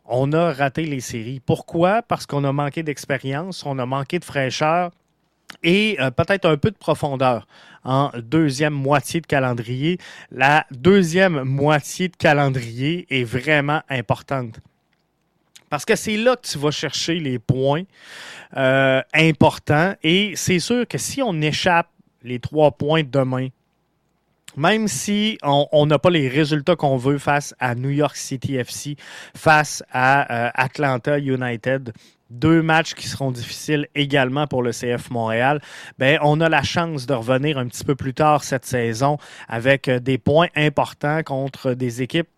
on 0.08 0.32
a 0.32 0.52
raté 0.52 0.84
les 0.84 1.00
séries. 1.00 1.40
Pourquoi? 1.40 2.02
Parce 2.02 2.26
qu'on 2.26 2.44
a 2.44 2.52
manqué 2.52 2.82
d'expérience, 2.82 3.64
on 3.66 3.78
a 3.78 3.86
manqué 3.86 4.18
de 4.18 4.24
fraîcheur, 4.24 4.90
et 5.62 5.96
euh, 6.00 6.10
peut-être 6.10 6.46
un 6.46 6.56
peu 6.56 6.70
de 6.70 6.76
profondeur 6.76 7.46
en 7.84 8.10
deuxième 8.16 8.74
moitié 8.74 9.20
de 9.20 9.26
calendrier. 9.26 9.98
La 10.30 10.66
deuxième 10.70 11.42
moitié 11.44 12.08
de 12.08 12.16
calendrier 12.16 13.06
est 13.10 13.24
vraiment 13.24 13.82
importante. 13.88 14.60
Parce 15.70 15.84
que 15.84 15.96
c'est 15.96 16.16
là 16.16 16.36
que 16.36 16.46
tu 16.46 16.58
vas 16.58 16.70
chercher 16.70 17.18
les 17.18 17.38
points 17.38 17.82
euh, 18.56 19.02
importants. 19.14 19.94
Et 20.02 20.34
c'est 20.36 20.58
sûr 20.58 20.86
que 20.86 20.98
si 20.98 21.22
on 21.22 21.40
échappe 21.40 21.88
les 22.22 22.38
trois 22.38 22.72
points 22.72 23.02
demain, 23.04 23.48
même 24.56 24.88
si 24.88 25.38
on 25.42 25.86
n'a 25.86 25.98
pas 25.98 26.10
les 26.10 26.28
résultats 26.28 26.76
qu'on 26.76 26.96
veut 26.96 27.18
face 27.18 27.54
à 27.58 27.74
New 27.74 27.90
York 27.90 28.16
City 28.16 28.56
FC, 28.56 28.96
face 29.34 29.82
à 29.92 30.46
euh, 30.46 30.50
Atlanta 30.54 31.18
United, 31.18 31.92
deux 32.30 32.62
matchs 32.62 32.94
qui 32.94 33.06
seront 33.06 33.30
difficiles 33.30 33.86
également 33.94 34.46
pour 34.46 34.62
le 34.62 34.72
CF 34.72 35.10
Montréal, 35.10 35.60
ben, 35.98 36.18
on 36.22 36.40
a 36.40 36.48
la 36.48 36.62
chance 36.62 37.06
de 37.06 37.14
revenir 37.14 37.58
un 37.58 37.66
petit 37.66 37.84
peu 37.84 37.94
plus 37.94 38.14
tard 38.14 38.42
cette 38.42 38.66
saison 38.66 39.18
avec 39.48 39.88
euh, 39.88 40.00
des 40.00 40.18
points 40.18 40.48
importants 40.56 41.22
contre 41.22 41.74
des 41.74 42.02
équipes 42.02 42.28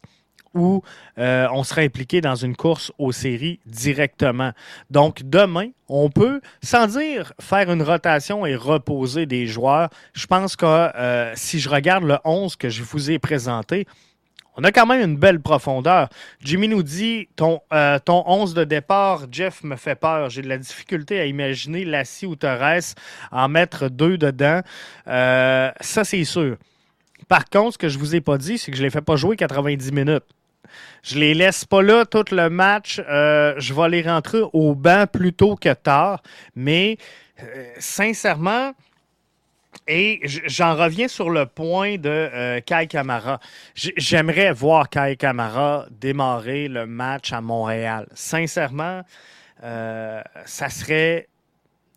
où 0.55 0.83
euh, 1.19 1.47
on 1.53 1.65
sera 1.65 1.83
impliqué 1.83 2.21
dans 2.21 2.35
une 2.35 2.57
course 2.57 2.93
aux 2.99 3.13
séries 3.13 3.61
directement. 3.67 4.53
Donc 4.91 5.23
demain, 5.25 5.69
on 5.89 6.11
peut, 6.11 6.41
sans 6.63 6.87
dire 6.87 7.33
faire 7.41 7.71
une 7.71 7.83
rotation 7.83 8.47
et 8.47 8.57
reposer 8.57 9.27
des 9.27 9.47
joueurs, 9.47 9.91
je 10.15 10.27
pense 10.27 10.57
que 10.57 10.67
euh, 10.67 11.33
si 11.35 11.61
je 11.61 11.69
regarde 11.69 12.05
le 12.05 12.19
11 12.25 12.57
que 12.57 12.69
je 12.69 12.83
vous 12.83 13.11
ai 13.11 13.19
présenté, 13.19 13.87
on 14.61 14.65
a 14.65 14.73
quand 14.73 14.87
même 14.87 15.09
une 15.09 15.17
belle 15.17 15.41
profondeur. 15.41 16.09
Jimmy 16.43 16.67
nous 16.67 16.83
dit 16.83 17.29
ton, 17.37 17.61
euh, 17.73 18.01
ton 18.05 18.25
11 18.27 18.55
de 18.55 18.65
départ, 18.65 19.27
Jeff 19.31 19.63
me 19.63 19.77
fait 19.77 19.95
peur. 19.95 20.31
J'ai 20.31 20.43
de 20.43 20.49
la 20.49 20.59
difficulté 20.59 21.21
à 21.21 21.27
imaginer 21.27 21.85
Lassie 21.85 22.27
ou 22.27 22.35
Torres 22.35 22.95
en 23.31 23.49
mettre 23.49 23.89
deux 23.89 24.19
dedans. 24.19 24.63
Ça, 25.07 26.03
c'est 26.03 26.25
sûr. 26.25 26.57
Par 27.29 27.49
contre, 27.49 27.75
ce 27.75 27.79
que 27.79 27.89
je 27.89 27.99
vous 27.99 28.17
ai 28.17 28.21
pas 28.21 28.39
dit, 28.39 28.59
c'est 28.59 28.71
que 28.71 28.77
je 28.77 28.83
les 28.83 28.91
fais 28.91 29.03
pas 29.03 29.17
jouer 29.17 29.37
90 29.37 29.93
minutes. 29.93 30.25
Je 31.03 31.19
les 31.19 31.35
laisse 31.35 31.65
pas 31.65 31.83
là 31.83 32.05
tout 32.05 32.25
le 32.31 32.49
match. 32.51 33.01
Euh, 33.09 33.55
je 33.59 33.75
vais 33.75 33.89
les 33.89 34.03
rentrer 34.03 34.41
au 34.53 34.75
banc 34.75 35.07
plus 35.07 35.33
tôt 35.33 35.57
que 35.57 35.73
tard. 35.73 36.23
Mais 36.55 36.99
sincèrement, 37.79 38.73
et 39.89 40.21
j'en 40.25 40.77
reviens 40.77 41.09
sur 41.09 41.31
le 41.31 41.47
point 41.47 41.97
de 41.97 42.09
euh, 42.09 42.61
Kai 42.61 42.87
Kamara. 42.87 43.41
J'aimerais 43.75 44.53
voir 44.53 44.91
Kai 44.91 45.17
Kamara 45.17 45.87
démarrer 45.91 46.69
le 46.69 46.87
match 46.87 47.33
à 47.33 47.41
Montréal. 47.41 48.07
Sincèrement, 48.15 49.03
euh, 49.65 50.23
ça 50.45 50.69
serait 50.69 51.29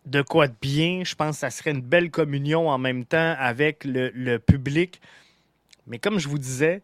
de 0.06 0.22
quoi 0.22 0.48
de 0.48 0.54
bien. 0.60 1.02
Je 1.04 1.14
pense 1.14 1.36
que 1.36 1.40
ça 1.40 1.50
serait 1.50 1.72
une 1.72 1.82
belle 1.82 2.10
communion 2.10 2.68
en 2.68 2.78
même 2.78 3.04
temps 3.04 3.34
avec 3.38 3.84
le, 3.84 4.38
public. 4.38 5.00
Mais 5.86 5.98
comme 5.98 6.18
je 6.18 6.28
vous 6.28 6.38
disais, 6.38 6.82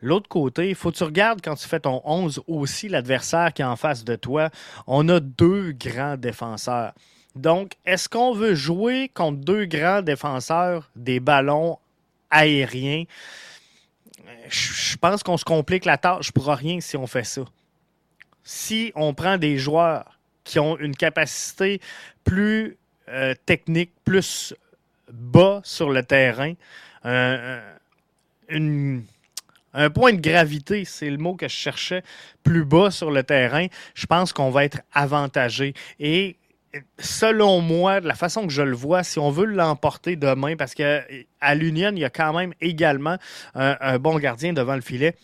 L'autre 0.00 0.28
côté, 0.28 0.68
il 0.68 0.74
faut 0.74 0.92
que 0.92 0.96
tu 0.96 1.04
regardes 1.04 1.40
quand 1.42 1.56
tu 1.56 1.66
fais 1.66 1.80
ton 1.80 2.00
11 2.04 2.42
aussi 2.46 2.88
l'adversaire 2.88 3.52
qui 3.52 3.62
est 3.62 3.66
en 3.66 3.76
face 3.76 4.04
de 4.04 4.14
toi. 4.14 4.50
On 4.86 5.08
a 5.08 5.18
deux 5.18 5.72
grands 5.72 6.16
défenseurs. 6.16 6.92
Donc, 7.34 7.72
est-ce 7.84 8.08
qu'on 8.08 8.32
veut 8.32 8.54
jouer 8.54 9.10
contre 9.12 9.38
deux 9.38 9.64
grands 9.66 10.02
défenseurs 10.02 10.90
des 10.94 11.20
ballons 11.20 11.78
aériens? 12.30 13.04
Je 14.48 14.96
pense 14.96 15.22
qu'on 15.22 15.36
se 15.36 15.44
complique 15.44 15.84
la 15.84 15.98
tâche 15.98 16.32
pour 16.32 16.46
rien 16.46 16.80
si 16.80 16.96
on 16.96 17.06
fait 17.06 17.24
ça. 17.24 17.42
Si 18.44 18.92
on 18.94 19.14
prend 19.14 19.36
des 19.36 19.58
joueurs 19.58 20.18
qui 20.44 20.58
ont 20.58 20.78
une 20.78 20.96
capacité 20.96 21.80
plus 22.24 22.76
euh, 23.08 23.34
technique, 23.46 23.90
plus 24.04 24.54
bas 25.12 25.60
sur 25.64 25.90
le 25.90 26.02
terrain, 26.02 26.54
un 29.78 29.90
point 29.90 30.12
de 30.12 30.20
gravité, 30.20 30.84
c'est 30.84 31.08
le 31.08 31.18
mot 31.18 31.34
que 31.34 31.46
je 31.46 31.54
cherchais, 31.54 32.02
plus 32.42 32.64
bas 32.64 32.90
sur 32.90 33.10
le 33.10 33.22
terrain, 33.22 33.66
je 33.94 34.06
pense 34.06 34.32
qu'on 34.32 34.50
va 34.50 34.64
être 34.64 34.80
avantagé. 34.92 35.72
Et 36.00 36.36
selon 36.98 37.60
moi, 37.60 38.00
de 38.00 38.08
la 38.08 38.16
façon 38.16 38.46
que 38.46 38.52
je 38.52 38.62
le 38.62 38.74
vois, 38.74 39.04
si 39.04 39.20
on 39.20 39.30
veut 39.30 39.46
l'emporter 39.46 40.16
demain, 40.16 40.56
parce 40.56 40.74
qu'à 40.74 41.54
l'Union, 41.54 41.92
il 41.92 42.00
y 42.00 42.04
a 42.04 42.10
quand 42.10 42.36
même 42.36 42.52
également 42.60 43.16
un, 43.54 43.98
bon 43.98 44.18
gardien 44.18 44.52
devant 44.52 44.74
le 44.74 44.80
filet. 44.80 45.14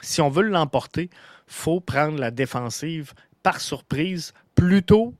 Si 0.00 0.22
on 0.22 0.30
veut 0.30 0.42
l'emporter, 0.42 1.10
faut 1.46 1.80
prendre 1.80 2.18
la 2.18 2.30
défensive 2.30 3.12
par 3.42 3.60
surprise 3.60 4.32
plutôt 4.54 5.14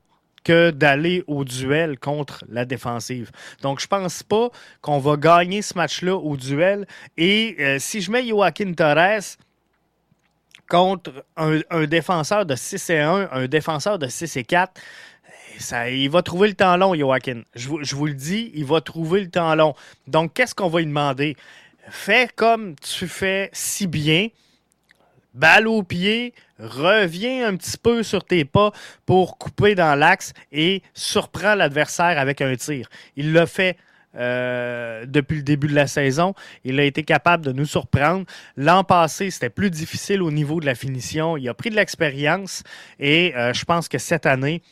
que 0.49 0.71
d'aller 0.71 1.23
au 1.27 1.43
duel 1.43 1.99
contre 1.99 2.43
la 2.49 2.65
défensive. 2.65 3.29
Donc, 3.61 3.79
je 3.79 3.85
pense 3.85 4.23
pas 4.23 4.49
qu'on 4.81 4.97
va 4.97 5.15
gagner 5.15 5.61
ce 5.61 5.75
match-là 5.75 6.15
au 6.15 6.37
duel. 6.37 6.87
Et 7.17 7.55
euh, 7.59 7.77
si 7.77 8.01
je 8.01 8.09
mets 8.09 8.27
Joaquin 8.27 8.73
Torres, 8.73 9.37
contre 10.67 11.23
un, 11.37 11.85
défenseur 11.85 12.47
de 12.47 12.55
6 12.55 12.89
et 12.89 12.97
1, 12.97 13.29
un 13.31 13.47
défenseur 13.47 13.99
de 13.99 14.07
6 14.07 14.37
et 14.37 14.43
4. 14.43 14.81
Ça, 15.59 15.91
il 15.91 16.09
va 16.09 16.23
trouver 16.23 16.47
le 16.47 16.55
temps 16.55 16.77
long, 16.77 16.95
Joaquin. 16.95 17.43
Je 17.53 17.69
je 17.81 17.95
vous 17.95 18.07
le 18.07 18.15
dis, 18.15 18.51
il 18.55 18.65
va 18.65 18.81
trouver 18.81 19.21
le 19.21 19.29
temps 19.29 19.53
long. 19.53 19.75
Donc, 20.07 20.33
qu'est-ce 20.33 20.55
qu'on 20.55 20.69
va 20.69 20.79
lui 20.79 20.87
demander? 20.87 21.37
Fais 21.91 22.27
comme 22.35 22.75
tu 22.75 23.07
fais 23.07 23.51
si 23.53 23.85
bien 23.85 24.29
balle 25.35 25.67
au 25.67 25.83
pied, 25.83 26.33
reviens 26.59 27.47
un 27.47 27.55
petit 27.55 27.77
peu 27.77 28.03
sur 28.03 28.23
tes 28.23 28.45
pas 28.45 28.71
pour 29.05 29.37
couper 29.37 29.75
dans 29.75 29.95
l'axe 29.95 30.33
et 30.51 30.81
surprends 30.93 31.55
l'adversaire 31.55 32.19
avec 32.19 32.41
un 32.41 32.55
tir. 32.55 32.89
Il 33.15 33.33
l'a 33.33 33.45
fait 33.45 33.77
euh, 34.15 35.05
depuis 35.05 35.37
le 35.37 35.43
début 35.43 35.67
de 35.67 35.75
la 35.75 35.85
saison. 35.85 36.33
Il 36.63 36.79
a 36.79 36.83
été 36.83 37.03
capable 37.03 37.45
de 37.45 37.51
nous 37.51 37.65
surprendre. 37.65 38.25
L'an 38.57 38.83
passé, 38.83 39.29
c'était 39.29 39.51
plus 39.51 39.69
difficile 39.69 40.23
au 40.23 40.31
niveau 40.31 40.59
de 40.59 40.65
la 40.65 40.75
finition. 40.75 41.37
Il 41.37 41.47
a 41.47 41.53
pris 41.53 41.69
de 41.69 41.75
l'expérience 41.75 42.63
et 42.99 43.35
euh, 43.35 43.53
je 43.53 43.65
pense 43.65 43.87
que 43.87 43.99
cette 43.99 44.25
année, 44.25 44.63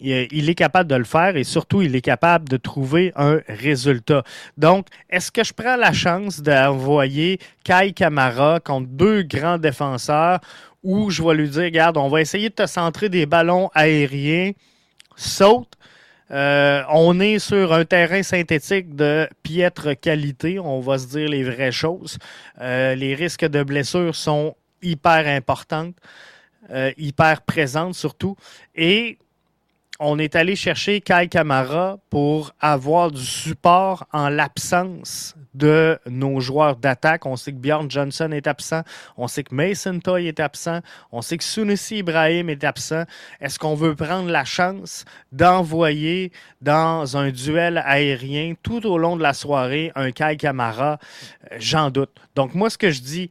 il 0.00 0.50
est 0.50 0.54
capable 0.54 0.90
de 0.90 0.96
le 0.96 1.04
faire 1.04 1.36
et 1.36 1.44
surtout, 1.44 1.82
il 1.82 1.94
est 1.96 2.02
capable 2.02 2.48
de 2.48 2.56
trouver 2.56 3.12
un 3.16 3.40
résultat. 3.48 4.24
Donc, 4.56 4.88
est-ce 5.08 5.30
que 5.32 5.44
je 5.44 5.52
prends 5.52 5.76
la 5.76 5.92
chance 5.92 6.42
d'envoyer 6.42 7.38
Kai 7.64 7.92
Kamara 7.92 8.60
contre 8.60 8.88
deux 8.88 9.22
grands 9.22 9.58
défenseurs 9.58 10.40
ou 10.86 11.10
je 11.10 11.20
vais 11.20 11.34
lui 11.34 11.48
dire, 11.48 11.64
regarde, 11.64 11.96
on 11.96 12.08
va 12.08 12.20
essayer 12.20 12.48
de 12.48 12.54
te 12.54 12.66
centrer 12.66 13.08
des 13.08 13.26
ballons 13.26 13.70
aériens, 13.74 14.52
saute. 15.16 15.72
Euh, 16.30 16.82
on 16.90 17.18
est 17.18 17.40
sur 17.40 17.72
un 17.72 17.84
terrain 17.84 18.22
synthétique 18.22 18.94
de 18.94 19.28
piètre 19.42 19.98
qualité, 20.00 20.60
on 20.60 20.78
va 20.78 20.98
se 20.98 21.08
dire 21.08 21.28
les 21.28 21.42
vraies 21.42 21.72
choses. 21.72 22.18
Euh, 22.60 22.94
les 22.94 23.16
risques 23.16 23.44
de 23.44 23.64
blessures 23.64 24.14
sont 24.14 24.54
hyper 24.80 25.26
importantes, 25.26 25.96
euh, 26.70 26.92
hyper 26.96 27.42
présentes 27.42 27.96
surtout. 27.96 28.36
Et 28.76 29.18
on 29.98 30.18
est 30.18 30.36
allé 30.36 30.56
chercher 30.56 31.00
Kai 31.00 31.28
Kamara 31.28 31.98
pour 32.10 32.52
avoir 32.60 33.10
du 33.10 33.24
support 33.24 34.06
en 34.12 34.28
l'absence 34.28 35.34
de 35.54 35.98
nos 36.06 36.40
joueurs 36.40 36.76
d'attaque. 36.76 37.24
On 37.26 37.36
sait 37.36 37.52
que 37.52 37.56
Bjorn 37.56 37.90
Johnson 37.90 38.30
est 38.32 38.46
absent. 38.46 38.82
On 39.16 39.26
sait 39.26 39.42
que 39.42 39.54
Mason 39.54 39.98
Toy 40.00 40.26
est 40.26 40.40
absent. 40.40 40.80
On 41.12 41.22
sait 41.22 41.38
que 41.38 41.44
Sunusi 41.44 41.98
Ibrahim 41.98 42.50
est 42.50 42.64
absent. 42.64 43.04
Est-ce 43.40 43.58
qu'on 43.58 43.74
veut 43.74 43.94
prendre 43.94 44.28
la 44.28 44.44
chance 44.44 45.04
d'envoyer 45.32 46.32
dans 46.60 47.16
un 47.16 47.30
duel 47.30 47.82
aérien 47.84 48.54
tout 48.62 48.86
au 48.86 48.98
long 48.98 49.16
de 49.16 49.22
la 49.22 49.32
soirée 49.32 49.92
un 49.94 50.10
Kai 50.10 50.36
Kamara? 50.36 50.98
Euh, 51.52 51.56
j'en 51.58 51.90
doute. 51.90 52.10
Donc, 52.34 52.54
moi, 52.54 52.68
ce 52.68 52.76
que 52.76 52.90
je 52.90 53.00
dis, 53.00 53.30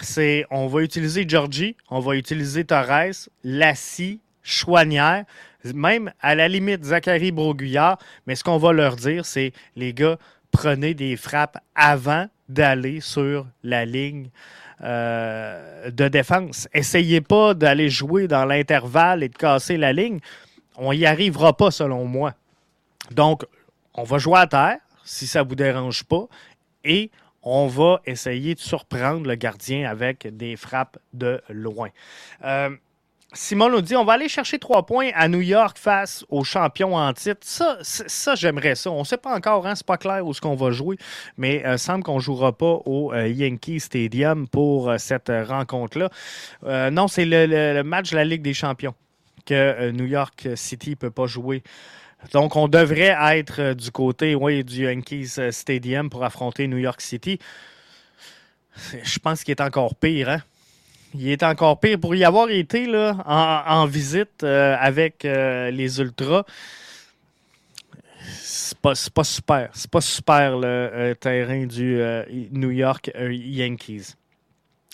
c'est 0.00 0.46
on 0.50 0.66
va 0.66 0.82
utiliser 0.82 1.24
Georgie, 1.28 1.76
on 1.88 2.00
va 2.00 2.16
utiliser 2.16 2.64
Torres, 2.64 3.28
Lassie, 3.44 4.20
Chouanière 4.42 5.24
même 5.74 6.12
à 6.20 6.34
la 6.34 6.48
limite 6.48 6.84
Zachary 6.84 7.32
Broguillard, 7.32 7.98
mais 8.26 8.34
ce 8.34 8.44
qu'on 8.44 8.58
va 8.58 8.72
leur 8.72 8.96
dire, 8.96 9.24
c'est 9.24 9.52
les 9.76 9.92
gars, 9.92 10.16
prenez 10.50 10.94
des 10.94 11.16
frappes 11.16 11.58
avant 11.74 12.26
d'aller 12.48 13.00
sur 13.00 13.46
la 13.62 13.84
ligne 13.84 14.30
euh, 14.82 15.90
de 15.90 16.08
défense. 16.08 16.68
Essayez 16.72 17.20
pas 17.20 17.54
d'aller 17.54 17.90
jouer 17.90 18.26
dans 18.28 18.44
l'intervalle 18.44 19.22
et 19.22 19.28
de 19.28 19.36
casser 19.36 19.76
la 19.76 19.92
ligne. 19.92 20.20
On 20.76 20.92
n'y 20.92 21.06
arrivera 21.06 21.56
pas, 21.56 21.70
selon 21.70 22.06
moi. 22.06 22.34
Donc, 23.10 23.44
on 23.94 24.04
va 24.04 24.18
jouer 24.18 24.38
à 24.38 24.46
terre, 24.46 24.78
si 25.04 25.26
ça 25.26 25.44
ne 25.44 25.48
vous 25.48 25.54
dérange 25.54 26.04
pas, 26.04 26.26
et 26.84 27.10
on 27.42 27.66
va 27.66 28.00
essayer 28.06 28.54
de 28.54 28.60
surprendre 28.60 29.26
le 29.26 29.34
gardien 29.34 29.88
avec 29.88 30.34
des 30.36 30.56
frappes 30.56 30.98
de 31.12 31.40
loin. 31.48 31.88
Euh, 32.44 32.70
Simon 33.32 33.70
nous 33.70 33.80
dit 33.80 33.94
on 33.94 34.04
va 34.04 34.14
aller 34.14 34.28
chercher 34.28 34.58
trois 34.58 34.84
points 34.84 35.10
à 35.14 35.28
New 35.28 35.40
York 35.40 35.78
face 35.78 36.24
aux 36.30 36.42
champions 36.42 36.96
en 36.96 37.12
titre. 37.12 37.40
Ça, 37.42 37.78
ça 37.82 38.34
j'aimerais 38.34 38.74
ça. 38.74 38.90
On 38.90 39.00
ne 39.00 39.04
sait 39.04 39.18
pas 39.18 39.34
encore, 39.34 39.66
hein, 39.68 39.76
c'est 39.76 39.86
pas 39.86 39.98
clair 39.98 40.26
où 40.26 40.34
ce 40.34 40.40
qu'on 40.40 40.56
va 40.56 40.72
jouer, 40.72 40.96
mais 41.36 41.58
il 41.58 41.66
euh, 41.66 41.78
semble 41.78 42.02
qu'on 42.02 42.16
ne 42.16 42.20
jouera 42.20 42.52
pas 42.52 42.80
au 42.86 43.12
euh, 43.12 43.28
Yankee 43.28 43.78
Stadium 43.78 44.48
pour 44.48 44.90
euh, 44.90 44.98
cette 44.98 45.30
rencontre-là. 45.30 46.10
non, 46.90 47.06
c'est 47.06 47.24
le, 47.24 47.82
match 47.82 48.10
de 48.10 48.16
la 48.16 48.24
Ligue 48.24 48.42
des 48.42 48.54
champions 48.54 48.94
que 49.46 49.90
New 49.90 50.06
York 50.06 50.48
City 50.56 50.90
ne 50.90 50.94
peut 50.96 51.10
pas 51.10 51.26
jouer. 51.26 51.62
Donc, 52.32 52.56
on 52.56 52.68
devrait 52.68 53.16
être 53.38 53.72
du 53.72 53.90
côté 53.90 54.34
oui, 54.34 54.64
du 54.64 54.84
Yankees 54.84 55.52
Stadium 55.52 56.10
pour 56.10 56.24
affronter 56.24 56.66
New 56.66 56.76
York 56.76 57.00
City. 57.00 57.38
Je 59.02 59.18
pense 59.18 59.44
qu'il 59.44 59.52
est 59.52 59.62
encore 59.62 59.94
pire, 59.94 60.28
hein? 60.28 60.42
Il 61.14 61.28
est 61.28 61.42
encore 61.42 61.80
pire. 61.80 61.98
Pour 61.98 62.14
y 62.14 62.24
avoir 62.24 62.50
été 62.50 62.86
là, 62.86 63.16
en, 63.26 63.86
visite 63.86 64.44
euh, 64.44 64.76
avec 64.78 65.24
euh, 65.24 65.70
les 65.70 66.00
Ultras, 66.00 66.44
c'est 68.20 68.78
pas, 68.78 68.92
pas 69.14 69.24
super. 69.24 69.70
C'est 69.72 69.90
pas 69.90 70.00
super 70.00 70.58
le 70.58 70.66
euh, 70.66 71.14
terrain 71.14 71.66
du 71.66 72.00
New 72.52 72.70
York 72.70 73.10
Yankees. 73.18 74.14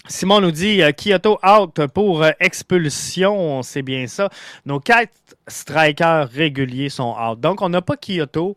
Simon 0.08 0.40
nous 0.40 0.52
dit 0.52 0.80
Kyoto 0.96 1.38
out 1.44 1.86
pour 1.88 2.24
expulsion, 2.38 3.62
c'est 3.62 3.82
bien 3.82 4.06
ça. 4.06 4.30
Nos 4.64 4.78
quatre 4.78 5.12
strikers 5.48 6.28
réguliers 6.28 6.90
sont 6.90 7.16
out. 7.18 7.40
Donc, 7.40 7.60
on 7.60 7.68
n'a 7.68 7.82
pas 7.82 7.96
Kyoto, 7.96 8.54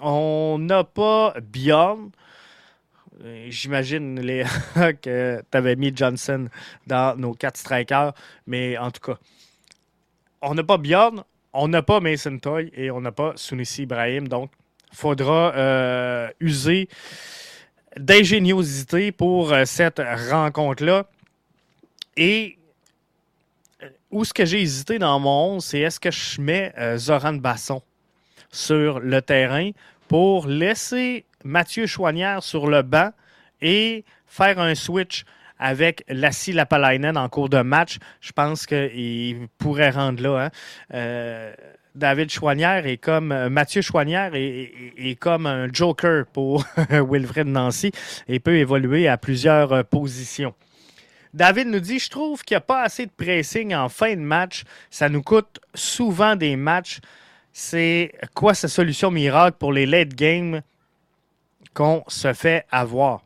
on 0.00 0.56
n'a 0.58 0.84
pas 0.84 1.34
Bjorn, 1.42 2.10
j'imagine 3.48 4.20
les 4.20 4.44
que 5.02 5.42
tu 5.50 5.58
avais 5.58 5.76
mis 5.76 5.92
Johnson 5.94 6.48
dans 6.86 7.18
nos 7.18 7.34
quatre 7.34 7.56
strikers, 7.56 8.12
mais 8.46 8.76
en 8.78 8.90
tout 8.90 9.00
cas, 9.00 9.18
on 10.42 10.54
n'a 10.54 10.62
pas 10.62 10.78
Bjorn, 10.78 11.24
on 11.52 11.68
n'a 11.68 11.82
pas 11.82 12.00
Mason 12.00 12.38
Toy 12.38 12.70
et 12.74 12.90
on 12.90 13.00
n'a 13.00 13.12
pas 13.12 13.32
Sunissi 13.36 13.82
Ibrahim. 13.82 14.28
Donc, 14.28 14.50
il 14.92 14.96
faudra 14.96 15.54
euh, 15.54 16.28
user 16.40 16.88
d'ingéniosité 17.96 19.12
pour 19.12 19.52
euh, 19.52 19.64
cette 19.64 20.00
rencontre-là. 20.30 21.06
Et 22.16 22.58
où 24.10 24.24
ce 24.24 24.32
que 24.32 24.44
j'ai 24.44 24.62
hésité 24.62 24.98
dans 24.98 25.18
mon 25.20 25.56
11, 25.56 25.64
c'est 25.64 25.80
est-ce 25.80 26.00
que 26.00 26.10
je 26.10 26.40
mets 26.40 26.72
Zoran 26.96 27.34
Basson 27.34 27.82
sur 28.50 29.00
le 29.00 29.20
terrain 29.22 29.70
pour 30.08 30.46
laisser 30.46 31.26
Mathieu 31.44 31.86
Chouanière 31.86 32.42
sur 32.42 32.66
le 32.66 32.82
banc 32.82 33.10
et 33.60 34.04
faire 34.26 34.58
un 34.58 34.74
switch 34.74 35.24
avec 35.58 36.04
Lassie 36.08 36.52
Lapalainen 36.52 37.16
en 37.16 37.28
cours 37.28 37.48
de 37.48 37.60
match. 37.62 37.98
Je 38.20 38.32
pense 38.32 38.66
qu'il 38.66 39.48
pourrait 39.58 39.90
rendre 39.90 40.22
là. 40.22 40.44
Hein. 40.44 40.50
Euh, 40.94 41.52
David 41.94 42.30
Chouanière 42.30 42.86
est 42.86 42.96
comme 42.96 43.32
euh, 43.32 43.50
Mathieu 43.50 43.82
Chouanière 43.82 44.30
est, 44.34 45.18
comme 45.18 45.46
un 45.46 45.68
joker 45.72 46.26
pour 46.26 46.64
Wilfred 46.90 47.48
Nancy 47.48 47.90
et 48.28 48.38
peut 48.38 48.56
évoluer 48.56 49.08
à 49.08 49.16
plusieurs 49.16 49.72
euh, 49.72 49.82
positions. 49.82 50.54
David 51.34 51.68
nous 51.68 51.80
dit 51.80 51.98
Je 51.98 52.08
trouve 52.08 52.44
qu'il 52.44 52.54
n'y 52.54 52.58
a 52.58 52.62
pas 52.62 52.82
assez 52.82 53.06
de 53.06 53.10
pressing 53.10 53.74
en 53.74 53.88
fin 53.88 54.14
de 54.14 54.20
match. 54.20 54.62
Ça 54.90 55.08
nous 55.08 55.22
coûte 55.22 55.60
souvent 55.74 56.36
des 56.36 56.56
matchs. 56.56 57.00
C'est 57.52 58.12
quoi 58.34 58.54
sa 58.54 58.68
solution 58.68 59.10
miracle 59.10 59.56
pour 59.58 59.72
les 59.72 59.84
late 59.86 60.14
games? 60.14 60.62
Qu'on 61.74 62.04
se 62.08 62.32
fait 62.32 62.64
avoir. 62.70 63.22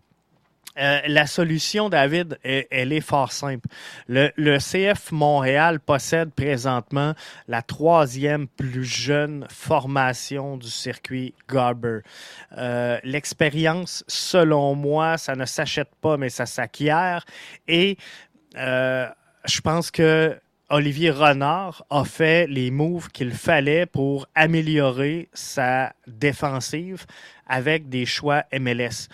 Euh, 0.78 1.00
la 1.07 1.26
solution, 1.26 1.90
David, 1.90 2.38
elle, 2.42 2.92
est 2.92 3.00
fort 3.00 3.33
simple. 3.33 3.68
Le, 4.09 4.59
CF 4.59 5.12
Montréal 5.12 5.81
possède 5.81 6.33
présentement 6.33 7.14
la 7.46 7.62
troisième 7.62 8.48
plus 8.48 8.85
jeune 8.85 9.46
formation 9.50 10.57
du 10.57 10.68
circuit 10.68 11.35
Garber. 11.48 12.00
Euh, 12.57 12.98
l'expérience, 13.05 14.02
selon 14.09 14.74
moi, 14.74 15.18
ça 15.18 15.37
ne 15.37 15.44
s'achète 15.44 15.94
pas, 16.00 16.16
mais 16.16 16.31
ça 16.31 16.46
s'acquiert. 16.46 17.24
Et 17.68 17.98
euh, 18.57 19.09
je 19.44 19.61
pense 19.61 19.90
que 19.90 20.38
Olivier 20.70 21.11
Renard 21.11 21.85
a 21.90 22.05
fait 22.05 22.46
les 22.46 22.70
moves 22.70 23.11
qu'il 23.11 23.33
fallait 23.33 23.85
pour 23.85 24.26
améliorer 24.35 25.28
sa 25.35 25.92
défensive 26.07 27.05
avec 27.52 27.88
des 27.88 28.06
choix 28.06 28.44
MLS. 28.58 29.08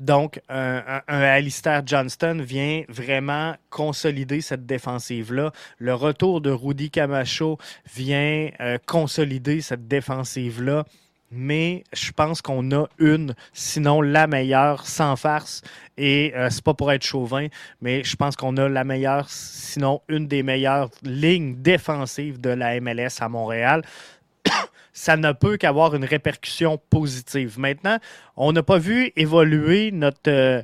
Donc, 0.00 0.40
un, 0.48 1.02
Alistair 1.06 1.82
Johnston 1.86 2.38
vient 2.42 2.82
vraiment 2.88 3.54
consolider 3.70 4.40
cette 4.40 4.66
défensive-là. 4.66 5.52
Le 5.78 5.94
retour 5.94 6.40
de 6.40 6.50
Rudy 6.50 6.90
Camacho 6.90 7.58
vient 7.94 8.48
euh, 8.58 8.78
consolider 8.84 9.60
cette 9.60 9.86
défensive-là 9.86 10.84
mais 11.32 11.82
je 11.94 12.12
pense 12.12 12.42
qu'on 12.42 12.70
a 12.72 12.86
une, 12.98 13.34
sinon 13.54 14.02
la 14.02 14.26
meilleure, 14.26 14.86
sans 14.86 15.16
farce. 15.16 15.62
Et 15.96 16.32
euh, 16.36 16.50
c'est 16.50 16.62
pas 16.62 16.74
pour 16.74 16.92
être 16.92 17.04
chauvin, 17.04 17.46
mais 17.80 18.04
je 18.04 18.14
pense 18.16 18.36
qu'on 18.36 18.56
a 18.58 18.68
la 18.68 18.84
meilleure, 18.84 19.28
sinon 19.30 20.02
une 20.08 20.28
des 20.28 20.42
meilleures 20.42 20.90
lignes 21.02 21.56
défensives 21.56 22.38
de 22.40 22.50
la 22.50 22.78
MLS 22.80 23.20
à 23.20 23.30
Montréal. 23.30 23.82
Ça 24.92 25.16
ne 25.16 25.32
peut 25.32 25.56
qu'avoir 25.56 25.94
une 25.94 26.04
répercussion 26.04 26.78
positive. 26.90 27.58
Maintenant, 27.58 27.98
on 28.36 28.52
n'a 28.52 28.62
pas 28.62 28.78
vu 28.78 29.12
évoluer 29.16 29.90
notre, 29.90 30.28
euh, 30.28 30.62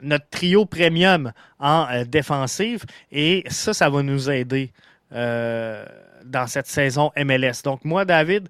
notre 0.00 0.28
trio 0.30 0.64
premium 0.64 1.32
en 1.58 1.86
défensive. 2.06 2.84
Et 3.12 3.44
ça, 3.48 3.74
ça 3.74 3.90
va 3.90 4.02
nous 4.02 4.30
aider 4.30 4.72
dans 5.10 6.46
cette 6.46 6.66
saison 6.66 7.10
MLS. 7.16 7.62
Donc, 7.64 7.84
moi, 7.84 8.04
David, 8.04 8.48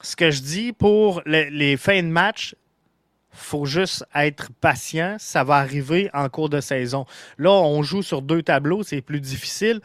ce 0.00 0.16
que 0.16 0.30
je 0.30 0.42
dis 0.42 0.72
pour 0.72 1.22
les, 1.26 1.76
fins 1.76 2.02
de 2.02 2.08
match, 2.08 2.54
faut 3.32 3.66
juste 3.66 4.04
être 4.14 4.50
patient. 4.60 5.16
Ça 5.18 5.44
va 5.44 5.56
arriver 5.56 6.10
en 6.14 6.28
cours 6.28 6.48
de 6.48 6.60
saison. 6.60 7.06
Là, 7.38 7.50
on 7.50 7.82
joue 7.82 8.02
sur 8.02 8.22
deux 8.22 8.42
tableaux, 8.42 8.82
c'est 8.82 9.02
plus 9.02 9.20
difficile. 9.20 9.80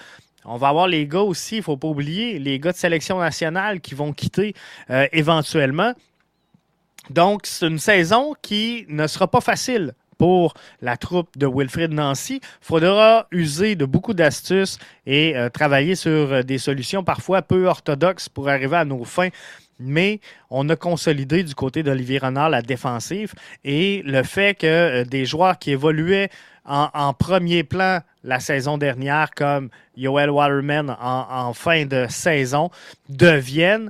On 0.46 0.58
va 0.58 0.70
avoir 0.70 0.88
les 0.88 1.08
gars 1.08 1.22
aussi, 1.22 1.56
il 1.56 1.60
ne 1.60 1.64
faut 1.64 1.78
pas 1.78 1.88
oublier, 1.88 2.40
les 2.40 2.60
gars 2.60 2.72
de 2.72 2.78
sélection 2.78 3.20
nationale 3.20 3.80
qui 3.80 3.94
vont 3.94 4.12
quitter 4.12 4.54
euh, 4.90 5.08
éventuellement. 5.12 5.94
Donc, 7.10 7.42
c'est 7.46 7.68
une 7.68 7.80
saison 7.80 8.34
qui 8.42 8.86
ne 8.90 9.08
sera 9.08 9.28
pas 9.28 9.42
facile 9.42 9.94
pour 10.18 10.54
la 10.82 10.98
troupe 10.98 11.38
de 11.38 11.48
Wilfrid 11.48 11.92
Nancy. 11.92 12.42
Il 12.44 12.66
faudra 12.66 13.28
user 13.32 13.76
de 13.76 13.86
beaucoup 13.86 14.14
d'astuces 14.14 14.78
et 15.06 15.36
euh, 15.36 15.50
travailler 15.50 15.96
sur 15.96 16.12
euh, 16.12 16.42
des 16.44 16.58
solutions 16.58 17.04
parfois 17.04 17.42
peu 17.42 17.66
orthodoxes 17.66 18.30
pour 18.30 18.50
arriver 18.50 18.78
à 18.78 18.86
nos 18.86 19.04
fins. 19.04 19.30
Mais 19.80 20.20
on 20.52 20.70
a 20.70 20.76
consolidé 20.76 21.44
du 21.44 21.56
côté 21.56 21.82
d'Olivier 21.82 22.20
Renard 22.20 22.52
la 22.52 22.62
défensive 22.62 23.34
et 23.64 24.04
le 24.06 24.22
fait 24.22 24.56
que 24.56 25.04
des 25.04 25.26
joueurs 25.26 25.58
qui 25.58 25.72
évoluaient 25.72 26.30
en, 26.66 27.14
premier 27.14 27.64
plan 27.64 28.00
la 28.24 28.40
saison 28.40 28.78
dernière, 28.78 29.32
comme 29.32 29.70
Yoel 29.98 30.30
Waterman 30.30 30.96
en, 31.00 31.54
fin 31.54 31.86
de 31.86 32.06
saison, 32.10 32.70
deviennent 33.10 33.90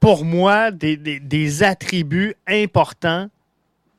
pour 0.00 0.24
moi 0.24 0.70
des, 0.70 0.96
des 0.96 1.62
attributs 1.62 2.34
importants 2.48 3.28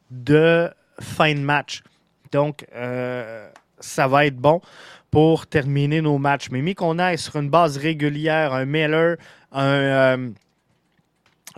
de 0.10 0.69
fin 0.99 1.34
de 1.34 1.39
match. 1.39 1.84
Donc, 2.31 2.65
euh, 2.75 3.49
ça 3.79 4.07
va 4.07 4.25
être 4.25 4.38
bon 4.38 4.62
pour 5.10 5.47
terminer 5.47 6.01
nos 6.01 6.17
matchs. 6.17 6.49
Mais 6.51 6.62
mis 6.62 6.75
qu'on 6.75 6.99
aille 6.99 7.17
sur 7.17 7.36
une 7.38 7.49
base 7.49 7.77
régulière, 7.77 8.53
un 8.53 8.65
Miller, 8.65 9.17
un 9.51 9.65
euh, 9.65 10.29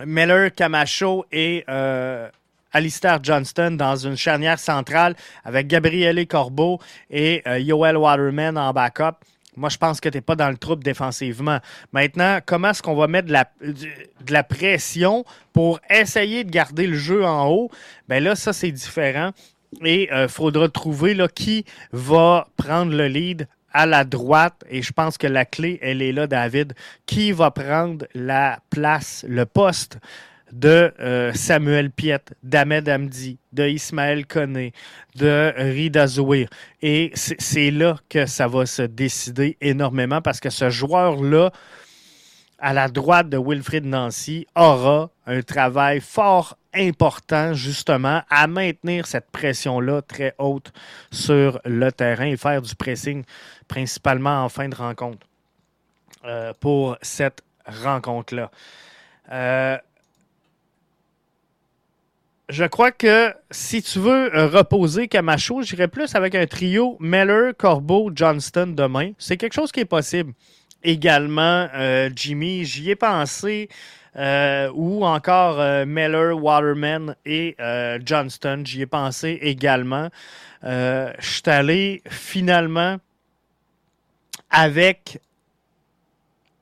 Miller, 0.04 0.52
Camacho 0.52 1.24
et 1.30 1.64
euh, 1.68 2.28
Alistair 2.74 3.20
Johnston 3.22 3.72
dans 3.72 3.96
une 3.96 4.16
charnière 4.16 4.58
centrale 4.58 5.16
avec 5.44 5.66
Gabriele 5.68 6.26
Corbeau 6.26 6.80
et 7.10 7.42
Yoel 7.60 7.96
Waterman 7.96 8.58
en 8.58 8.72
backup. 8.72 9.16
Moi, 9.56 9.68
je 9.68 9.78
pense 9.78 10.00
que 10.00 10.08
tu 10.08 10.18
n'es 10.18 10.22
pas 10.22 10.34
dans 10.34 10.50
le 10.50 10.56
trouble 10.56 10.82
défensivement. 10.82 11.58
Maintenant, 11.92 12.40
comment 12.44 12.70
est-ce 12.70 12.82
qu'on 12.82 12.96
va 12.96 13.06
mettre 13.06 13.28
de 13.28 13.32
la, 13.32 13.48
de 13.62 14.32
la, 14.32 14.42
pression 14.42 15.24
pour 15.52 15.80
essayer 15.88 16.42
de 16.44 16.50
garder 16.50 16.86
le 16.86 16.96
jeu 16.96 17.24
en 17.24 17.48
haut? 17.48 17.70
Bien 18.08 18.20
là, 18.20 18.34
ça, 18.34 18.52
c'est 18.52 18.72
différent. 18.72 19.30
Et 19.84 20.04
il 20.04 20.12
euh, 20.12 20.28
faudra 20.28 20.68
trouver 20.68 21.14
là, 21.14 21.28
qui 21.28 21.64
va 21.92 22.48
prendre 22.56 22.92
le 22.92 23.06
lead 23.06 23.46
à 23.72 23.86
la 23.86 24.04
droite. 24.04 24.64
Et 24.68 24.82
je 24.82 24.92
pense 24.92 25.18
que 25.18 25.26
la 25.26 25.44
clé, 25.44 25.78
elle 25.82 26.02
est 26.02 26.12
là, 26.12 26.26
David. 26.26 26.74
Qui 27.06 27.30
va 27.30 27.50
prendre 27.50 28.06
la 28.14 28.58
place, 28.70 29.24
le 29.28 29.46
poste? 29.46 29.98
De 30.52 30.92
euh, 31.00 31.32
Samuel 31.32 31.90
Piet, 31.90 32.20
d'Ahmed 32.42 32.88
Hamdi, 32.88 33.38
de 33.52 33.68
Ismaël 33.68 34.26
Koné, 34.26 34.72
de 35.16 35.52
Rida 35.56 36.06
Zouir. 36.06 36.48
Et 36.82 37.10
c'est 37.14 37.70
là 37.70 37.96
que 38.08 38.26
ça 38.26 38.46
va 38.46 38.66
se 38.66 38.82
décider 38.82 39.56
énormément 39.60 40.20
parce 40.20 40.40
que 40.40 40.50
ce 40.50 40.70
joueur-là, 40.70 41.50
à 42.58 42.72
la 42.72 42.88
droite 42.88 43.28
de 43.28 43.38
Wilfrid 43.38 43.84
Nancy, 43.84 44.46
aura 44.54 45.10
un 45.26 45.42
travail 45.42 46.00
fort 46.00 46.56
important 46.74 47.54
justement 47.54 48.22
à 48.28 48.46
maintenir 48.46 49.06
cette 49.06 49.30
pression-là 49.30 50.02
très 50.02 50.34
haute 50.38 50.72
sur 51.10 51.60
le 51.64 51.90
terrain 51.90 52.26
et 52.26 52.36
faire 52.36 52.62
du 52.62 52.74
pressing 52.74 53.24
principalement 53.68 54.44
en 54.44 54.48
fin 54.48 54.68
de 54.68 54.74
rencontre 54.74 55.26
euh, 56.24 56.52
pour 56.60 56.96
cette 57.02 57.42
rencontre-là. 57.66 58.50
Euh, 59.30 59.78
je 62.48 62.64
crois 62.64 62.92
que 62.92 63.32
si 63.50 63.82
tu 63.82 63.98
veux 63.98 64.34
euh, 64.36 64.46
reposer 64.48 65.08
Camacho, 65.08 65.62
j'irais 65.62 65.88
plus 65.88 66.14
avec 66.14 66.34
un 66.34 66.46
trio 66.46 66.96
Meller, 67.00 67.52
Corbeau, 67.56 68.10
Johnston 68.14 68.74
demain. 68.76 69.12
C'est 69.18 69.36
quelque 69.36 69.54
chose 69.54 69.72
qui 69.72 69.80
est 69.80 69.86
possible. 69.86 70.34
Également, 70.82 71.68
euh, 71.74 72.10
Jimmy, 72.14 72.64
j'y 72.64 72.90
ai 72.90 72.96
pensé. 72.96 73.68
Euh, 74.16 74.70
ou 74.74 75.04
encore 75.04 75.56
Meller, 75.86 76.34
Waterman 76.34 77.16
et 77.26 77.56
Johnston, 78.04 78.62
j'y 78.64 78.82
ai 78.82 78.86
pensé 78.86 79.38
également. 79.42 80.08
je 80.62 81.10
suis 81.20 81.42
allé 81.46 82.00
finalement 82.08 82.98
avec 84.50 85.20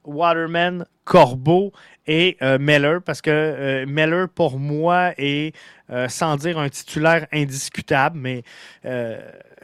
Waterman, 0.05 0.87
Corbeau 1.05 1.73
et 2.07 2.37
euh, 2.43 2.59
Meller, 2.59 2.99
parce 3.05 3.21
que 3.21 3.31
euh, 3.31 3.87
Meller, 3.87 4.27
pour 4.35 4.59
moi, 4.59 5.13
est, 5.19 5.55
euh, 5.91 6.09
sans 6.09 6.37
dire 6.37 6.59
un 6.59 6.69
titulaire 6.69 7.27
indiscutable, 7.33 8.19
mais 8.19 8.43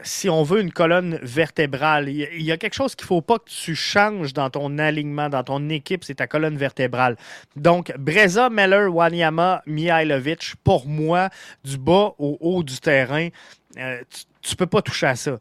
si 0.01 0.29
on 0.29 0.43
veut 0.43 0.61
une 0.61 0.71
colonne 0.71 1.19
vertébrale, 1.21 2.07
il 2.07 2.41
y, 2.41 2.51
a 2.53 2.57
quelque 2.57 2.73
chose 2.73 2.95
qu'il 2.95 3.03
ne 3.03 3.07
faut 3.07 3.21
pas 3.21 3.37
que 3.37 3.49
tu 3.49 3.75
changes 3.75 4.33
dans 4.33 4.49
ton 4.49 4.77
alignement, 4.77 5.27
dans 5.27 5.43
ton 5.43 5.67
équipe, 5.67 6.05
c'est 6.05 6.15
ta 6.15 6.27
colonne 6.27 6.55
vertébrale. 6.55 7.17
Donc, 7.57 7.93
Breza, 7.97 8.49
Meller, 8.49 8.85
Wanyama, 8.85 9.61
Mihailovic, 9.65 10.53
pour 10.63 10.87
moi, 10.87 11.29
du 11.65 11.77
bas 11.77 12.13
au 12.17 12.37
haut 12.39 12.63
du 12.63 12.79
terrain, 12.79 13.27
tu 13.75 13.81
ne 13.81 14.55
peux 14.55 14.67
pas 14.67 14.81
toucher 14.81 15.07
à 15.07 15.15
ça. 15.17 15.37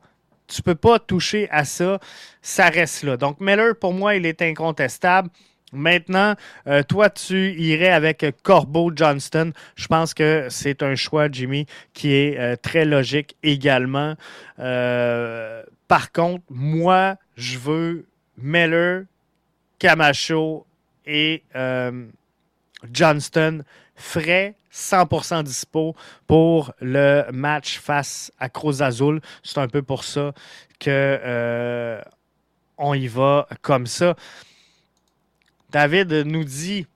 Tu 0.48 0.62
peux 0.62 0.74
pas 0.74 0.98
toucher 0.98 1.48
à 1.50 1.64
ça. 1.64 2.00
Ça 2.42 2.68
reste 2.68 3.04
là. 3.04 3.16
Donc, 3.16 3.40
Meller, 3.40 3.72
pour 3.78 3.92
moi, 3.92 4.16
il 4.16 4.26
est 4.26 4.42
incontestable. 4.42 5.30
Maintenant, 5.72 6.34
euh, 6.66 6.82
toi, 6.82 7.10
tu 7.10 7.52
irais 7.52 7.90
avec 7.90 8.24
Corbeau 8.42 8.90
Johnston. 8.94 9.52
Je 9.76 9.86
pense 9.86 10.14
que 10.14 10.46
c'est 10.48 10.82
un 10.82 10.94
choix, 10.94 11.30
Jimmy, 11.30 11.66
qui 11.92 12.12
est 12.12 12.38
euh, 12.38 12.56
très 12.56 12.84
logique 12.84 13.36
également. 13.42 14.14
Euh, 14.58 15.62
par 15.86 16.12
contre, 16.12 16.44
moi, 16.48 17.16
je 17.36 17.58
veux 17.58 18.06
Miller, 18.38 19.04
Camacho 19.78 20.66
et 21.06 21.42
Johnston 22.92 23.62
frais, 23.98 24.54
100% 24.72 25.42
dispo 25.42 25.94
pour 26.26 26.72
le 26.80 27.30
match 27.32 27.78
face 27.78 28.32
à 28.38 28.48
Cruz 28.48 28.82
Azul. 28.82 29.20
C'est 29.42 29.58
un 29.58 29.68
peu 29.68 29.82
pour 29.82 30.04
ça 30.04 30.32
que 30.80 32.00
on 32.78 32.94
y 32.94 33.08
va 33.08 33.46
comme 33.60 33.86
ça. 33.86 34.14
David 35.70 36.12
nous 36.24 36.44
dit 36.44 36.86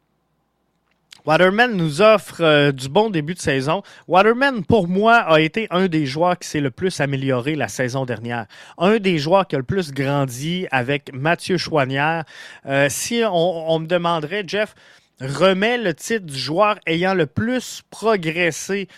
Waterman 1.24 1.76
nous 1.76 2.02
offre 2.02 2.40
euh, 2.40 2.72
du 2.72 2.88
bon 2.88 3.08
début 3.08 3.34
de 3.34 3.38
saison. 3.38 3.82
Waterman, 4.08 4.64
pour 4.64 4.88
moi, 4.88 5.18
a 5.18 5.40
été 5.40 5.68
un 5.70 5.86
des 5.86 6.04
joueurs 6.04 6.36
qui 6.36 6.48
s'est 6.48 6.60
le 6.60 6.72
plus 6.72 7.00
amélioré 7.00 7.54
la 7.54 7.68
saison 7.68 8.04
dernière. 8.04 8.46
Un 8.76 8.98
des 8.98 9.18
joueurs 9.18 9.46
qui 9.46 9.54
a 9.54 9.58
le 9.58 9.64
plus 9.64 9.92
grandi 9.92 10.66
avec 10.72 11.12
Mathieu 11.14 11.58
Chouanière. 11.58 12.24
Euh, 12.66 12.88
si 12.90 13.22
on, 13.24 13.78
me 13.78 13.86
demanderait, 13.86 14.42
Jeff, 14.46 14.74
remet 15.22 15.78
le 15.78 15.94
titre 15.94 16.26
du 16.26 16.38
joueur 16.38 16.78
ayant 16.86 17.14
le 17.14 17.26
plus 17.26 17.82
progressé 17.90 18.88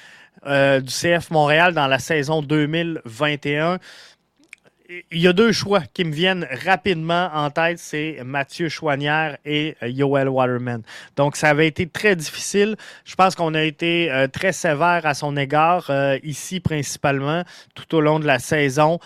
euh, 0.46 0.80
du 0.80 0.92
CF 0.92 1.30
Montréal 1.30 1.74
dans 1.74 1.86
la 1.86 1.98
saison 1.98 2.42
2021 2.42 3.78
il 5.10 5.20
y 5.20 5.26
a 5.26 5.32
deux 5.32 5.52
choix 5.52 5.82
qui 5.92 6.04
me 6.04 6.12
viennent 6.12 6.46
rapidement 6.64 7.30
en 7.32 7.50
tête, 7.50 7.78
c'est 7.78 8.18
Mathieu 8.24 8.68
Chouanière 8.68 9.38
et 9.44 9.76
euh, 9.82 9.88
Yoel 9.88 10.28
Waterman. 10.28 10.82
Donc, 11.16 11.36
ça 11.36 11.50
avait 11.50 11.66
été 11.66 11.86
très 11.86 12.16
difficile. 12.16 12.76
Je 13.04 13.14
pense 13.14 13.34
qu'on 13.34 13.54
a 13.54 13.62
été 13.62 14.10
euh, 14.10 14.28
très 14.28 14.52
sévère 14.52 15.06
à 15.06 15.14
son 15.14 15.36
égard, 15.36 15.86
euh, 15.90 16.18
ici 16.22 16.60
principalement, 16.60 17.42
tout 17.74 17.94
au 17.96 18.00
long 18.00 18.20
de 18.20 18.26
la 18.26 18.38
saison. 18.38 18.98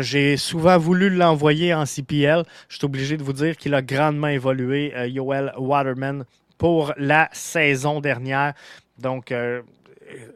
J'ai 0.00 0.36
souvent 0.36 0.78
voulu 0.78 1.10
l'envoyer 1.10 1.74
en 1.74 1.84
CPL. 1.84 2.44
Je 2.68 2.76
suis 2.76 2.84
obligé 2.84 3.16
de 3.16 3.22
vous 3.22 3.32
dire 3.32 3.56
qu'il 3.56 3.74
a 3.74 3.82
grandement 3.82 4.28
évolué, 4.28 4.92
Yoel 5.08 5.52
Waterman, 5.58 6.24
pour 6.56 6.92
la 6.96 7.28
saison 7.32 8.00
dernière. 8.00 8.54
Donc, 8.98 9.34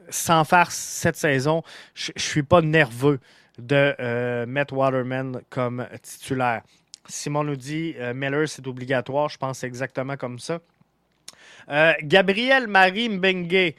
sans 0.08 0.44
faire 0.44 0.72
cette 0.72 1.16
saison, 1.16 1.62
je 1.94 2.10
ne 2.16 2.20
suis 2.20 2.42
pas 2.42 2.60
nerveux 2.60 3.20
de 3.58 3.94
euh, 4.00 4.46
mettre 4.46 4.74
Waterman 4.74 5.40
comme 5.50 5.86
titulaire. 6.02 6.62
Simon 7.06 7.44
nous 7.44 7.56
dit 7.56 7.94
euh, 7.98 8.14
Miller, 8.14 8.48
c'est 8.48 8.66
obligatoire. 8.66 9.28
Je 9.28 9.38
pense 9.38 9.62
exactement 9.64 10.16
comme 10.16 10.38
ça. 10.38 10.60
Euh, 11.68 11.92
Gabriel 12.02 12.66
Marie 12.66 13.08
Mbengue. 13.08 13.74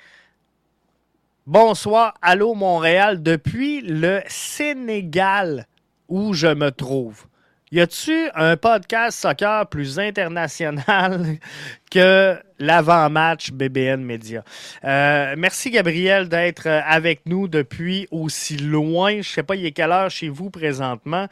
Bonsoir, 1.45 2.15
allô 2.21 2.55
Montréal. 2.55 3.21
Depuis 3.21 3.81
le 3.81 4.21
Sénégal 4.27 5.67
où 6.07 6.33
je 6.33 6.47
me 6.47 6.69
trouve, 6.71 7.25
Y 7.71 7.81
a-tu 7.81 8.29
un 8.35 8.57
podcast 8.57 9.19
soccer 9.19 9.65
plus 9.65 9.97
international 9.97 11.39
que 11.91 12.37
l'avant-match 12.59 13.51
BBN 13.51 14.03
Media? 14.03 14.43
Euh, 14.83 15.33
merci 15.35 15.71
Gabriel 15.71 16.29
d'être 16.29 16.67
avec 16.67 17.21
nous 17.25 17.47
depuis 17.47 18.07
aussi 18.11 18.57
loin. 18.57 19.19
Je 19.21 19.27
sais 19.27 19.41
pas 19.41 19.55
il 19.55 19.65
est 19.65 19.71
quelle 19.71 19.91
heure 19.91 20.11
chez 20.11 20.29
vous 20.29 20.51
présentement, 20.51 21.25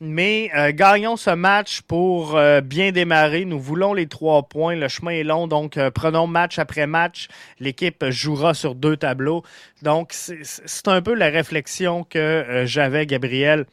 mais 0.00 0.50
euh, 0.56 0.72
gagnons 0.72 1.18
ce 1.18 1.28
match 1.28 1.82
pour 1.82 2.34
euh, 2.34 2.62
bien 2.62 2.90
démarrer. 2.90 3.44
Nous 3.44 3.60
voulons 3.60 3.92
les 3.92 4.06
trois 4.06 4.44
points. 4.44 4.76
Le 4.76 4.88
chemin 4.88 5.10
est 5.10 5.22
long, 5.22 5.48
donc 5.48 5.78
prenons 5.90 6.26
match 6.26 6.58
après 6.58 6.86
match. 6.86 7.28
L'équipe 7.60 8.06
jouera 8.08 8.54
sur 8.54 8.74
deux 8.74 8.96
tableaux. 8.96 9.42
Donc 9.82 10.14
c'est 10.14 10.88
un 10.88 11.02
peu 11.02 11.12
la 11.12 11.28
réflexion 11.28 12.04
que 12.04 12.62
j'avais, 12.64 13.04
Gabriel 13.04 13.66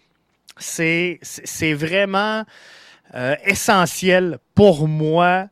c'est 0.62 1.74
vraiment 1.74 2.46
euh, 3.16 3.36
essentiel 3.46 4.38
pour 4.56 4.88
moi 4.88 5.48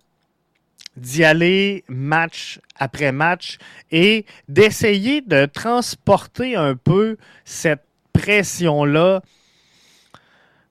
d'y 0.95 1.24
aller 1.24 1.84
match 1.88 2.60
après 2.78 3.12
match 3.12 3.57
et 3.91 4.26
d'essayer 4.47 5.22
de 5.22 5.45
transporter 5.45 6.55
un 6.55 6.76
peu 6.76 7.18
cette 7.45 7.84
pression-là 8.14 9.22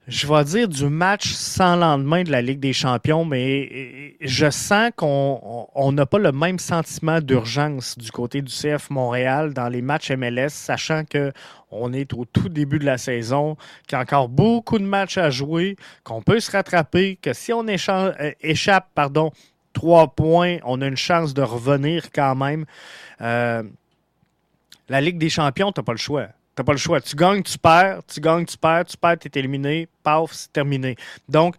je 0.09 0.27
vais 0.27 0.45
dire 0.45 0.69
du 0.69 0.89
match 0.89 1.35
sans 1.35 1.77
lendemain 1.77 2.23
de 2.23 2.31
la 2.31 2.41
Ligue 2.41 2.61
des 2.61 2.73
Champions, 2.73 3.27
mais 3.27 4.17
je 4.23 4.49
sens 4.49 4.91
qu'on 4.97 5.93
n'a 5.93 6.07
pas 6.07 6.19
le 6.19 6.33
même 6.33 6.59
sentiment 6.59 7.21
d'urgence 7.21 7.99
du 7.99 8.11
côté 8.11 8.41
du 8.41 8.51
CF 8.51 8.89
Montréal 8.89 9.53
dans 9.53 9.69
les 9.69 9.83
matchs 9.83 10.11
MLS, 10.11 10.49
sachant 10.49 11.05
que 11.05 11.31
on 11.71 11.93
est 11.93 12.15
au 12.15 12.25
tout 12.25 12.49
début 12.49 12.79
de 12.79 12.87
la 12.87 12.97
saison, 12.97 13.57
qu'il 13.87 13.97
y 13.97 14.01
a 14.01 14.01
encore 14.01 14.31
beaucoup 14.31 14.79
de 14.79 14.85
matchs 14.85 15.19
à 15.19 15.29
jouer, 15.29 15.77
qu'on 16.05 16.23
peut 16.23 16.41
se 16.41 16.51
rattraper, 16.51 17.19
que 17.21 17.35
si 17.35 17.53
on 17.53 17.67
euh, 17.69 18.33
échappe 18.41 18.89
pardon, 18.95 19.31
trois 19.75 20.09
points, 20.09 20.57
on 20.65 20.81
a 20.81 20.87
une 20.87 20.97
chance 20.97 21.35
de 21.35 21.43
revenir 21.43 22.11
quand 22.13 22.35
même. 22.35 22.65
Euh, 23.21 23.63
la 24.89 25.03
Ligue 25.03 25.19
des 25.19 25.29
Champions, 25.29 25.71
tu 25.71 25.81
n'as 25.81 25.85
pas 25.85 25.93
le 25.93 25.99
choix. 25.99 26.29
Tu 26.59 26.65
pas 26.65 26.73
le 26.73 26.79
choix. 26.79 27.01
Tu 27.01 27.15
gagnes, 27.15 27.43
tu 27.45 27.57
perds, 27.57 28.01
tu 28.13 28.21
gagnes, 28.21 28.45
tu 28.45 28.59
perds, 28.59 28.85
tu 28.87 28.97
perds, 28.97 29.19
tu 29.21 29.29
es 29.29 29.39
éliminé, 29.39 29.87
paf, 30.03 30.33
c'est 30.33 30.53
terminé. 30.53 30.97
Donc, 31.29 31.55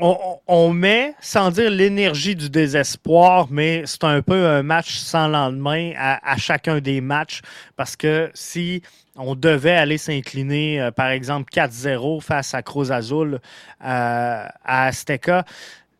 on, 0.00 0.72
met, 0.72 1.14
sans 1.20 1.52
dire 1.52 1.70
l'énergie 1.70 2.34
du 2.34 2.50
désespoir, 2.50 3.46
mais 3.48 3.84
c'est 3.86 4.02
un 4.02 4.20
peu 4.22 4.46
un 4.46 4.64
match 4.64 4.96
sans 4.96 5.28
lendemain 5.28 5.92
à, 5.96 6.36
chacun 6.36 6.80
des 6.80 7.00
matchs 7.00 7.42
parce 7.76 7.94
que 7.94 8.28
si 8.34 8.82
on 9.14 9.36
devait 9.36 9.76
aller 9.76 9.98
s'incliner, 9.98 10.80
euh, 10.80 10.90
par 10.90 11.10
exemple, 11.10 11.52
4-0 11.52 12.20
face 12.20 12.54
à 12.54 12.62
Cruz 12.62 12.90
Azul 12.90 13.34
euh, 13.34 13.38
à 13.80 14.86
Azteca, 14.86 15.44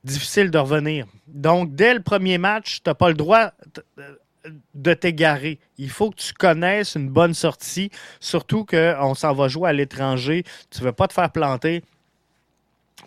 difficile 0.03 0.51
de 0.51 0.59
revenir. 0.59 1.07
Donc, 1.29 1.75
dès 1.75 1.95
le 1.95 2.01
premier 2.01 2.39
match, 2.39 2.81
tu 2.83 2.91
n'as 2.91 2.95
pas 2.95 3.09
le 3.09 3.15
droit 3.15 3.53
de 4.75 4.95
t'égarer. 4.95 5.59
Il 5.77 5.91
faut 5.91 6.11
que 6.11 6.17
tu 6.17 6.33
connaisses 6.33 6.95
une 6.95 7.09
bonne 7.09 7.35
sortie, 7.35 7.91
surtout 8.21 8.65
qu'on 8.65 9.15
s'en 9.15 9.33
va 9.35 9.49
jouer 9.49 9.71
à 9.71 9.73
l'étranger. 9.73 10.45
Tu 10.71 10.81
ne 10.81 10.87
veux 10.87 10.93
pas 10.93 11.09
te 11.09 11.13
faire 11.13 11.31
planter 11.31 11.83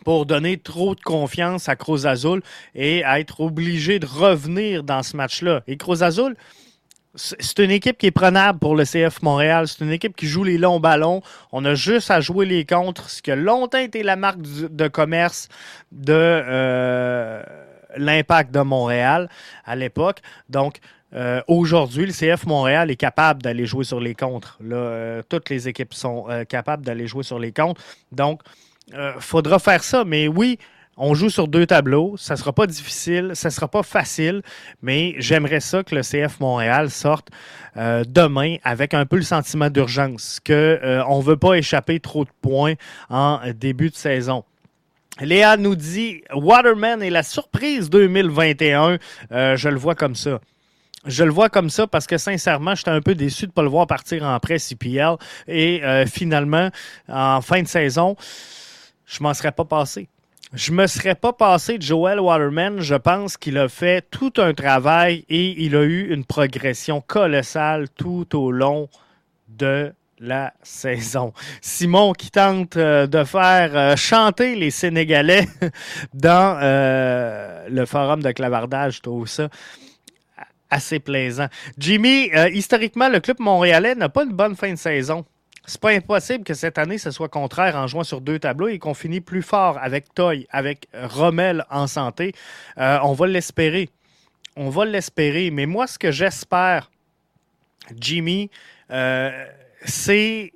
pour 0.04 0.26
donner 0.26 0.58
trop 0.58 0.96
de 0.96 1.02
confiance 1.02 1.70
à 1.70 1.76
Cruz 1.76 2.06
Azul 2.06 2.42
et 2.76 3.00
être 3.00 3.42
obligé 3.42 4.00
de 4.00 4.06
revenir 4.06 4.84
dans 4.84 5.04
ce 5.04 5.16
match-là. 5.16 5.62
Et 5.68 5.78
Cruz 5.78 6.02
Azul, 6.02 6.36
c'est 7.14 7.60
une 7.60 7.72
équipe 7.72 7.98
qui 7.98 8.08
est 8.08 8.12
prenable 8.12 8.60
pour 8.60 8.76
le 8.76 8.86
CF 8.86 9.22
Montréal. 9.22 9.68
C'est 9.68 9.84
une 9.84 9.92
équipe 9.92 10.16
qui 10.16 10.28
joue 10.28 10.44
les 10.44 10.58
longs 10.58 10.80
ballons. 10.80 11.22
On 11.52 11.66
a 11.66 11.76
juste 11.76 12.10
à 12.10 12.22
jouer 12.22 12.46
les 12.46 12.66
contres, 12.66 13.10
ce 13.10 13.22
qui 13.22 13.32
a 13.32 13.36
longtemps 13.36 13.80
été 13.80 14.02
la 14.02 14.16
marque 14.16 14.40
de 14.42 14.88
commerce 14.88 15.50
de 15.92 16.14
euh, 16.14 17.44
l'impact 17.98 18.52
de 18.52 18.62
Montréal 18.62 19.30
à 19.66 19.76
l'époque. 19.76 20.20
Donc, 20.50 20.78
euh, 21.14 21.42
aujourd'hui, 21.48 22.06
le 22.06 22.14
CF 22.14 22.46
Montréal 22.46 22.90
est 22.90 22.96
capable 22.96 23.42
d'aller 23.42 23.66
jouer 23.66 23.84
sur 23.84 24.00
les 24.00 24.16
contres. 24.16 24.58
Euh, 24.64 25.22
toutes 25.28 25.50
les 25.50 25.68
équipes 25.68 25.94
sont 25.94 26.26
euh, 26.30 26.46
capables 26.46 26.86
d'aller 26.86 27.08
jouer 27.08 27.24
sur 27.24 27.40
les 27.40 27.52
contres. 27.52 27.82
Donc, 28.12 28.42
il 28.94 29.14
faudra 29.20 29.60
faire 29.60 29.84
ça. 29.84 30.04
Mais 30.06 30.28
oui, 30.28 30.58
on 30.98 31.14
joue 31.14 31.30
sur 31.30 31.48
deux 31.48 31.66
tableaux. 31.66 32.16
Ça 32.18 32.36
ne 32.36 32.40
sera 32.40 32.54
pas 32.54 32.66
difficile, 32.66 33.32
ça 33.34 33.50
ne 33.50 33.54
sera 33.54 33.68
pas 33.68 33.84
facile, 33.84 34.42
mais 34.82 35.16
j'aimerais 35.18 35.60
ça 35.60 35.84
que 35.84 35.96
le 35.96 36.02
CF 36.02 36.40
Montréal 36.40 36.90
sorte 36.90 37.30
demain 37.76 38.58
avec 38.64 38.94
un 38.94 39.06
peu 39.06 39.16
le 39.16 39.22
sentiment 39.22 39.70
d'urgence, 39.70 40.42
qu'on 40.46 40.54
ne 40.54 41.24
veut 41.24 41.38
pas 41.38 41.54
échapper 41.54 42.02
trop 42.02 42.26
de 42.26 42.30
points 42.42 42.74
en 43.10 43.40
début 43.56 43.90
de 43.90 43.96
saison. 43.96 44.44
Léa 45.22 45.56
nous 45.56 45.76
dit 45.76 46.22
Waterman 46.34 47.02
est 47.02 47.10
la 47.10 47.24
surprise 47.24 47.90
2021. 47.90 48.98
je 49.32 49.70
le 49.70 49.78
vois 49.78 49.96
comme 49.96 50.16
ça. 50.16 50.42
Je 51.06 51.24
le 51.24 51.32
vois 51.32 51.50
comme 51.50 51.70
ça 51.70 51.88
parce 51.88 52.06
que 52.06 52.18
sincèrement, 52.18 52.76
j'étais 52.76 52.92
un 52.92 53.02
peu 53.02 53.16
déçu 53.16 53.46
de 53.46 53.52
ne 53.52 53.54
pas 53.54 53.64
le 53.64 53.70
voir 53.70 53.88
partir 53.88 54.24
en 54.24 54.40
presse 54.40 54.68
CPL. 54.68 55.16
Et 55.48 55.84
euh, 55.84 56.06
finalement, 56.06 56.70
en 57.10 57.42
fin 57.42 57.64
de 57.64 57.68
saison, 57.68 58.16
je 59.06 59.24
m'en 59.24 59.34
serais 59.34 59.52
pas 59.52 59.66
passé. 59.66 60.08
Je 60.54 60.72
me 60.74 60.86
serais 60.86 61.16
pas 61.16 61.34
passé 61.34 61.78
de 61.78 61.84
Joel 61.84 62.20
Waterman. 62.20 62.82
Je 62.82 62.96
pense 62.96 63.38
qu'il 63.38 63.58
a 63.58 63.68
fait 63.68 64.06
tout 64.12 64.34
un 64.38 64.54
travail 64.54 65.26
et 65.30 65.64
il 65.64 65.76
a 65.76 65.84
eu 65.84 66.14
une 66.14 66.26
progression 66.26 67.02
colossale 67.02 67.88
tout 67.90 68.38
au 68.38 68.52
long 68.52 68.88
de 69.48 69.94
la 70.20 70.54
saison. 70.62 71.34
Simon 71.62 72.14
qui 72.14 72.30
tente 72.30 72.78
euh, 72.78 73.08
de 73.08 73.24
faire 73.24 73.72
euh, 73.76 73.96
chanter 73.96 74.56
les 74.56 74.70
Sénégalais 74.70 75.48
dans 76.14 76.60
le 76.62 77.86
forum 77.88 78.22
de 78.22 78.32
clavardage, 78.32 78.98
je 78.98 79.02
trouve 79.02 79.28
ça 79.28 79.50
assez 80.72 81.00
plaisant. 81.00 81.48
Jimmy, 81.78 82.32
euh, 82.34 82.50
historiquement, 82.50 83.10
le 83.10 83.20
club 83.20 83.40
montréalais 83.40 83.94
n'a 83.94 84.10
pas 84.10 84.24
une 84.24 84.32
bonne 84.32 84.56
fin 84.56 84.72
de 84.72 84.78
saison. 84.78 85.26
C'est 85.66 85.80
pas 85.80 85.92
impossible 85.92 86.44
que 86.44 86.56
cette 86.56 86.80
année, 86.80 86.98
ce 86.98 87.12
soit 87.12 87.30
contraire 87.30 87.76
en 87.76 87.86
jouant 87.86 88.04
sur 88.04 88.20
deux 88.20 88.40
tableaux 88.40 88.68
et 88.68 88.80
qu'on 88.80 88.96
finisse 88.96 89.22
plus 89.22 89.44
fort 89.44 89.78
avec 89.80 90.14
Toy, 90.16 90.48
avec 90.50 90.88
Rommel 90.94 91.66
en 91.70 91.86
santé. 91.86 92.34
Euh, 92.80 92.98
on 93.04 93.14
va 93.14 93.28
l'espérer. 93.28 93.90
On 94.56 94.70
va 94.70 94.86
l'espérer. 94.86 95.52
Mais 95.52 95.68
moi, 95.68 95.86
ce 95.86 96.00
que 96.00 96.12
j'espère, 96.12 96.90
Jimmy, 97.96 98.50
euh, 98.90 99.46
c'est 99.86 100.52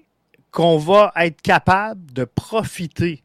qu'on 0.49 0.77
va 0.77 1.11
être 1.17 1.41
capable 1.41 2.13
de 2.13 2.23
profiter 2.23 3.21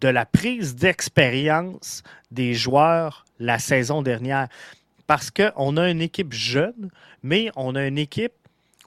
de 0.00 0.08
la 0.08 0.26
prise 0.26 0.74
d'expérience 0.74 2.02
des 2.30 2.54
joueurs 2.54 3.24
la 3.38 3.58
saison 3.58 4.02
dernière 4.02 4.48
parce 5.06 5.30
qu'on 5.30 5.76
a 5.76 5.90
une 5.90 6.00
équipe 6.00 6.32
jeune, 6.32 6.90
mais 7.22 7.50
on 7.56 7.74
a 7.74 7.86
une 7.86 7.98
équipe 7.98 8.32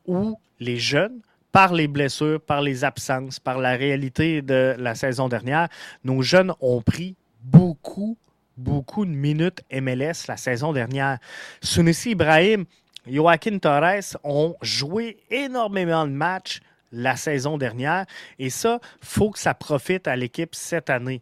où 0.06 0.40
les 0.60 0.78
jeunes, 0.78 1.20
par 1.52 1.74
les 1.74 1.88
blessures, 1.88 2.42
par 2.42 2.62
les 2.62 2.84
absences, 2.84 3.40
par 3.40 3.60
la 3.60 3.72
réalité 3.72 4.42
de 4.42 4.76
la 4.78 4.96
saison 4.96 5.28
dernière, 5.28 5.70
nos 6.04 6.22
jeunes 6.22 6.54
ont 6.62 6.82
pris 6.82 7.16
beaucoup, 7.44 8.18
beaucoup 8.58 9.06
de 9.06 9.12
minutes 9.12 9.62
MLS 9.72 10.28
la 10.28 10.38
saison 10.38 10.74
dernière. 10.74 11.18
Sunissi 11.62 12.12
Ibrahim, 12.12 12.66
Joaquin 13.08 13.58
Torres 13.60 14.18
ont 14.24 14.56
joué 14.62 15.18
énormément 15.32 16.06
de 16.06 16.12
matchs 16.12 16.60
la 16.92 17.16
saison 17.16 17.58
dernière 17.58 18.06
et 18.40 18.50
ça, 18.50 18.80
faut 19.02 19.32
que 19.32 19.40
ça 19.40 19.54
profite 19.54 20.08
à 20.08 20.16
l'équipe 20.16 20.56
cette 20.56 20.90
année. 20.90 21.22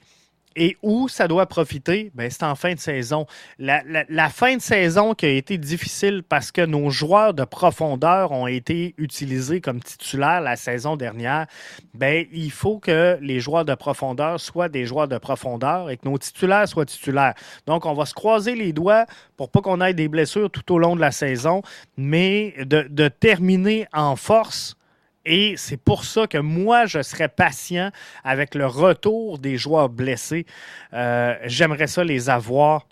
Et 0.55 0.77
où 0.81 1.07
ça 1.09 1.27
doit 1.27 1.45
profiter, 1.47 2.11
ben, 2.15 2.29
c'est 2.29 2.43
en 2.43 2.55
fin 2.55 2.73
de 2.73 2.79
saison. 2.79 3.25
La, 3.59 4.29
fin 4.29 4.55
de 4.55 4.61
saison 4.61 5.13
qui 5.13 5.25
a 5.25 5.29
été 5.29 5.57
difficile 5.57 6.23
parce 6.23 6.51
que 6.51 6.61
nos 6.61 6.89
joueurs 6.89 7.33
de 7.33 7.43
profondeur 7.43 8.31
ont 8.31 8.47
été 8.47 8.95
utilisés 8.97 9.59
comme 9.59 9.81
titulaires 9.81 10.41
la 10.41 10.55
saison 10.55 10.95
dernière. 10.95 11.47
Ben, 11.93 12.25
il 12.31 12.51
faut 12.51 12.79
que 12.79 13.17
les 13.21 13.39
joueurs 13.39 13.65
de 13.65 13.75
profondeur 13.75 14.39
soient 14.39 14.69
des 14.69 14.85
joueurs 14.85 15.07
de 15.07 15.17
profondeur 15.17 15.89
et 15.89 15.97
que 15.97 16.07
nos 16.07 16.17
titulaires 16.17 16.67
soient 16.67 16.85
titulaires. 16.85 17.33
Donc, 17.67 17.85
on 17.85 17.93
va 17.93 18.05
se 18.05 18.13
croiser 18.13 18.55
les 18.55 18.71
doigts 18.71 19.05
pour 19.37 19.49
pas 19.49 19.61
qu'on 19.61 19.81
ait 19.81 19.93
des 19.93 20.07
blessures 20.07 20.49
tout 20.49 20.73
au 20.73 20.79
long 20.79 20.95
de 20.95 21.01
la 21.01 21.11
saison, 21.11 21.61
mais 21.97 22.53
de, 22.59 22.87
de 22.89 23.07
terminer 23.07 23.87
en 23.93 24.15
force 24.15 24.77
et 25.25 25.55
c'est 25.57 25.77
pour 25.77 26.05
ça 26.05 26.27
que 26.27 26.37
moi, 26.37 26.85
je 26.85 27.01
serais 27.01 27.29
patient 27.29 27.91
avec 28.23 28.55
le 28.55 28.67
retour 28.67 29.39
des 29.39 29.57
joueurs 29.57 29.89
blessés. 29.89 30.45
Euh, 30.93 31.35
j'aimerais 31.45 31.87
ça 31.87 32.03
les 32.03 32.29
avoir 32.29 32.87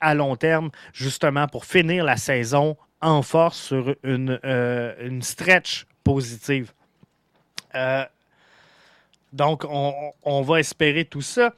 à 0.00 0.14
long 0.14 0.36
terme, 0.36 0.70
justement 0.92 1.48
pour 1.48 1.64
finir 1.64 2.04
la 2.04 2.16
saison 2.16 2.76
en 3.00 3.22
force 3.22 3.58
sur 3.58 3.96
une, 4.02 4.38
euh, 4.44 5.20
stretch 5.20 5.86
positive. 6.04 6.72
Euh, 7.74 8.04
donc, 9.32 9.64
on, 9.68 10.42
va 10.42 10.60
espérer 10.60 11.04
tout 11.04 11.22
ça. 11.22 11.54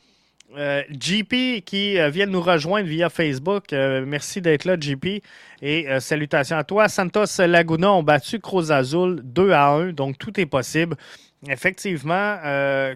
Euh, 0.56 0.82
JP 0.90 1.64
qui 1.64 1.98
euh, 1.98 2.08
vient 2.08 2.26
de 2.26 2.30
nous 2.30 2.40
rejoindre 2.40 2.88
via 2.88 3.10
Facebook. 3.10 3.72
Euh, 3.72 4.04
merci 4.06 4.40
d'être 4.40 4.64
là, 4.64 4.76
JP. 4.78 5.22
Et 5.62 5.86
salutations 6.00 6.56
à 6.56 6.64
toi. 6.64 6.88
Santos 6.88 7.24
Laguna 7.38 7.92
ont 7.92 8.02
battu 8.02 8.38
Cruz 8.38 8.70
Azul 8.70 9.20
2 9.24 9.52
à 9.52 9.68
1, 9.68 9.92
donc 9.92 10.18
tout 10.18 10.38
est 10.38 10.46
possible. 10.46 10.96
effectivement, 11.48 12.36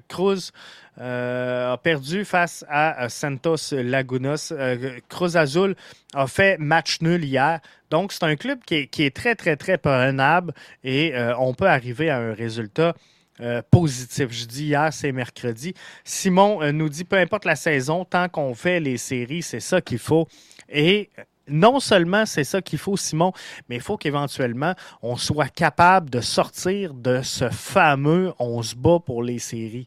Cruz 0.08 0.50
a 0.98 1.78
perdu 1.82 2.26
face 2.26 2.66
à 2.68 3.08
Santos 3.08 3.72
Lagunas. 3.72 4.52
Cruz 5.08 5.36
Azul 5.36 5.74
a 6.12 6.26
fait 6.26 6.58
match 6.58 7.00
nul 7.00 7.24
hier. 7.24 7.60
Donc, 7.90 8.12
c'est 8.12 8.24
un 8.24 8.36
club 8.36 8.58
qui 8.66 8.88
est, 8.98 9.16
très, 9.16 9.34
très, 9.34 9.56
très 9.56 9.78
prenable 9.78 10.52
et 10.84 11.14
on 11.38 11.54
peut 11.54 11.66
arriver 11.66 12.10
à 12.10 12.18
un 12.18 12.34
résultat 12.34 12.94
euh, 13.40 13.62
positif. 13.70 14.28
Je 14.30 14.44
dis 14.44 14.66
hier, 14.66 14.92
c'est 14.92 15.12
mercredi. 15.12 15.74
Simon 16.04 16.62
euh, 16.62 16.72
nous 16.72 16.88
dit 16.88 17.04
peu 17.04 17.16
importe 17.16 17.44
la 17.44 17.56
saison, 17.56 18.04
tant 18.04 18.28
qu'on 18.28 18.54
fait 18.54 18.80
les 18.80 18.96
séries, 18.96 19.42
c'est 19.42 19.60
ça 19.60 19.80
qu'il 19.80 19.98
faut. 19.98 20.26
Et 20.68 21.10
non 21.48 21.80
seulement 21.80 22.26
c'est 22.26 22.44
ça 22.44 22.62
qu'il 22.62 22.78
faut, 22.78 22.96
Simon, 22.96 23.32
mais 23.68 23.76
il 23.76 23.82
faut 23.82 23.96
qu'éventuellement 23.96 24.74
on 25.02 25.16
soit 25.16 25.48
capable 25.48 26.10
de 26.10 26.20
sortir 26.20 26.94
de 26.94 27.22
ce 27.22 27.48
fameux 27.50 28.32
on 28.38 28.62
se 28.62 28.76
bat 28.76 28.98
pour 29.04 29.22
les 29.22 29.38
séries. 29.38 29.86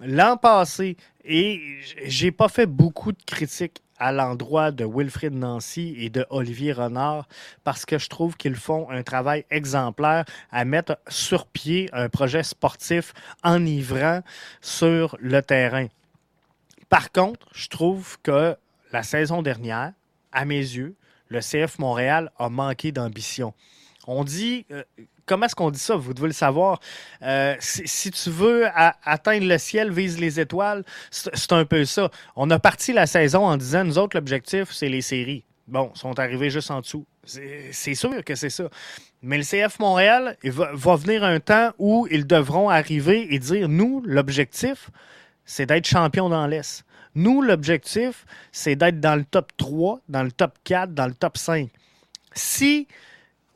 L'an 0.00 0.36
passé, 0.36 0.96
et 1.24 1.60
j'ai 2.04 2.30
pas 2.30 2.48
fait 2.48 2.66
beaucoup 2.66 3.12
de 3.12 3.22
critiques 3.26 3.82
à 3.98 4.12
l'endroit 4.12 4.70
de 4.70 4.84
Wilfrid 4.84 5.32
Nancy 5.32 5.94
et 5.98 6.10
de 6.10 6.26
Olivier 6.30 6.72
Renard 6.72 7.28
parce 7.64 7.86
que 7.86 7.98
je 7.98 8.08
trouve 8.08 8.36
qu'ils 8.36 8.56
font 8.56 8.88
un 8.90 9.02
travail 9.02 9.44
exemplaire 9.50 10.24
à 10.50 10.64
mettre 10.64 10.98
sur 11.08 11.46
pied 11.46 11.88
un 11.92 12.08
projet 12.08 12.42
sportif 12.42 13.12
enivrant 13.44 14.20
sur 14.60 15.16
le 15.20 15.40
terrain. 15.42 15.86
Par 16.88 17.10
contre, 17.12 17.48
je 17.52 17.68
trouve 17.68 18.16
que 18.22 18.56
la 18.92 19.02
saison 19.02 19.42
dernière, 19.42 19.92
à 20.32 20.44
mes 20.44 20.56
yeux, 20.56 20.94
le 21.28 21.40
CF 21.40 21.78
Montréal 21.78 22.30
a 22.38 22.48
manqué 22.48 22.92
d'ambition. 22.92 23.52
On 24.06 24.22
dit, 24.22 24.66
euh, 24.70 24.84
comment 25.26 25.46
est-ce 25.46 25.54
qu'on 25.54 25.70
dit 25.70 25.78
ça? 25.78 25.96
Vous 25.96 26.14
devez 26.14 26.28
le 26.28 26.32
savoir. 26.32 26.80
Euh, 27.22 27.54
si, 27.60 28.10
tu 28.10 28.30
veux 28.30 28.66
atteindre 29.04 29.46
le 29.46 29.58
ciel, 29.58 29.92
vise 29.92 30.18
les 30.18 30.40
étoiles, 30.40 30.84
c'est 31.10 31.52
un 31.52 31.64
peu 31.64 31.84
ça. 31.84 32.10
On 32.36 32.50
a 32.50 32.58
parti 32.58 32.92
la 32.92 33.06
saison 33.06 33.44
en 33.44 33.56
disant, 33.56 33.84
nous 33.84 33.98
autres, 33.98 34.16
l'objectif, 34.16 34.70
c'est 34.72 34.88
les 34.88 35.02
séries. 35.02 35.44
Bon, 35.66 35.90
sont 35.94 36.18
arrivés 36.18 36.48
juste 36.48 36.70
en 36.70 36.80
dessous. 36.80 37.04
C'est 37.24 37.94
sûr 37.94 38.24
que 38.24 38.36
c'est 38.36 38.50
ça. 38.50 38.64
Mais 39.20 39.36
le 39.36 39.42
CF 39.42 39.80
Montréal, 39.80 40.36
il 40.44 40.52
va, 40.52 40.96
venir 40.96 41.24
un 41.24 41.40
temps 41.40 41.72
où 41.78 42.06
ils 42.10 42.26
devront 42.26 42.70
arriver 42.70 43.34
et 43.34 43.40
dire, 43.40 43.68
nous, 43.68 44.00
l'objectif, 44.06 44.90
c'est 45.44 45.66
d'être 45.66 45.86
champion 45.86 46.28
dans 46.28 46.46
l'Est. 46.46 46.84
Nous, 47.16 47.42
l'objectif, 47.42 48.26
c'est 48.52 48.76
d'être 48.76 49.00
dans 49.00 49.16
le 49.16 49.24
top 49.24 49.50
3, 49.56 50.00
dans 50.08 50.22
le 50.22 50.30
top 50.30 50.52
4, 50.62 50.92
dans 50.94 51.06
le 51.06 51.14
top 51.14 51.36
5. 51.36 51.68
Si 52.34 52.86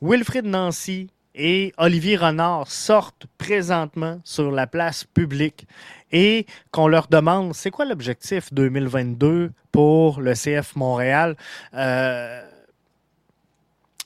Wilfrid 0.01 0.45
Nancy 0.45 1.09
et 1.35 1.73
Olivier 1.77 2.17
Renard 2.17 2.67
sortent 2.67 3.25
présentement 3.37 4.19
sur 4.23 4.51
la 4.51 4.67
place 4.67 5.03
publique 5.03 5.67
et 6.11 6.45
qu'on 6.71 6.87
leur 6.87 7.07
demande 7.07 7.53
c'est 7.53 7.71
quoi 7.71 7.85
l'objectif 7.85 8.53
2022 8.53 9.51
pour 9.71 10.19
le 10.19 10.33
CF 10.33 10.75
Montréal, 10.75 11.37
euh, 11.73 12.41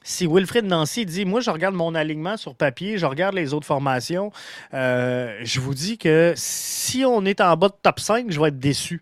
si 0.03 0.27
Wilfrid 0.27 0.65
Nancy 0.65 1.05
dit 1.05 1.25
Moi, 1.25 1.41
je 1.41 1.49
regarde 1.49 1.73
mon 1.73 1.95
alignement 1.95 2.37
sur 2.37 2.55
papier, 2.55 2.99
je 2.99 3.07
regarde 3.07 3.33
les 3.33 3.53
autres 3.53 3.65
formations, 3.65 4.31
euh, 4.73 5.35
je 5.41 5.59
vous 5.59 5.73
dis 5.73 5.97
que 5.97 6.33
si 6.35 7.03
on 7.03 7.25
est 7.25 7.41
en 7.41 7.57
bas 7.57 7.69
de 7.69 7.73
top 7.81 7.99
5, 7.99 8.31
je 8.31 8.39
vais 8.39 8.49
être 8.49 8.59
déçu. 8.59 9.01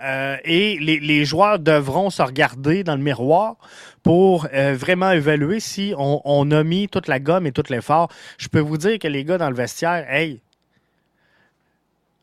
Euh, 0.00 0.36
et 0.44 0.78
les, 0.78 1.24
joueurs 1.24 1.58
devront 1.58 2.10
se 2.10 2.22
regarder 2.22 2.84
dans 2.84 2.94
le 2.94 3.02
miroir 3.02 3.56
pour 4.04 4.46
euh, 4.52 4.74
vraiment 4.74 5.10
évaluer 5.10 5.58
si 5.58 5.92
on, 5.96 6.50
a 6.52 6.62
mis 6.62 6.88
toute 6.88 7.08
la 7.08 7.18
gomme 7.18 7.46
et 7.46 7.52
tout 7.52 7.64
l'effort. 7.68 8.08
Je 8.38 8.48
peux 8.48 8.60
vous 8.60 8.78
dire 8.78 8.98
que 8.98 9.08
les 9.08 9.24
gars 9.24 9.38
dans 9.38 9.50
le 9.50 9.56
vestiaire, 9.56 10.06
hey, 10.08 10.40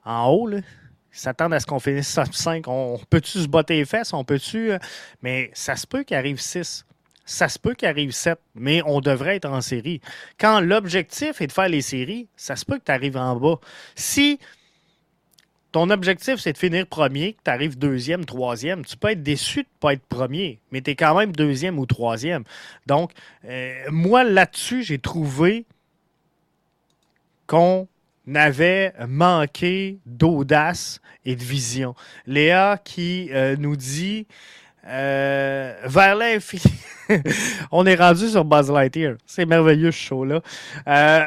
en 0.06 0.30
haut, 0.30 0.50
ils 0.50 0.64
s'attendent 1.12 1.54
à 1.54 1.60
ce 1.60 1.66
qu'on 1.66 1.80
finisse 1.80 2.14
top 2.14 2.34
5. 2.34 2.68
On, 2.68 3.00
peut-tu 3.10 3.40
se 3.40 3.48
botter 3.48 3.78
les 3.78 3.86
fesses? 3.86 4.14
On 4.14 4.24
peut-tu. 4.24 4.72
Euh, 4.72 4.80
mais 5.22 5.52
ça 5.54 5.76
se 5.76 5.86
peut 5.86 6.04
qu'il 6.04 6.16
arrive 6.16 6.40
6. 6.40 6.86
Ça 7.26 7.50
se 7.50 7.58
peut 7.58 7.74
qu'il 7.74 7.88
arrive 7.88 8.12
7, 8.12 8.40
mais 8.54 8.82
on 8.86 9.02
devrait 9.02 9.38
être 9.38 9.50
en 9.50 9.60
série. 9.60 10.00
Quand 10.40 10.62
l'objectif 10.62 11.42
est 11.42 11.48
de 11.48 11.52
faire 11.52 11.68
les 11.68 11.82
séries, 11.82 12.28
ça 12.38 12.56
se 12.56 12.64
peut 12.64 12.78
que 12.78 12.84
tu 12.86 12.92
arrives 12.92 13.18
en 13.18 13.36
bas. 13.36 13.60
Si 13.96 14.40
ton 15.76 15.90
objectif, 15.90 16.38
c'est 16.38 16.54
de 16.54 16.58
finir 16.58 16.88
premier, 16.88 17.34
que 17.34 17.40
tu 17.44 17.52
arrives 17.52 17.78
deuxième, 17.78 18.24
troisième. 18.24 18.86
Tu 18.86 18.96
peux 18.96 19.10
être 19.10 19.24
déçu 19.24 19.64
de 19.64 19.68
ne 19.68 19.80
pas 19.82 19.92
être 19.92 20.06
premier, 20.06 20.62
mais 20.72 20.80
tu 20.80 20.92
es 20.92 20.96
quand 20.96 21.18
même 21.18 21.34
deuxième 21.34 21.80
ou 21.80 21.86
troisième. 21.86 22.46
Donc, 22.86 23.12
euh, 23.44 23.74
moi, 23.92 24.24
là-dessus, 24.24 24.84
j'ai 24.84 25.00
trouvé 25.00 25.66
qu'on 27.46 27.90
avait 28.34 28.94
manqué 29.06 30.00
d'audace 30.06 31.02
et 31.26 31.36
de 31.36 31.44
vision. 31.44 31.94
Léa 32.26 32.80
qui 32.82 33.28
euh, 33.34 33.58
nous 33.60 33.76
dit 33.76 34.28
euh, 34.88 35.74
vers 35.84 36.16
l'infini. 36.16 36.72
On 37.72 37.86
est 37.86 37.96
rendu 37.96 38.30
sur 38.30 38.46
Buzz 38.46 38.72
Lightyear. 38.72 39.16
C'est 39.26 39.46
merveilleux 39.46 39.92
ce 39.92 39.98
show-là. 39.98 40.42
Euh, 40.88 41.26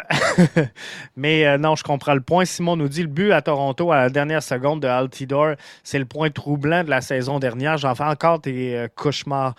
mais 1.16 1.47
euh, 1.47 1.59
non, 1.59 1.76
je 1.76 1.83
comprends 1.83 2.14
le 2.14 2.20
point. 2.20 2.45
Simon 2.45 2.76
nous 2.76 2.89
dit 2.89 3.03
le 3.03 3.09
but 3.09 3.33
à 3.33 3.43
Toronto 3.43 3.93
à 3.93 3.97
la 3.97 4.11
dernière 4.11 4.43
seconde 4.43 4.83
de 4.83 4.89
Altidore, 4.89 5.55
c'est 5.83 5.99
le 5.99 6.05
point 6.05 6.31
troublant 6.31 6.85
de 6.85 6.91
la 6.91 7.01
saison 7.01 7.39
dernière. 7.39 7.79
J'en 7.79 7.95
fais 7.95 8.05
encore 8.05 8.41
des 8.41 8.87
cauchemars, 8.95 9.55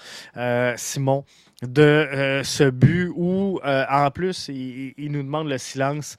Simon, 0.76 1.26
de 1.61 2.41
ce 2.43 2.70
but 2.70 3.11
où, 3.15 3.59
en 3.63 4.11
plus, 4.11 4.49
il 4.49 5.11
nous 5.11 5.24
demande 5.24 5.47
le 5.47 5.57
silence. 5.57 6.17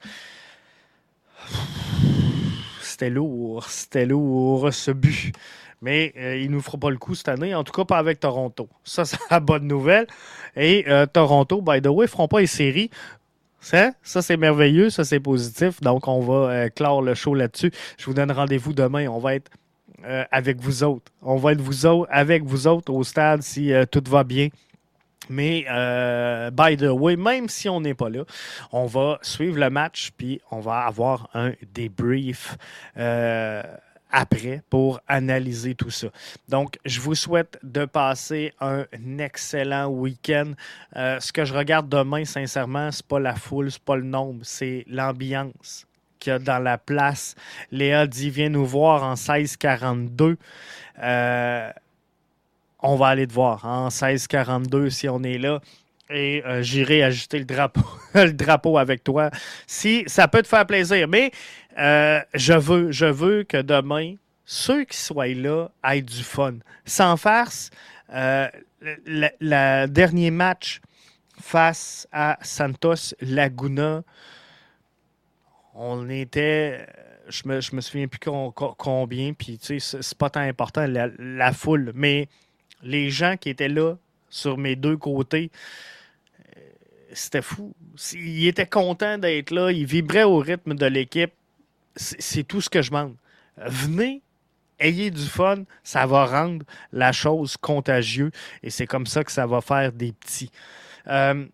C'était 2.81 3.09
lourd, 3.09 3.65
c'était 3.69 4.05
lourd 4.05 4.73
ce 4.73 4.91
but 4.91 5.33
mais 5.81 6.13
euh, 6.17 6.37
il 6.37 6.49
ne 6.49 6.55
nous 6.55 6.61
fera 6.61 6.77
pas 6.77 6.89
le 6.89 6.97
coup 6.97 7.15
cette 7.15 7.27
année, 7.27 7.55
en 7.55 7.63
tout 7.63 7.73
cas 7.73 7.85
pas 7.85 7.97
avec 7.97 8.19
Toronto. 8.19 8.69
Ça, 8.83 9.03
c'est 9.05 9.17
la 9.29 9.39
bonne 9.39 9.67
nouvelle. 9.67 10.07
Et 10.55 10.85
euh, 10.87 11.05
Toronto, 11.05 11.61
by 11.61 11.81
the 11.81 11.87
way, 11.87 12.05
ne 12.05 12.09
feront 12.09 12.27
pas 12.27 12.39
les 12.39 12.47
séries. 12.47 12.89
Ça, 13.59 13.91
ça 14.01 14.21
c'est 14.21 14.37
merveilleux, 14.37 14.89
ça 14.89 15.03
c'est 15.03 15.19
positif. 15.19 15.81
Donc, 15.81 16.07
on 16.07 16.21
va 16.21 16.51
euh, 16.51 16.69
clore 16.69 17.01
le 17.01 17.13
show 17.13 17.33
là-dessus. 17.35 17.71
Je 17.97 18.05
vous 18.05 18.13
donne 18.13 18.31
rendez-vous 18.31 18.73
demain. 18.73 19.07
On 19.07 19.19
va 19.19 19.35
être 19.35 19.51
avec 20.31 20.59
vous 20.59 20.83
autres. 20.83 21.11
On 21.21 21.35
va 21.35 21.51
être 21.51 21.61
vous 21.61 21.85
autres, 21.85 22.09
avec 22.11 22.43
vous 22.43 22.65
autres 22.65 22.91
au 22.91 23.03
stade 23.03 23.43
si 23.43 23.71
tout 23.91 24.01
va 24.07 24.23
bien. 24.23 24.47
Mais, 25.29 25.67
by 26.51 26.75
the 26.75 26.89
way, 26.89 27.15
même 27.17 27.47
si 27.49 27.69
on 27.69 27.81
n'est 27.81 27.93
pas 27.93 28.09
là, 28.09 28.23
on 28.71 28.87
va 28.87 29.19
suivre 29.21 29.59
le 29.59 29.69
match, 29.69 30.09
puis 30.17 30.41
on 30.49 30.59
va 30.59 30.79
avoir 30.79 31.29
un 31.35 31.51
débrief 31.71 32.57
après 34.11 34.61
pour 34.69 34.99
analyser 35.07 35.75
tout 35.75 35.89
ça. 35.89 36.07
Donc, 36.49 36.77
je 36.85 36.99
vous 36.99 37.15
souhaite 37.15 37.57
de 37.63 37.85
passer 37.85 38.53
un 38.59 38.85
excellent 39.19 39.87
week-end. 39.87 40.53
Euh, 40.95 41.19
ce 41.19 41.31
que 41.31 41.45
je 41.45 41.53
regarde 41.53 41.89
demain, 41.89 42.25
sincèrement, 42.25 42.91
c'est 42.91 43.05
pas 43.05 43.19
la 43.19 43.35
foule, 43.35 43.71
c'est 43.71 43.81
pas 43.81 43.95
le 43.95 44.03
nombre, 44.03 44.41
c'est 44.43 44.85
l'ambiance 44.87 45.87
qu'il 46.19 46.31
y 46.31 46.35
a 46.35 46.39
dans 46.39 46.59
la 46.59 46.77
place. 46.77 47.35
Léa 47.71 48.07
dit 48.07 48.29
Viens 48.29 48.49
nous 48.49 48.65
voir 48.65 49.03
en 49.03 49.15
1642. 49.15 50.37
Euh, 51.01 51.71
on 52.83 52.95
va 52.95 53.07
aller 53.07 53.27
te 53.27 53.33
voir 53.33 53.65
en 53.65 53.85
1642 53.85 54.89
si 54.89 55.09
on 55.09 55.23
est 55.23 55.37
là 55.37 55.61
et 56.11 56.43
euh, 56.45 56.61
j'irai 56.61 57.03
ajouter 57.03 57.39
le 57.39 57.45
drapeau, 57.45 57.81
le 58.13 58.33
drapeau 58.33 58.77
avec 58.77 59.03
toi 59.03 59.31
si 59.67 60.03
ça 60.07 60.27
peut 60.27 60.41
te 60.41 60.47
faire 60.47 60.65
plaisir. 60.65 61.07
Mais 61.07 61.31
euh, 61.77 62.19
je, 62.33 62.53
veux, 62.53 62.91
je 62.91 63.05
veux 63.05 63.43
que 63.43 63.61
demain, 63.61 64.15
ceux 64.45 64.83
qui 64.83 64.97
soient 64.97 65.27
là 65.27 65.69
aient 65.83 66.01
du 66.01 66.23
fun. 66.23 66.55
Sans 66.85 67.17
farce, 67.17 67.69
euh, 68.13 68.47
le 68.81 69.85
dernier 69.87 70.31
match 70.31 70.81
face 71.39 72.07
à 72.11 72.37
Santos 72.41 73.15
Laguna, 73.21 74.03
on 75.73 76.09
était. 76.09 76.85
Je 77.29 77.43
me, 77.47 77.61
je 77.61 77.73
me 77.75 77.81
souviens 77.81 78.07
plus 78.07 78.19
combien, 78.19 79.31
puis 79.31 79.57
tu 79.57 79.79
sais, 79.79 79.99
c'est 80.01 80.17
pas 80.17 80.29
tant 80.29 80.41
important 80.41 80.85
la 80.87 81.53
foule, 81.53 81.93
mais 81.95 82.27
les 82.83 83.09
gens 83.09 83.37
qui 83.37 83.49
étaient 83.49 83.69
là 83.69 83.95
sur 84.29 84.57
mes 84.57 84.75
deux 84.75 84.97
côtés, 84.97 85.51
c'était 87.13 87.41
fou. 87.41 87.73
Il 88.13 88.47
était 88.47 88.65
content 88.65 89.17
d'être 89.17 89.51
là, 89.51 89.71
il 89.71 89.85
vibrait 89.85 90.23
au 90.23 90.37
rythme 90.37 90.75
de 90.75 90.85
l'équipe. 90.85 91.33
C'est 91.95 92.43
tout 92.43 92.61
ce 92.61 92.69
que 92.69 92.81
je 92.81 92.89
demande. 92.89 93.15
Venez, 93.57 94.21
ayez 94.79 95.11
du 95.11 95.25
fun, 95.25 95.63
ça 95.83 96.05
va 96.05 96.25
rendre 96.25 96.65
la 96.91 97.11
chose 97.11 97.57
contagieuse 97.57 98.31
et 98.63 98.69
c'est 98.69 98.87
comme 98.87 99.05
ça 99.05 99.23
que 99.23 99.31
ça 99.31 99.45
va 99.45 99.61
faire 99.61 99.91
des 99.91 100.13
petits. 100.13 100.51
Euh, 101.07 101.45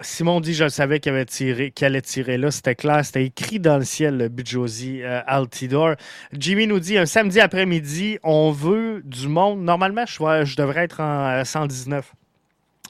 Simon 0.00 0.40
dit, 0.40 0.54
je 0.54 0.68
savais 0.68 0.98
qu'il 0.98 1.12
allait 1.12 2.02
tirer 2.02 2.38
là. 2.38 2.50
C'était 2.50 2.74
clair, 2.74 3.04
c'était 3.04 3.26
écrit 3.26 3.60
dans 3.60 3.78
le 3.78 3.84
ciel, 3.84 4.16
le 4.16 4.28
but 4.28 4.48
euh. 4.54 5.94
Jimmy 6.32 6.66
nous 6.66 6.80
dit, 6.80 6.98
un 6.98 7.06
samedi 7.06 7.38
après-midi, 7.38 8.18
on 8.22 8.50
veut 8.50 9.02
du 9.04 9.28
monde. 9.28 9.62
Normalement, 9.62 10.04
je, 10.06 10.44
je 10.44 10.56
devrais 10.56 10.84
être 10.84 11.00
en 11.00 11.44
119. 11.44 12.12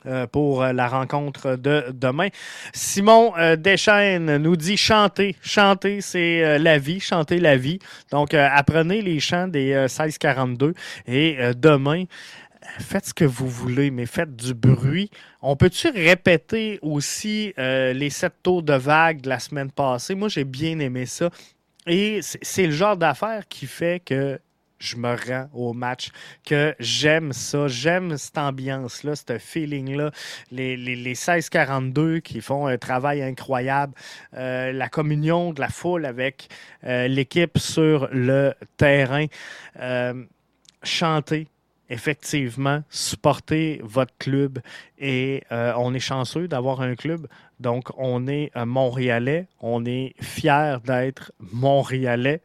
Euh, 0.07 0.13
euh, 0.13 0.27
pour 0.27 0.65
la 0.65 0.89
rencontre 0.89 1.57
de 1.57 1.87
demain. 1.93 2.29
Simon 2.73 3.33
Deschaines 3.59 4.37
nous 4.37 4.57
dit 4.57 4.77
chanter. 4.77 5.37
Chanter, 5.43 6.01
c'est 6.01 6.59
la 6.59 6.79
vie. 6.79 7.01
Chanter 7.01 7.39
la 7.39 7.57
vie. 7.57 7.79
Donc, 8.11 8.35
apprenez 8.35 9.01
les 9.01 9.21
chants 9.21 9.49
des 9.49 9.75
1642 9.75 10.75
et 11.07 11.39
demain, 11.57 12.05
faites 12.79 13.07
ce 13.07 13.15
que 13.15 13.25
vous 13.25 13.49
voulez, 13.49 13.91
mais 13.91 14.07
faites 14.07 14.37
du 14.37 14.55
bruit. 14.55 15.11
On 15.41 15.57
peut-tu 15.57 15.89
répéter 15.89 16.79
aussi 16.83 17.55
les 17.57 18.11
sept 18.11 18.35
tours 18.43 18.63
de 18.63 18.75
vague 18.75 19.23
de 19.23 19.29
la 19.29 19.39
semaine 19.39 19.71
passée? 19.71 20.15
Moi, 20.15 20.29
j'ai 20.29 20.45
bien 20.45 20.79
aimé 20.79 21.07
ça. 21.07 21.31
Et 21.87 22.21
c'est 22.23 22.67
le 22.67 22.73
genre 22.73 22.97
d'affaire 22.97 23.49
qui 23.49 23.67
fait 23.67 24.03
que 24.05 24.39
je 24.83 24.97
me 24.97 25.15
rends 25.15 25.49
au 25.53 25.73
match, 25.73 26.11
que 26.45 26.75
j'aime 26.81 27.33
ça, 27.33 27.69
j'aime 27.69 28.17
cette 28.17 28.37
ambiance-là, 28.37 29.15
ce 29.15 29.39
feeling-là, 29.39 30.11
les, 30.51 30.77
les, 30.77 31.15
16-42 31.15 32.21
qui 32.21 32.41
font 32.41 32.67
un 32.67 32.79
travail 32.79 33.23
incroyable, 33.23 33.95
euh, 34.35 34.73
la 34.73 34.89
communion 34.89 35.53
de 35.53 35.61
la 35.61 35.69
foule 35.69 36.05
avec 36.05 36.49
euh, 36.85 37.07
l'équipe 37.07 37.59
sur 37.59 38.09
le 38.11 38.55
terrain, 38.77 39.27
euh, 39.79 40.25
chanter, 40.83 41.47
effectivement, 41.89 42.83
supporter 42.91 43.81
votre 43.85 44.17
club. 44.19 44.59
Et 44.99 45.45
on 45.51 45.95
est 45.95 46.01
chanceux 46.01 46.49
d'avoir 46.49 46.81
un 46.81 46.95
club. 46.97 47.29
Donc, 47.61 47.91
on 47.99 48.27
est 48.27 48.51
Montréalais. 48.57 49.47
On 49.61 49.85
est 49.85 50.15
fiers 50.21 50.79
d'être 50.85 51.33
Montréalais. 51.39 52.41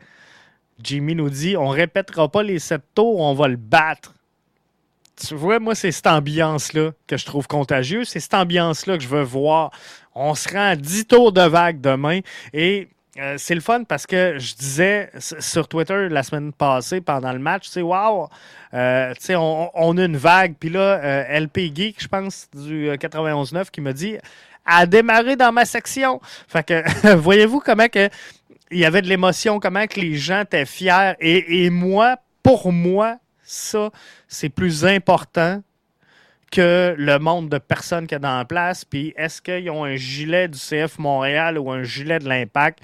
Jimmy 0.82 1.16
nous 1.16 1.30
dit 1.30 1.58
on 1.58 1.70
répétera 1.70 2.30
pas 2.30 2.44
les 2.44 2.60
sept 2.60 2.82
tours, 2.94 3.20
on 3.20 3.34
va 3.34 3.48
le 3.48 3.58
battre. 3.58 4.14
Tu 5.16 5.34
vois, 5.34 5.60
moi, 5.60 5.74
c'est 5.74 5.92
cette 5.92 6.06
ambiance-là 6.06 6.92
que 7.08 7.18
je 7.18 7.26
trouve 7.26 7.48
contagieuse. 7.48 8.08
C'est 8.08 8.20
cette 8.20 8.36
ambiance-là 8.36 8.98
que 8.98 9.04
je 9.04 9.08
veux 9.08 9.24
voir. 9.24 9.72
On 10.14 10.36
se 10.36 10.48
rend 10.50 10.70
à 10.70 10.76
10 10.76 11.08
tours 11.08 11.32
de 11.32 11.42
vague 11.42 11.82
demain. 11.82 12.20
Et 12.54 12.88
euh, 13.20 13.36
c'est 13.38 13.56
le 13.56 13.62
fun 13.62 13.84
parce 13.84 14.06
que 14.06 14.38
je 14.38 14.54
disais 14.54 15.10
sur 15.18 15.68
Twitter 15.68 16.08
la 16.10 16.22
semaine 16.22 16.54
passée 16.54 17.02
pendant 17.02 17.34
le 17.34 17.40
match, 17.40 17.68
sais, 17.68 17.82
wow, 17.82 18.30
euh, 18.76 19.12
tu 19.16 19.26
sais, 19.26 19.36
on, 19.36 19.98
a 19.98 20.04
une 20.04 20.18
vague. 20.18 20.54
Puis 20.60 20.70
là, 20.70 21.02
euh, 21.04 21.40
LP 21.40 21.76
Geek, 21.76 21.96
je 22.00 22.08
pense, 22.08 22.48
du 22.54 22.88
91.9, 22.92 23.72
qui 23.72 23.82
me 23.82 23.94
dit 23.94 24.18
a 24.68 24.86
démarré 24.86 25.36
dans 25.36 25.52
ma 25.52 25.66
section. 25.66 26.20
Fait 26.48 26.64
que, 26.64 27.16
voyez-vous 27.16 27.62
comment 27.62 27.88
que 27.88 28.10
il 28.72 28.80
y 28.80 28.86
avait 28.86 29.02
de 29.02 29.08
l'émotion, 29.08 29.60
comment 29.60 29.88
que 29.88 30.00
les 30.00 30.16
gens 30.16 30.42
étaient 30.42 30.66
fiers. 30.66 31.14
Et, 31.20 31.70
moi, 31.70 32.18
pour 32.44 32.72
moi, 32.72 33.18
ça, 33.44 33.92
c'est 34.28 34.50
plus 34.50 34.86
important 34.86 35.62
que 36.52 36.96
le 36.98 37.20
monde 37.20 37.50
de 37.50 37.58
personnes 37.58 38.08
qu'il 38.08 38.16
y 38.16 38.18
a 38.18 38.20
dans 38.20 38.38
la 38.38 38.46
place. 38.46 38.86
Puis 38.86 39.14
est-ce 39.18 39.42
qu'ils 39.42 39.70
ont 39.70 39.84
un 39.84 39.96
gilet 39.96 40.48
du 40.48 40.58
CF 40.58 40.98
Montréal 40.98 41.58
ou 41.58 41.72
un 41.72 41.84
gilet 41.84 42.20
de 42.20 42.28
l'Impact? 42.28 42.80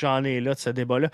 J'en 0.00 0.24
ai 0.24 0.40
là 0.40 0.54
de 0.54 0.58
ce 0.58 0.70
débat-là. 0.70 1.08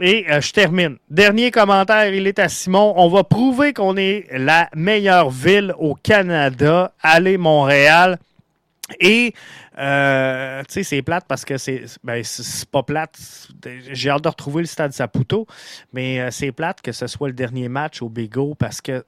Et 0.00 0.26
euh, 0.28 0.40
je 0.40 0.52
termine. 0.52 0.96
Dernier 1.08 1.52
commentaire, 1.52 2.12
il 2.12 2.26
est 2.26 2.40
à 2.40 2.48
Simon. 2.48 2.94
On 2.96 3.08
va 3.08 3.22
prouver 3.22 3.72
qu'on 3.72 3.96
est 3.96 4.26
la 4.32 4.68
meilleure 4.74 5.30
ville 5.30 5.72
au 5.78 5.94
Canada. 5.94 6.92
Allez, 7.00 7.36
Montréal. 7.36 8.18
Et 9.00 9.34
euh, 9.78 10.62
tu 10.68 10.74
sais, 10.74 10.82
c'est 10.82 11.02
plate 11.02 11.24
parce 11.26 11.44
que 11.44 11.56
c'est 11.56 11.84
ben, 12.02 12.22
pas 12.70 12.82
plate. 12.82 13.18
J'ai 13.90 14.10
hâte 14.10 14.24
de 14.24 14.28
retrouver 14.28 14.62
le 14.62 14.66
stade 14.66 14.92
Saputo, 14.92 15.46
mais 15.92 16.20
euh, 16.20 16.30
c'est 16.30 16.52
plate 16.52 16.82
que 16.82 16.92
ce 16.92 17.06
soit 17.06 17.28
le 17.28 17.34
dernier 17.34 17.68
match 17.68 18.02
au 18.02 18.08
Bigo 18.08 18.54
parce 18.54 18.80
que 18.80 19.04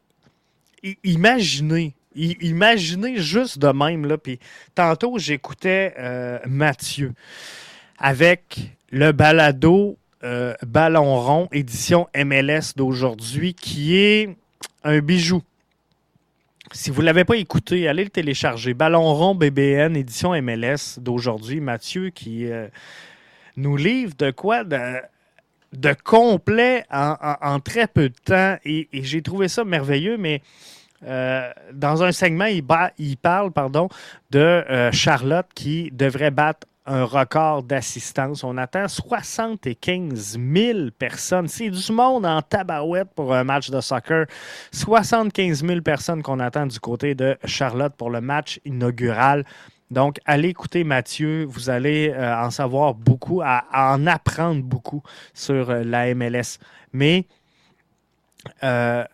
imaginez, 1.05 1.95
imaginez 2.15 3.19
juste 3.19 3.59
de 3.59 3.69
même. 3.69 4.07
Là, 4.07 4.17
puis 4.17 4.39
tantôt, 4.75 5.19
j'écoutais 5.19 5.95
euh, 5.99 6.39
Mathieu 6.47 7.13
avec 7.99 8.71
le 8.91 9.13
balado 9.13 9.99
Ballon 10.67 11.21
rond, 11.21 11.49
édition 11.53 12.09
MLS 12.17 12.75
d'aujourd'hui, 12.75 13.55
qui 13.55 13.97
est 13.97 14.37
un 14.83 14.99
bijou. 14.99 15.41
Si 16.73 16.91
vous 16.91 17.01
ne 17.01 17.07
l'avez 17.07 17.25
pas 17.25 17.37
écouté, 17.37 17.87
allez 17.87 18.05
le 18.05 18.11
télécharger. 18.11 18.75
Ballon 18.75 19.15
rond 19.15 19.35
BBN, 19.35 19.97
édition 19.97 20.41
MLS 20.43 20.99
d'aujourd'hui. 20.99 21.61
Mathieu 21.61 22.11
qui 22.11 22.51
euh, 22.51 22.67
nous 23.57 23.77
livre 23.77 24.15
de 24.19 24.31
quoi? 24.33 24.65
De, 24.65 25.95
complet 26.05 26.85
en, 26.91 27.61
très 27.61 27.87
peu 27.87 28.09
de 28.09 28.15
temps. 28.25 28.57
Et, 28.65 28.89
j'ai 28.93 29.23
trouvé 29.23 29.47
ça 29.49 29.65
merveilleux, 29.65 30.17
mais 30.17 30.43
euh, 31.07 31.51
dans 31.73 32.03
un 32.03 32.11
segment, 32.11 32.47
il, 32.47 32.65
il 32.99 33.17
parle 33.17 33.53
pardon, 33.53 33.89
de 34.31 34.39
euh, 34.39 34.91
Charlotte 34.91 35.47
qui 35.55 35.91
devrait 35.93 36.33
battre 36.33 36.67
un 36.87 37.05
record 37.05 37.63
d'assistance. 37.63 38.45
On 38.45 38.57
attend 38.57 38.89
75 38.89 40.39
000 40.39 40.91
personnes. 40.99 41.49
C'est 41.49 41.71
du 41.71 41.93
monde 41.93 42.25
en 42.25 42.43
tabarouette 42.43 43.09
pour 43.15 43.35
un 43.35 43.45
match 43.45 43.71
de 43.71 43.81
soccer. 43.81 44.27
75 44.73 45.65
000 45.65 45.81
personnes 45.81 46.23
qu'on 46.23 46.41
attend 46.41 46.67
du 46.67 46.79
côté 46.81 47.15
de 47.15 47.37
Charlotte 47.45 47.95
pour 47.97 48.11
le 48.11 48.21
match 48.21 48.61
inaugural. 48.65 49.45
Donc, 49.91 50.19
allez 50.25 50.49
écouter 50.49 50.85
Mathieu. 50.85 51.45
Vous 51.45 51.71
allez 51.71 52.11
euh, 52.11 52.37
en 52.37 52.51
savoir 52.51 52.95
beaucoup, 52.95 53.43
en 53.43 54.07
apprendre 54.07 54.63
beaucoup 54.63 55.03
sur 55.33 55.71
euh, 55.71 55.85
la 55.85 56.13
MLS. 56.15 56.59
Mais, 56.93 57.27
euh, 58.63 59.05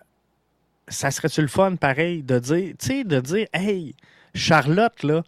ça 0.88 1.10
serait-tu 1.10 1.42
le 1.42 1.48
fun, 1.48 1.76
pareil, 1.76 2.22
de 2.22 2.38
dire, 2.38 2.74
tu 2.78 2.86
sais, 2.86 3.04
de 3.04 3.20
dire, 3.20 3.46
hey, 3.52 3.94
Charlotte, 4.34 5.02
là, 5.02 5.22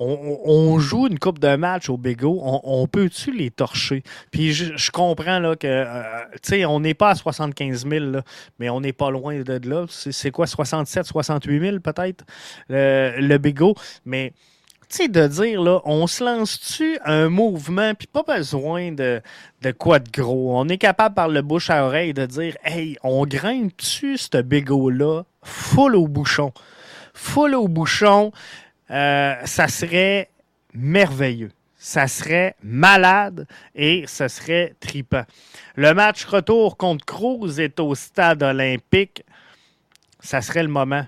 on, 0.00 0.78
joue 0.78 1.06
une 1.06 1.18
coupe 1.18 1.38
de 1.38 1.54
match 1.56 1.90
au 1.90 1.96
Bego, 1.96 2.40
on, 2.42 2.86
peut-tu 2.86 3.32
les 3.32 3.50
torcher? 3.50 4.02
Puis 4.30 4.52
je, 4.52 4.90
comprends 4.90 5.38
là, 5.38 5.56
que, 5.56 5.66
euh, 5.66 6.02
tu 6.42 6.48
sais, 6.54 6.64
on 6.64 6.80
n'est 6.80 6.94
pas 6.94 7.10
à 7.10 7.14
75 7.14 7.86
000, 7.86 8.04
mais 8.58 8.70
on 8.70 8.80
n'est 8.80 8.92
pas 8.92 9.10
loin 9.10 9.40
de, 9.40 9.68
là. 9.68 9.84
C'est 9.88 10.30
quoi, 10.30 10.46
67, 10.46 11.06
68 11.06 11.60
000 11.60 11.80
peut-être, 11.80 12.24
le, 12.68 13.20
le 13.20 13.38
Bego? 13.38 13.74
Mais, 14.06 14.32
tu 14.88 14.96
sais, 14.96 15.08
de 15.08 15.26
dire, 15.28 15.62
là, 15.62 15.80
on 15.84 16.06
se 16.06 16.24
lance-tu 16.24 16.98
un 17.04 17.28
mouvement, 17.28 17.94
puis 17.94 18.08
pas 18.08 18.24
besoin 18.24 18.90
de, 18.90 19.20
de 19.62 19.70
quoi 19.70 19.98
de 20.00 20.10
gros. 20.10 20.58
On 20.58 20.68
est 20.68 20.78
capable 20.78 21.14
par 21.14 21.28
le 21.28 21.42
bouche 21.42 21.70
à 21.70 21.84
oreille 21.84 22.12
de 22.12 22.26
dire, 22.26 22.56
hey, 22.64 22.96
on 23.04 23.24
grimpe-tu 23.26 24.16
ce 24.16 24.42
Bego-là 24.42 25.22
full 25.42 25.94
au 25.94 26.08
bouchon? 26.08 26.52
Full 27.14 27.54
au 27.54 27.68
bouchon. 27.68 28.32
Euh, 28.90 29.34
ça 29.44 29.68
serait 29.68 30.30
merveilleux. 30.74 31.52
Ça 31.76 32.08
serait 32.08 32.56
malade 32.62 33.46
et 33.74 34.04
ce 34.06 34.28
serait 34.28 34.74
tripant. 34.80 35.24
Le 35.76 35.94
match 35.94 36.24
retour 36.26 36.76
contre 36.76 37.06
Cruz 37.06 37.58
est 37.58 37.80
au 37.80 37.94
stade 37.94 38.42
olympique. 38.42 39.24
Ça 40.20 40.42
serait 40.42 40.62
le 40.62 40.68
moment. 40.68 41.06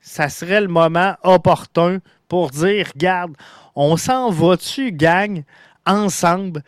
Ça 0.00 0.28
serait 0.28 0.60
le 0.60 0.68
moment 0.68 1.14
opportun 1.22 2.00
pour 2.28 2.50
dire, 2.50 2.90
regarde, 2.92 3.34
on 3.74 3.96
s'en 3.96 4.30
va-tu, 4.30 4.92
gang, 4.92 5.44
ensemble, 5.86 6.62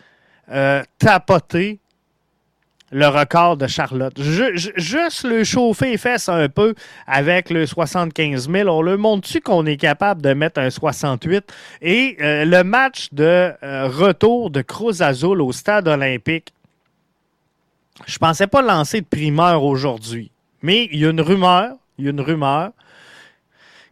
euh, 0.50 0.82
tapoter 0.98 1.80
le 2.94 3.08
record 3.08 3.56
de 3.56 3.66
Charlotte. 3.66 4.14
juste 4.20 5.24
le 5.24 5.42
chauffer 5.42 5.96
les 5.96 6.30
un 6.30 6.48
peu 6.48 6.74
avec 7.08 7.50
le 7.50 7.66
75 7.66 8.48
000. 8.48 8.68
On 8.68 8.82
le 8.82 8.96
montre-tu 8.96 9.40
qu'on 9.40 9.66
est 9.66 9.76
capable 9.76 10.22
de 10.22 10.32
mettre 10.32 10.60
un 10.60 10.70
68? 10.70 11.52
Et 11.82 12.16
euh, 12.20 12.44
le 12.44 12.62
match 12.62 13.08
de 13.10 13.52
euh, 13.64 13.88
retour 13.88 14.50
de 14.50 14.62
Cruz 14.62 15.02
Azul 15.02 15.40
au 15.40 15.50
stade 15.50 15.88
olympique, 15.88 16.54
je 18.06 18.16
pensais 18.18 18.46
pas 18.46 18.62
lancer 18.62 19.00
de 19.00 19.06
primeur 19.06 19.64
aujourd'hui. 19.64 20.30
Mais 20.62 20.88
il 20.92 21.00
y 21.00 21.06
a 21.06 21.10
une 21.10 21.20
rumeur, 21.20 21.74
il 21.98 22.04
y 22.04 22.06
a 22.06 22.10
une 22.12 22.20
rumeur 22.20 22.70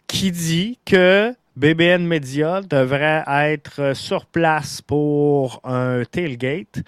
qui 0.06 0.30
dit 0.30 0.78
que 0.84 1.34
BBN 1.56 2.06
Media 2.06 2.60
devrait 2.62 3.24
être 3.26 3.96
sur 3.96 4.26
place 4.26 4.80
pour 4.80 5.60
un 5.64 6.04
tailgate. 6.04 6.84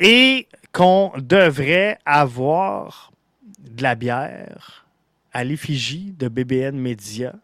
Et 0.00 0.48
qu'on 0.72 1.12
devrait 1.16 1.98
avoir 2.04 3.12
de 3.58 3.82
la 3.82 3.94
bière 3.94 4.86
à 5.32 5.44
l'effigie 5.44 6.14
de 6.18 6.28
BBN 6.28 6.76
Media 6.76 7.34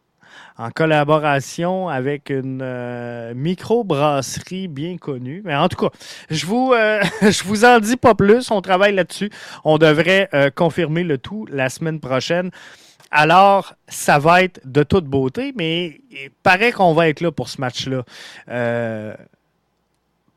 en 0.57 0.71
collaboration 0.71 1.89
avec 1.89 2.31
une 2.31 2.61
euh, 2.63 3.33
micro-brasserie 3.35 4.69
bien 4.69 4.97
connue. 4.97 5.43
Mais 5.45 5.55
en 5.55 5.69
tout 5.69 5.77
cas, 5.77 5.97
je 6.31 6.47
vous, 6.47 6.73
euh, 6.75 7.01
vous 7.45 7.65
en 7.65 7.79
dis 7.79 7.97
pas 7.97 8.15
plus. 8.15 8.51
On 8.51 8.61
travaille 8.61 8.95
là-dessus. 8.95 9.31
On 9.65 9.79
devrait 9.79 10.29
euh, 10.35 10.51
confirmer 10.51 11.05
le 11.05 11.19
tout 11.19 11.47
la 11.51 11.69
semaine 11.69 12.01
prochaine. 12.01 12.51
Alors, 13.11 13.75
ça 13.87 14.19
va 14.19 14.43
être 14.43 14.61
de 14.65 14.83
toute 14.83 15.07
beauté, 15.07 15.55
mais 15.57 16.01
il 16.11 16.31
paraît 16.43 16.73
qu'on 16.73 16.93
va 16.93 17.09
être 17.09 17.21
là 17.21 17.33
pour 17.33 17.49
ce 17.49 17.61
match-là 17.61 18.05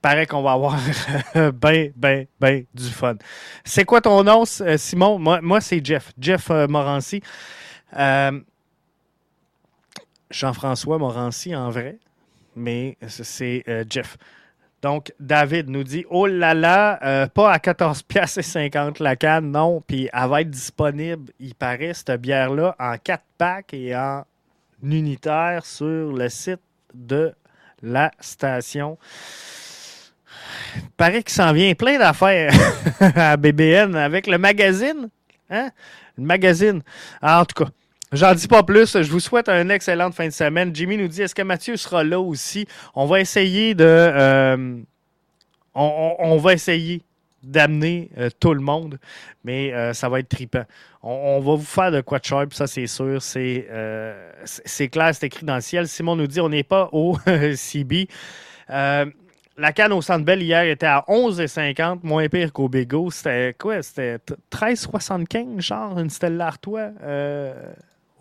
paraît 0.02 0.26
qu'on 0.26 0.42
va 0.42 0.54
avoir 0.54 0.78
ben, 1.54 1.92
ben, 1.96 2.26
ben 2.40 2.66
du 2.74 2.90
fun. 2.90 3.16
C'est 3.64 3.86
quoi 3.86 4.02
ton 4.02 4.24
nom, 4.24 4.44
euh, 4.62 4.78
Simon? 4.78 5.20
Moi, 5.20 5.42
moi 5.42 5.62
c'est 5.62 5.84
Jeff. 5.86 6.12
Jeff 6.20 6.50
euh, 6.50 6.68
Morancy. 6.68 7.22
Euh, 7.98 8.40
Jean-François 10.32 10.98
Morancy 10.98 11.56
en 11.56 11.70
vrai, 11.70 12.00
mais 12.56 12.98
c'est 13.08 13.64
euh, 13.68 13.84
Jeff. 13.90 14.18
Donc, 14.82 15.14
David 15.20 15.70
nous 15.70 15.84
dit 15.84 16.06
Oh 16.10 16.26
là 16.26 16.54
là, 16.54 17.00
euh, 17.04 17.28
pas 17.28 17.52
à 17.52 17.60
14 17.60 18.02
pièces 18.04 18.38
et 18.38 18.42
50 18.42 19.00
la 19.00 19.16
canne, 19.16 19.52
non. 19.52 19.82
Puis 19.86 20.10
elle 20.12 20.30
va 20.30 20.42
être 20.42 20.50
disponible, 20.50 21.32
il 21.40 21.54
paraît, 21.54 21.94
cette 21.94 22.20
bière-là, 22.20 22.76
en 22.80 22.98
4 22.98 23.24
packs 23.38 23.74
et 23.74 23.96
en 23.96 24.24
unitaire 24.82 25.66
sur 25.66 26.12
le 26.12 26.30
site 26.30 26.62
de 26.94 27.34
la 27.84 28.12
station. 28.20 28.98
Paraît 30.98 31.24
qu'il 31.24 31.34
s'en 31.34 31.54
vient 31.54 31.74
plein 31.74 31.98
d'affaires 31.98 32.54
à 33.00 33.38
BBN 33.38 33.96
avec 33.96 34.28
le 34.28 34.38
magazine. 34.38 35.10
Hein? 35.50 35.70
Le 36.18 36.24
magazine. 36.24 36.82
en 37.22 37.46
tout 37.46 37.64
cas, 37.64 37.72
J'en 38.12 38.36
dis 38.36 38.48
pas 38.48 38.62
plus. 38.62 39.02
Je 39.02 39.10
vous 39.10 39.22
souhaite 39.22 39.48
une 39.48 39.72
excellente 39.72 40.14
fin 40.14 40.26
de 40.26 40.34
semaine. 40.34 40.76
Jimmy 40.76 40.98
nous 40.98 41.08
dit 41.08 41.22
est-ce 41.22 41.34
que 41.34 41.44
Mathieu 41.44 41.78
sera 41.78 42.04
là 42.04 42.20
aussi? 42.20 42.68
On 42.94 43.06
va 43.06 43.22
essayer 43.22 43.74
de. 43.74 43.86
Euh, 43.88 44.78
on, 45.74 46.36
va 46.36 46.52
essayer 46.52 47.04
d'amener 47.42 48.10
euh, 48.18 48.30
tout 48.38 48.54
le 48.54 48.60
monde, 48.60 49.00
mais 49.46 49.74
euh, 49.74 49.94
ça 49.94 50.10
va 50.10 50.20
être 50.20 50.28
tripant. 50.28 50.66
On, 51.02 51.40
va 51.40 51.56
vous 51.56 51.64
faire 51.64 51.92
de 51.92 52.02
quoi 52.02 52.20
de 52.20 52.54
ça 52.54 52.68
c'est 52.68 52.88
sûr. 52.88 53.22
C'est 53.22 53.68
c'est 54.44 54.90
clair, 54.90 55.16
c'est 55.16 55.28
écrit 55.28 55.46
dans 55.46 55.56
le 55.56 55.62
ciel. 55.62 55.88
Simon 55.88 56.18
nous 56.18 56.28
dit 56.28 56.42
on 56.42 56.50
n'est 56.50 56.64
pas 56.64 56.90
au 56.92 57.18
CB. 57.56 58.10
La 59.62 59.74
canne 59.74 59.94
au 59.94 60.02
Centre 60.02 60.26
Bell 60.26 60.42
hier 60.42 60.64
était 60.64 60.88
à 60.88 61.06
11,50, 61.08 62.00
moins 62.02 62.28
pire 62.30 62.52
qu'au 62.52 62.68
Bego. 62.68 63.12
C'était 63.12 63.54
quoi? 63.54 63.84
C'était 63.84 64.18
13,75, 64.52 65.62
genre, 65.62 66.00
une 66.00 66.10
Stella 66.10 66.48
Artois 66.48 66.90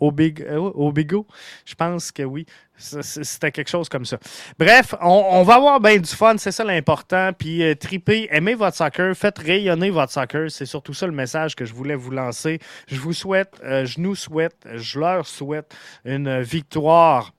au, 0.01 0.11
Big, 0.11 0.41
euh, 0.41 0.91
Bigo? 0.91 1.25
Je 1.65 1.75
pense 1.75 2.11
que 2.11 2.21
oui. 2.23 2.45
C'était 2.77 3.51
quelque 3.51 3.69
chose 3.69 3.89
comme 3.89 4.05
ça. 4.05 4.17
Bref, 4.57 4.93
on, 5.01 5.41
va 5.43 5.55
avoir 5.55 5.79
bien 5.79 5.97
du 5.97 6.09
fun, 6.09 6.35
c'est 6.37 6.51
ça 6.51 6.63
l'important. 6.63 7.31
Puis 7.37 7.63
euh, 7.63 7.75
tripez, 7.75 8.27
aimez 8.31 8.55
votre 8.55 8.75
soccer, 8.77 9.15
faites 9.15 9.37
rayonner 9.37 9.91
votre 9.91 10.11
soccer. 10.11 10.49
C'est 10.49 10.65
surtout 10.65 10.93
ça 10.93 11.05
le 11.05 11.13
message 11.13 11.55
que 11.55 11.65
je 11.65 11.73
voulais 11.73 11.95
vous 11.95 12.11
lancer. 12.11 12.59
Je 12.87 12.99
vous 12.99 13.13
souhaite, 13.13 13.59
euh, 13.63 13.85
je 13.85 13.99
nous 13.99 14.15
souhaite, 14.15 14.67
je 14.73 14.99
leur 14.99 15.25
souhaite 15.25 15.75
une 16.05 16.41
victoire. 16.41 17.33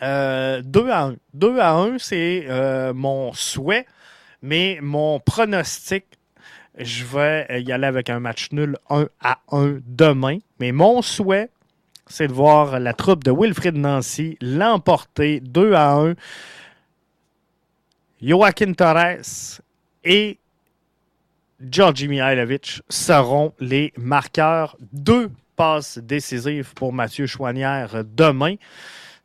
2 0.00 0.06
à 0.90 1.04
1. 1.04 1.16
2 1.34 1.58
à 1.58 1.72
1, 1.72 1.98
c'est 1.98 2.46
mon 2.94 3.32
souhait, 3.32 3.86
mais 4.42 4.78
mon 4.82 5.20
pronostic, 5.20 6.04
je 6.78 7.04
vais 7.04 7.62
y 7.62 7.72
aller 7.72 7.86
avec 7.86 8.10
un 8.10 8.20
match 8.20 8.48
nul 8.52 8.76
1 8.90 9.06
à 9.20 9.38
1 9.50 9.78
demain. 9.86 10.38
Mais 10.60 10.72
mon 10.72 11.00
souhait, 11.00 11.48
c'est 12.06 12.28
de 12.28 12.32
voir 12.32 12.78
la 12.78 12.92
troupe 12.92 13.24
de 13.24 13.30
Wilfrid 13.30 13.76
Nancy 13.76 14.36
l'emporter 14.40 15.40
2 15.40 15.72
à 15.72 15.94
1. 15.94 16.14
Joaquin 18.22 18.72
Torres 18.74 19.60
et 20.04 20.38
Georgi 21.60 22.08
Mihailovic 22.08 22.82
seront 22.88 23.54
les 23.58 23.92
marqueurs. 23.96 24.76
Deux 24.92 25.30
passes 25.56 25.98
décisives 25.98 26.74
pour 26.74 26.92
Mathieu 26.92 27.26
Chouanière 27.26 28.04
demain. 28.04 28.56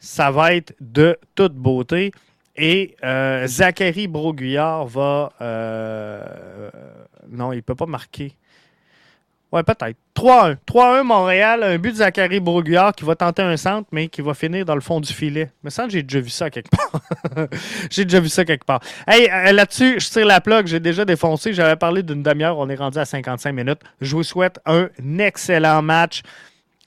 Ça 0.02 0.32
va 0.32 0.56
être 0.56 0.74
de 0.82 1.16
toute 1.36 1.54
beauté. 1.54 2.12
Et 2.58 2.96
euh, 3.04 3.46
Zachary 3.46 4.08
Broguillard 4.08 4.88
va. 4.88 5.32
Euh, 5.42 6.70
non, 7.30 7.54
il 7.54 7.58
ne 7.58 7.62
peut 7.62 7.76
pas 7.76 7.86
marquer. 7.86 8.36
Ouais, 9.52 9.64
peut-être. 9.64 9.98
3-1. 10.16 10.58
3-1 10.66 11.04
Montréal, 11.04 11.64
un 11.64 11.78
but 11.78 11.92
de 11.92 11.98
Zachary 11.98 12.40
Broguillard 12.40 12.94
qui 12.94 13.06
va 13.06 13.16
tenter 13.16 13.44
un 13.44 13.58
centre, 13.58 13.88
mais 13.92 14.08
qui 14.08 14.22
va 14.22 14.34
finir 14.34 14.66
dans 14.66 14.76
le 14.76 14.82
fond 14.82 15.00
du 15.00 15.14
filet. 15.14 15.52
Mais 15.64 15.70
ça, 15.70 15.88
j'ai 15.88 16.02
déjà 16.02 16.20
vu 16.20 16.30
ça 16.30 16.50
quelque 16.50 16.70
part. 16.70 17.02
j'ai 17.92 18.06
déjà 18.06 18.20
vu 18.20 18.30
ça 18.30 18.44
quelque 18.44 18.66
part. 18.66 18.80
Hey, 19.08 19.30
euh, 19.30 19.52
là-dessus, 19.52 20.00
je 20.00 20.10
tire 20.10 20.26
la 20.26 20.42
plug, 20.42 20.66
j'ai 20.66 20.80
déjà 20.80 21.06
défoncé. 21.06 21.54
J'avais 21.54 21.76
parlé 21.76 22.02
d'une 22.02 22.24
demi-heure, 22.24 22.58
on 22.58 22.70
est 22.70 22.76
rendu 22.76 22.98
à 22.98 23.06
55 23.06 23.52
minutes. 23.52 23.82
Je 24.00 24.16
vous 24.16 24.24
souhaite 24.24 24.60
un 24.66 24.90
excellent 25.20 25.84
match 25.84 26.24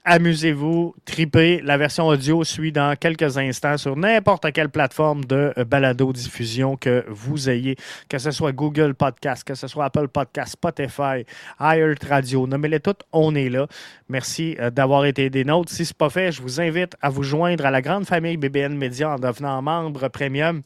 amusez-vous, 0.05 0.95
tripez. 1.05 1.61
La 1.63 1.77
version 1.77 2.07
audio 2.07 2.45
suit 2.45 2.73
dans 2.73 2.95
quelques 2.97 3.39
instants 3.39 3.77
sur 3.77 3.97
n'importe 3.97 4.53
quelle 4.53 4.69
plateforme 4.69 5.25
de 5.25 5.53
euh, 5.57 5.65
balado-diffusion 5.65 6.77
que 6.77 7.05
vous 7.09 7.49
ayez, 7.49 7.77
que 8.09 8.19
ce 8.19 8.31
soit 8.31 8.53
Google 8.53 8.95
Podcast, 8.95 9.45
que 9.45 9.55
ce 9.55 9.67
soit 9.67 9.87
Apple 9.87 10.09
Podcast, 10.09 10.53
Spotify, 10.53 11.25
iHeart 11.61 12.05
Radio, 12.05 12.47
nommez-les 12.47 12.81
toutes, 12.81 13.03
on 13.13 13.35
est 13.35 13.49
là. 13.49 13.67
Merci 14.09 14.57
euh, 14.61 14.71
d'avoir 14.71 15.05
été 15.07 15.31
des 15.31 15.45
nôtres. 15.45 15.73
Si 15.73 15.85
ce 15.85 15.93
n'est 15.93 15.99
pas 15.99 16.11
fait, 16.11 16.33
je 16.33 16.43
vous 16.43 16.61
invite 16.61 16.95
à 17.01 17.09
vous 17.09 17.23
joindre 17.23 17.65
à 17.67 17.71
la 17.71 17.81
grande 17.83 18.05
famille 18.05 18.37
BBN 18.37 18.77
Media 18.77 19.11
en 19.11 19.19
devenant 19.19 19.63
membre 19.63 20.09
premium. 20.09 20.63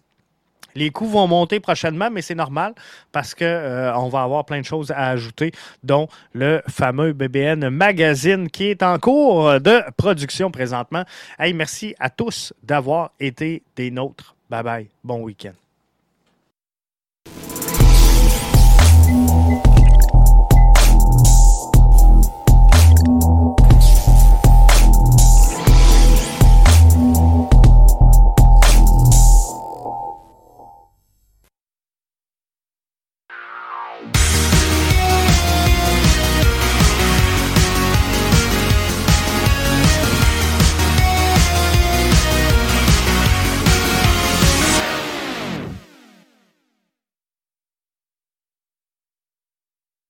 Les 0.78 0.90
coûts 0.90 1.08
vont 1.08 1.26
monter 1.26 1.58
prochainement, 1.58 2.08
mais 2.08 2.22
c'est 2.22 2.36
normal 2.36 2.72
parce 3.10 3.34
qu'on 3.34 3.44
euh, 3.44 4.08
va 4.08 4.22
avoir 4.22 4.44
plein 4.44 4.60
de 4.60 4.64
choses 4.64 4.92
à 4.92 5.08
ajouter, 5.08 5.50
dont 5.82 6.06
le 6.32 6.62
fameux 6.68 7.12
BBN 7.12 7.68
Magazine 7.68 8.48
qui 8.48 8.66
est 8.66 8.84
en 8.84 8.98
cours 9.00 9.60
de 9.60 9.82
production 9.96 10.52
présentement. 10.52 11.02
Hey, 11.36 11.52
merci 11.52 11.96
à 11.98 12.10
tous 12.10 12.52
d'avoir 12.62 13.10
été 13.18 13.64
des 13.74 13.90
nôtres. 13.90 14.36
Bye 14.48 14.62
bye. 14.62 14.88
Bon 15.02 15.20
week-end. 15.20 15.67